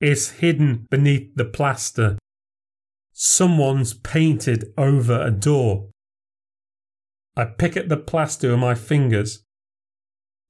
It's 0.00 0.30
hidden 0.30 0.86
beneath 0.90 1.34
the 1.36 1.44
plaster. 1.44 2.18
Someone's 3.12 3.94
painted 3.94 4.72
over 4.76 5.22
a 5.22 5.30
door. 5.30 5.90
I 7.36 7.44
pick 7.44 7.76
at 7.76 7.88
the 7.88 7.96
plaster 7.96 8.50
with 8.50 8.58
my 8.58 8.74
fingers. 8.74 9.44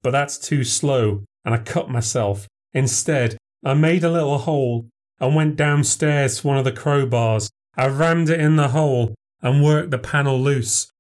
But 0.03 0.13
that's 0.13 0.39
too 0.39 0.65
slow, 0.65 1.25
and 1.45 1.55
I 1.55 1.59
cut 1.59 1.91
myself. 1.91 2.47
Instead, 2.73 3.37
I 3.63 3.75
made 3.75 4.05
a 4.05 4.11
little 4.11 4.39
hole 4.39 4.89
and 5.21 5.35
went 5.35 5.57
downstairs 5.57 6.41
to 6.41 6.47
one 6.47 6.57
of 6.57 6.65
the 6.65 6.73
crowbars. 6.73 7.51
I 7.77 7.89
rammed 7.89 8.31
it 8.31 8.41
in 8.41 8.57
the 8.57 8.69
hole 8.69 9.15
and 9.43 9.63
worked 9.63 9.91
the 9.91 9.99
panel 9.99 10.41
loose. 10.41 10.91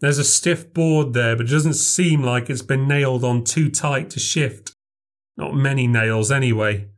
There's 0.00 0.18
a 0.18 0.24
stiff 0.24 0.72
board 0.72 1.12
there, 1.12 1.36
but 1.36 1.46
it 1.46 1.50
doesn't 1.50 1.74
seem 1.74 2.22
like 2.22 2.48
it's 2.48 2.62
been 2.62 2.88
nailed 2.88 3.22
on 3.22 3.44
too 3.44 3.70
tight 3.70 4.10
to 4.10 4.20
shift. 4.20 4.71
Not 5.36 5.54
many 5.54 5.86
nails, 5.86 6.30
anyway. 6.30 6.88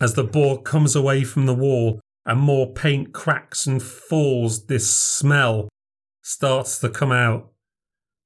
As 0.00 0.14
the 0.14 0.24
board 0.24 0.64
comes 0.64 0.96
away 0.96 1.24
from 1.24 1.46
the 1.46 1.54
wall 1.54 2.00
and 2.24 2.40
more 2.40 2.72
paint 2.72 3.12
cracks 3.12 3.66
and 3.66 3.82
falls, 3.82 4.66
this 4.66 4.88
smell 4.88 5.68
starts 6.22 6.78
to 6.80 6.88
come 6.88 7.12
out. 7.12 7.50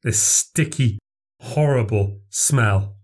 This 0.03 0.21
sticky, 0.21 0.99
horrible 1.41 2.21
smell. 2.31 2.97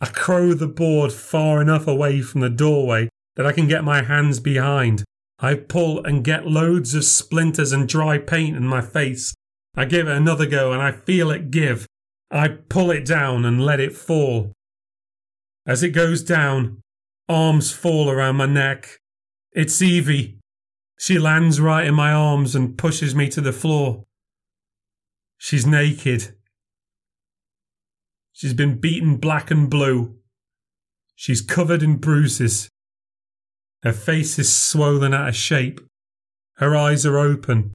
I 0.00 0.06
crow 0.06 0.54
the 0.54 0.68
board 0.68 1.12
far 1.12 1.60
enough 1.60 1.86
away 1.86 2.22
from 2.22 2.40
the 2.40 2.50
doorway 2.50 3.08
that 3.36 3.46
I 3.46 3.52
can 3.52 3.68
get 3.68 3.84
my 3.84 4.02
hands 4.02 4.38
behind. 4.38 5.04
I 5.40 5.54
pull 5.54 6.04
and 6.04 6.24
get 6.24 6.46
loads 6.46 6.94
of 6.94 7.04
splinters 7.04 7.72
and 7.72 7.88
dry 7.88 8.18
paint 8.18 8.56
in 8.56 8.66
my 8.66 8.80
face. 8.80 9.34
I 9.76 9.84
give 9.84 10.08
it 10.08 10.16
another 10.16 10.46
go 10.46 10.72
and 10.72 10.82
I 10.82 10.92
feel 10.92 11.30
it 11.30 11.50
give. 11.50 11.86
I 12.30 12.48
pull 12.48 12.90
it 12.90 13.04
down 13.04 13.44
and 13.44 13.64
let 13.64 13.80
it 13.80 13.96
fall. 13.96 14.52
As 15.68 15.82
it 15.82 15.90
goes 15.90 16.22
down, 16.22 16.80
arms 17.28 17.70
fall 17.70 18.08
around 18.08 18.36
my 18.36 18.46
neck. 18.46 19.00
It's 19.52 19.82
Evie. 19.82 20.38
She 20.98 21.18
lands 21.18 21.60
right 21.60 21.86
in 21.86 21.94
my 21.94 22.10
arms 22.10 22.56
and 22.56 22.78
pushes 22.78 23.14
me 23.14 23.28
to 23.28 23.42
the 23.42 23.52
floor. 23.52 24.04
She's 25.36 25.66
naked. 25.66 26.34
She's 28.32 28.54
been 28.54 28.80
beaten 28.80 29.16
black 29.16 29.50
and 29.50 29.68
blue. 29.68 30.16
She's 31.14 31.42
covered 31.42 31.82
in 31.82 31.96
bruises. 31.96 32.70
Her 33.82 33.92
face 33.92 34.38
is 34.38 34.50
swollen 34.50 35.12
out 35.12 35.28
of 35.28 35.36
shape. 35.36 35.82
Her 36.56 36.74
eyes 36.74 37.04
are 37.04 37.18
open. 37.18 37.74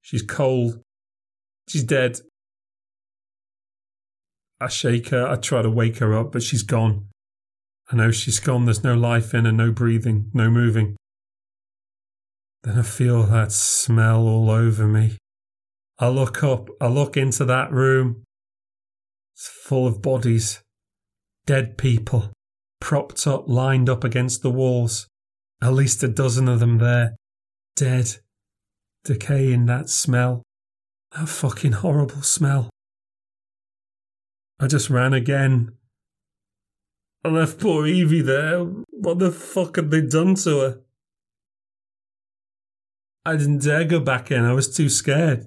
She's 0.00 0.22
cold. 0.22 0.80
She's 1.68 1.84
dead. 1.84 2.18
I 4.60 4.68
shake 4.68 5.08
her. 5.08 5.26
I 5.26 5.36
try 5.36 5.62
to 5.62 5.70
wake 5.70 5.98
her 5.98 6.14
up, 6.14 6.32
but 6.32 6.42
she's 6.42 6.62
gone. 6.62 7.06
I 7.90 7.96
know 7.96 8.10
she's 8.10 8.38
gone. 8.38 8.66
There's 8.66 8.84
no 8.84 8.94
life 8.94 9.34
in 9.34 9.46
her, 9.46 9.52
no 9.52 9.72
breathing, 9.72 10.30
no 10.34 10.50
moving. 10.50 10.96
Then 12.62 12.78
I 12.78 12.82
feel 12.82 13.22
that 13.24 13.52
smell 13.52 14.28
all 14.28 14.50
over 14.50 14.86
me. 14.86 15.16
I 15.98 16.08
look 16.08 16.44
up, 16.44 16.68
I 16.80 16.88
look 16.88 17.16
into 17.16 17.44
that 17.46 17.72
room. 17.72 18.24
It's 19.34 19.48
full 19.48 19.86
of 19.86 20.02
bodies, 20.02 20.60
dead 21.46 21.78
people, 21.78 22.32
propped 22.80 23.26
up, 23.26 23.48
lined 23.48 23.88
up 23.88 24.04
against 24.04 24.42
the 24.42 24.50
walls. 24.50 25.06
At 25.62 25.72
least 25.72 26.02
a 26.02 26.08
dozen 26.08 26.48
of 26.48 26.60
them 26.60 26.78
there, 26.78 27.16
dead, 27.76 28.16
decaying 29.04 29.66
that 29.66 29.90
smell, 29.90 30.42
that 31.14 31.28
fucking 31.28 31.72
horrible 31.72 32.22
smell. 32.22 32.70
I 34.60 34.66
just 34.66 34.90
ran 34.90 35.14
again. 35.14 35.72
I 37.24 37.28
left 37.28 37.58
poor 37.58 37.86
Evie 37.86 38.20
there. 38.20 38.60
What 38.90 39.18
the 39.18 39.30
fuck 39.30 39.76
had 39.76 39.90
they 39.90 40.02
done 40.02 40.34
to 40.36 40.60
her? 40.60 40.80
I 43.24 43.36
didn't 43.36 43.62
dare 43.62 43.84
go 43.84 44.00
back 44.00 44.30
in. 44.30 44.44
I 44.44 44.52
was 44.52 44.74
too 44.74 44.90
scared. 44.90 45.46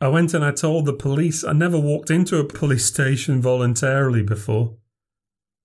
I 0.00 0.08
went 0.08 0.34
and 0.34 0.44
I 0.44 0.50
told 0.50 0.84
the 0.84 0.92
police. 0.92 1.44
I 1.44 1.52
never 1.52 1.78
walked 1.78 2.10
into 2.10 2.38
a 2.38 2.44
police 2.44 2.84
station 2.84 3.40
voluntarily 3.40 4.22
before. 4.22 4.76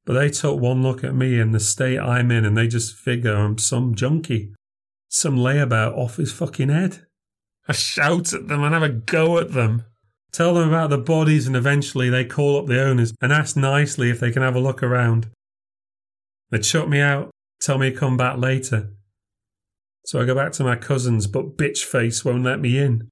But 0.05 0.13
they 0.13 0.29
took 0.29 0.59
one 0.59 0.83
look 0.83 1.03
at 1.03 1.15
me 1.15 1.39
and 1.39 1.53
the 1.53 1.59
state 1.59 1.99
I'm 1.99 2.29
in 2.29 2.45
and 2.45 2.55
they 2.55 2.67
just 2.67 2.95
figure 2.95 3.35
I'm 3.35 3.57
some 3.57 3.95
junkie. 3.95 4.53
Some 5.07 5.37
layabout 5.37 5.97
off 5.97 6.17
his 6.17 6.31
fucking 6.31 6.69
head. 6.69 7.07
I 7.67 7.73
shout 7.73 8.33
at 8.33 8.47
them 8.47 8.63
and 8.63 8.73
have 8.73 8.83
a 8.83 8.89
go 8.89 9.39
at 9.39 9.53
them. 9.53 9.85
Tell 10.31 10.53
them 10.53 10.69
about 10.69 10.89
the 10.89 10.97
bodies 10.97 11.47
and 11.47 11.55
eventually 11.55 12.09
they 12.09 12.25
call 12.25 12.57
up 12.57 12.67
the 12.67 12.81
owners 12.81 13.13
and 13.21 13.33
ask 13.33 13.57
nicely 13.57 14.09
if 14.09 14.19
they 14.19 14.31
can 14.31 14.41
have 14.41 14.55
a 14.55 14.59
look 14.59 14.83
around. 14.83 15.27
They 16.51 16.59
chuck 16.59 16.87
me 16.87 16.99
out, 16.99 17.31
tell 17.59 17.77
me 17.77 17.91
to 17.91 17.97
come 17.97 18.17
back 18.17 18.37
later. 18.37 18.91
So 20.05 20.21
I 20.21 20.25
go 20.25 20.35
back 20.35 20.51
to 20.53 20.63
my 20.63 20.75
cousins, 20.75 21.27
but 21.27 21.57
bitch 21.57 21.83
face 21.83 22.23
won't 22.23 22.43
let 22.43 22.59
me 22.59 22.77
in. 22.77 23.09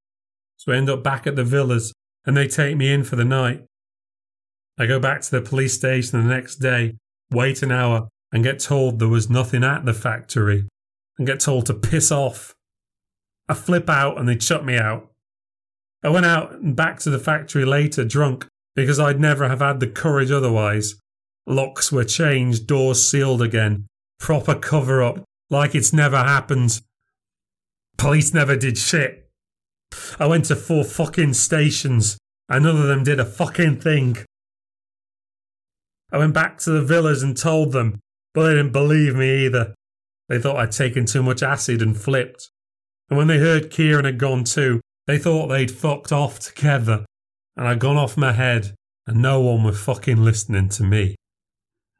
So 0.57 0.72
I 0.72 0.76
end 0.76 0.89
up 0.89 1.03
back 1.03 1.28
at 1.28 1.36
the 1.36 1.43
villas 1.43 1.93
and 2.26 2.36
they 2.36 2.47
take 2.47 2.78
me 2.78 2.91
in 2.91 3.03
for 3.03 3.15
the 3.15 3.26
night. 3.26 3.63
I 4.78 4.86
go 4.86 4.99
back 4.99 5.22
to 5.22 5.32
the 5.32 5.41
police 5.41 5.74
station 5.74 6.22
the 6.22 6.28
next 6.28 6.57
day, 6.57 6.97
wait 7.32 7.63
an 7.63 7.72
hour, 7.72 8.09
and 8.32 8.43
get 8.43 8.59
told 8.59 8.99
there 8.99 9.07
was 9.07 9.30
nothing 9.30 9.63
at 9.63 9.86
the 9.86 9.93
factory, 9.93 10.68
and 11.18 11.26
get 11.26 11.39
told 11.39 11.65
to 11.68 11.74
piss 11.74 12.11
off. 12.11 12.53
I 13.49 13.53
flip 13.53 13.89
out 13.89 14.20
and 14.20 14.28
they 14.28 14.36
chuck 14.36 14.63
me 14.63 14.78
out. 14.78 15.09
I 16.04 16.10
went 16.10 16.26
out 16.26 16.54
and 16.54 16.76
back 16.76 17.00
to 17.00 17.10
the 17.10 17.20
factory 17.20 17.66
later 17.66 18.06
drunk 18.06 18.48
because 18.76 19.00
I'd 19.00 19.20
never 19.20 19.48
have 19.50 19.60
had 19.60 19.80
the 19.80 19.88
courage 19.88 20.32
otherwise. 20.32 20.95
Locks 21.48 21.91
were 21.91 22.04
changed, 22.04 22.68
doors 22.68 23.10
sealed 23.10 23.41
again, 23.41 23.88
proper 24.20 24.54
cover 24.54 25.02
up, 25.02 25.24
like 25.50 25.74
it's 25.74 25.93
never 25.93 26.18
happened. 26.18 26.82
Police 27.98 28.34
never 28.34 28.56
did 28.56 28.78
shit. 28.78 29.30
I 30.20 30.28
went 30.28 30.45
to 30.45 30.56
four 30.56 30.84
fucking 30.84 31.34
stations, 31.34 32.18
and 32.50 32.66
none 32.66 32.78
of 32.78 32.88
them 32.88 33.04
did 33.04 33.20
a 33.20 33.26
fucking 33.26 33.80
thing. 33.80 34.18
I 36.12 36.18
went 36.18 36.34
back 36.34 36.60
to 36.60 36.72
the 36.72 36.82
villas 36.82 37.24
and 37.24 37.36
told 37.36 37.72
them, 37.72 38.00
but 38.34 38.43
they 38.43 38.56
didn't 38.56 38.72
believe 38.72 39.16
me 39.16 39.45
either. 39.45 39.74
They 40.30 40.39
thought 40.39 40.58
I'd 40.58 40.72
taken 40.72 41.06
too 41.06 41.24
much 41.24 41.41
acid 41.41 41.82
and 41.82 41.98
flipped. 41.98 42.50
And 43.10 43.18
when 43.18 43.28
they 43.28 43.39
heard 43.39 43.72
Kieran 43.72 44.06
had 44.06 44.18
gone 44.18 44.43
too, 44.43 44.82
they 45.08 45.18
thought 45.18 45.47
they'd 45.47 45.72
fucked 45.72 46.12
off 46.12 46.39
together. 46.39 47.05
And 47.55 47.68
I'd 47.68 47.80
gone 47.80 47.97
off 47.97 48.18
my 48.18 48.34
head, 48.34 48.76
and 49.08 49.22
no 49.22 49.41
one 49.41 49.64
was 49.64 49.80
fucking 49.80 50.24
listening 50.24 50.70
to 50.70 50.84
me. 50.84 51.16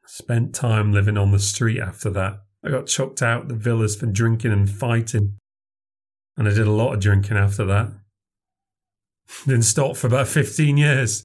Spent 0.06 0.54
time 0.54 0.92
living 0.92 1.18
on 1.18 1.32
the 1.32 1.38
street 1.38 1.80
after 1.80 2.10
that. 2.10 2.38
I 2.64 2.70
got 2.70 2.86
chucked 2.86 3.22
out 3.22 3.48
the 3.48 3.54
villas 3.54 3.96
for 3.96 4.06
drinking 4.06 4.52
and 4.52 4.70
fighting. 4.70 5.38
And 6.36 6.46
I 6.46 6.52
did 6.52 6.66
a 6.66 6.70
lot 6.70 6.94
of 6.94 7.00
drinking 7.00 7.36
after 7.36 7.64
that. 7.64 7.90
Didn't 9.46 9.62
stop 9.62 9.96
for 9.96 10.06
about 10.06 10.28
15 10.28 10.76
years. 10.76 11.24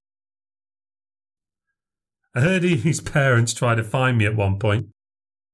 I 2.36 2.42
heard 2.42 2.64
his 2.64 3.00
parents 3.00 3.54
tried 3.54 3.76
to 3.76 3.84
find 3.84 4.18
me 4.18 4.26
at 4.26 4.36
one 4.36 4.58
point, 4.58 4.88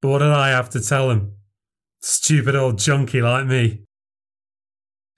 but 0.01 0.09
what 0.09 0.19
did 0.19 0.29
I 0.29 0.49
have 0.49 0.69
to 0.71 0.79
tell 0.79 1.09
them? 1.09 1.33
Stupid 2.01 2.55
old 2.55 2.77
junkie 2.77 3.21
like 3.21 3.45
me. 3.45 3.83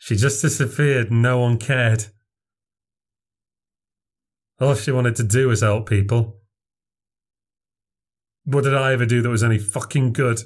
She 0.02 0.16
just 0.16 0.41
disappeared 0.41 1.12
no 1.12 1.38
one 1.38 1.60
cared. 1.60 2.08
All 4.60 4.74
she 4.74 4.91
wanted 4.91 5.16
to 5.18 5.24
do 5.24 5.49
was 5.49 5.62
help 5.62 5.88
people. 5.88 6.38
What 8.45 8.64
did 8.64 8.74
I 8.74 8.93
ever 8.93 9.06
do 9.06 9.22
that 9.22 9.30
was 9.30 9.43
any 9.43 9.60
fucking 9.60 10.14
good? 10.14 10.39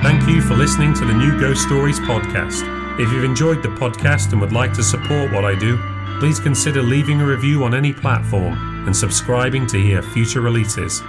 Thank 0.00 0.26
you 0.26 0.40
for 0.40 0.54
listening 0.54 0.94
to 0.94 1.04
the 1.04 1.12
New 1.12 1.38
Ghost 1.38 1.64
Stories 1.64 2.00
podcast. 2.00 2.62
If 2.98 3.12
you've 3.12 3.24
enjoyed 3.24 3.62
the 3.62 3.68
podcast 3.68 4.32
and 4.32 4.40
would 4.40 4.52
like 4.52 4.72
to 4.72 4.82
support 4.82 5.30
what 5.32 5.44
I 5.44 5.54
do, 5.54 5.78
please 6.18 6.40
consider 6.40 6.82
leaving 6.82 7.20
a 7.20 7.26
review 7.26 7.62
on 7.62 7.74
any 7.74 7.92
platform 7.92 8.86
and 8.86 8.96
subscribing 8.96 9.66
to 9.66 9.78
hear 9.78 10.00
future 10.00 10.40
releases. 10.40 11.02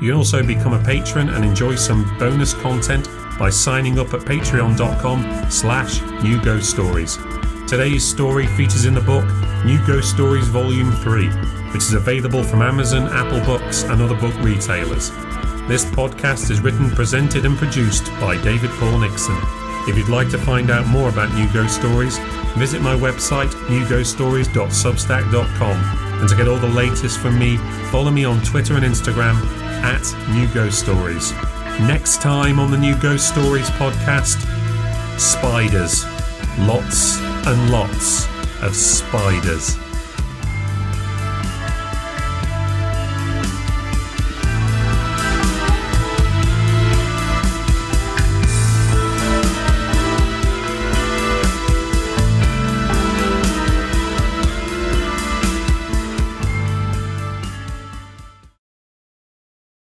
You 0.00 0.10
can 0.10 0.18
also 0.18 0.42
become 0.42 0.72
a 0.74 0.84
patron 0.84 1.30
and 1.30 1.42
enjoy 1.44 1.76
some 1.76 2.04
bonus 2.18 2.52
content 2.52 3.08
by 3.38 3.48
signing 3.50 3.98
up 3.98 4.14
at 4.14 4.20
patreon.com 4.20 5.50
slash 5.50 6.00
new 6.22 6.40
ghost 6.42 6.70
stories. 6.70 7.18
Today's 7.66 8.06
story 8.06 8.46
features 8.46 8.84
in 8.84 8.94
the 8.94 9.00
book 9.00 9.24
New 9.64 9.84
Ghost 9.86 10.10
Stories 10.10 10.46
Volume 10.48 10.92
3, 10.92 11.28
which 11.72 11.82
is 11.82 11.94
available 11.94 12.44
from 12.44 12.60
Amazon, 12.62 13.08
Apple 13.10 13.40
Books, 13.44 13.82
and 13.84 14.02
other 14.02 14.14
book 14.14 14.34
retailers. 14.40 15.10
This 15.66 15.84
podcast 15.84 16.50
is 16.50 16.60
written, 16.60 16.90
presented, 16.90 17.46
and 17.46 17.56
produced 17.56 18.04
by 18.20 18.36
David 18.42 18.70
Paul 18.72 18.98
Nixon. 19.00 19.38
If 19.88 19.96
you'd 19.96 20.08
like 20.08 20.28
to 20.30 20.38
find 20.38 20.70
out 20.70 20.86
more 20.86 21.08
about 21.08 21.34
New 21.34 21.50
Ghost 21.52 21.74
Stories, 21.74 22.18
visit 22.56 22.82
my 22.82 22.94
website, 22.94 23.50
newghoststories.substack.com. 23.66 26.20
And 26.20 26.28
to 26.28 26.36
get 26.36 26.48
all 26.48 26.58
the 26.58 26.68
latest 26.68 27.18
from 27.18 27.38
me, 27.38 27.56
follow 27.90 28.10
me 28.10 28.24
on 28.24 28.42
Twitter 28.42 28.74
and 28.74 28.84
Instagram 28.84 29.65
at 29.86 30.02
New 30.34 30.52
Ghost 30.52 30.80
Stories. 30.80 31.32
Next 31.86 32.20
time 32.20 32.58
on 32.58 32.72
the 32.72 32.76
New 32.76 32.98
Ghost 33.00 33.28
Stories 33.28 33.70
podcast, 33.70 34.40
spiders. 35.16 36.04
Lots 36.58 37.20
and 37.46 37.70
lots 37.70 38.26
of 38.62 38.74
spiders. 38.74 39.85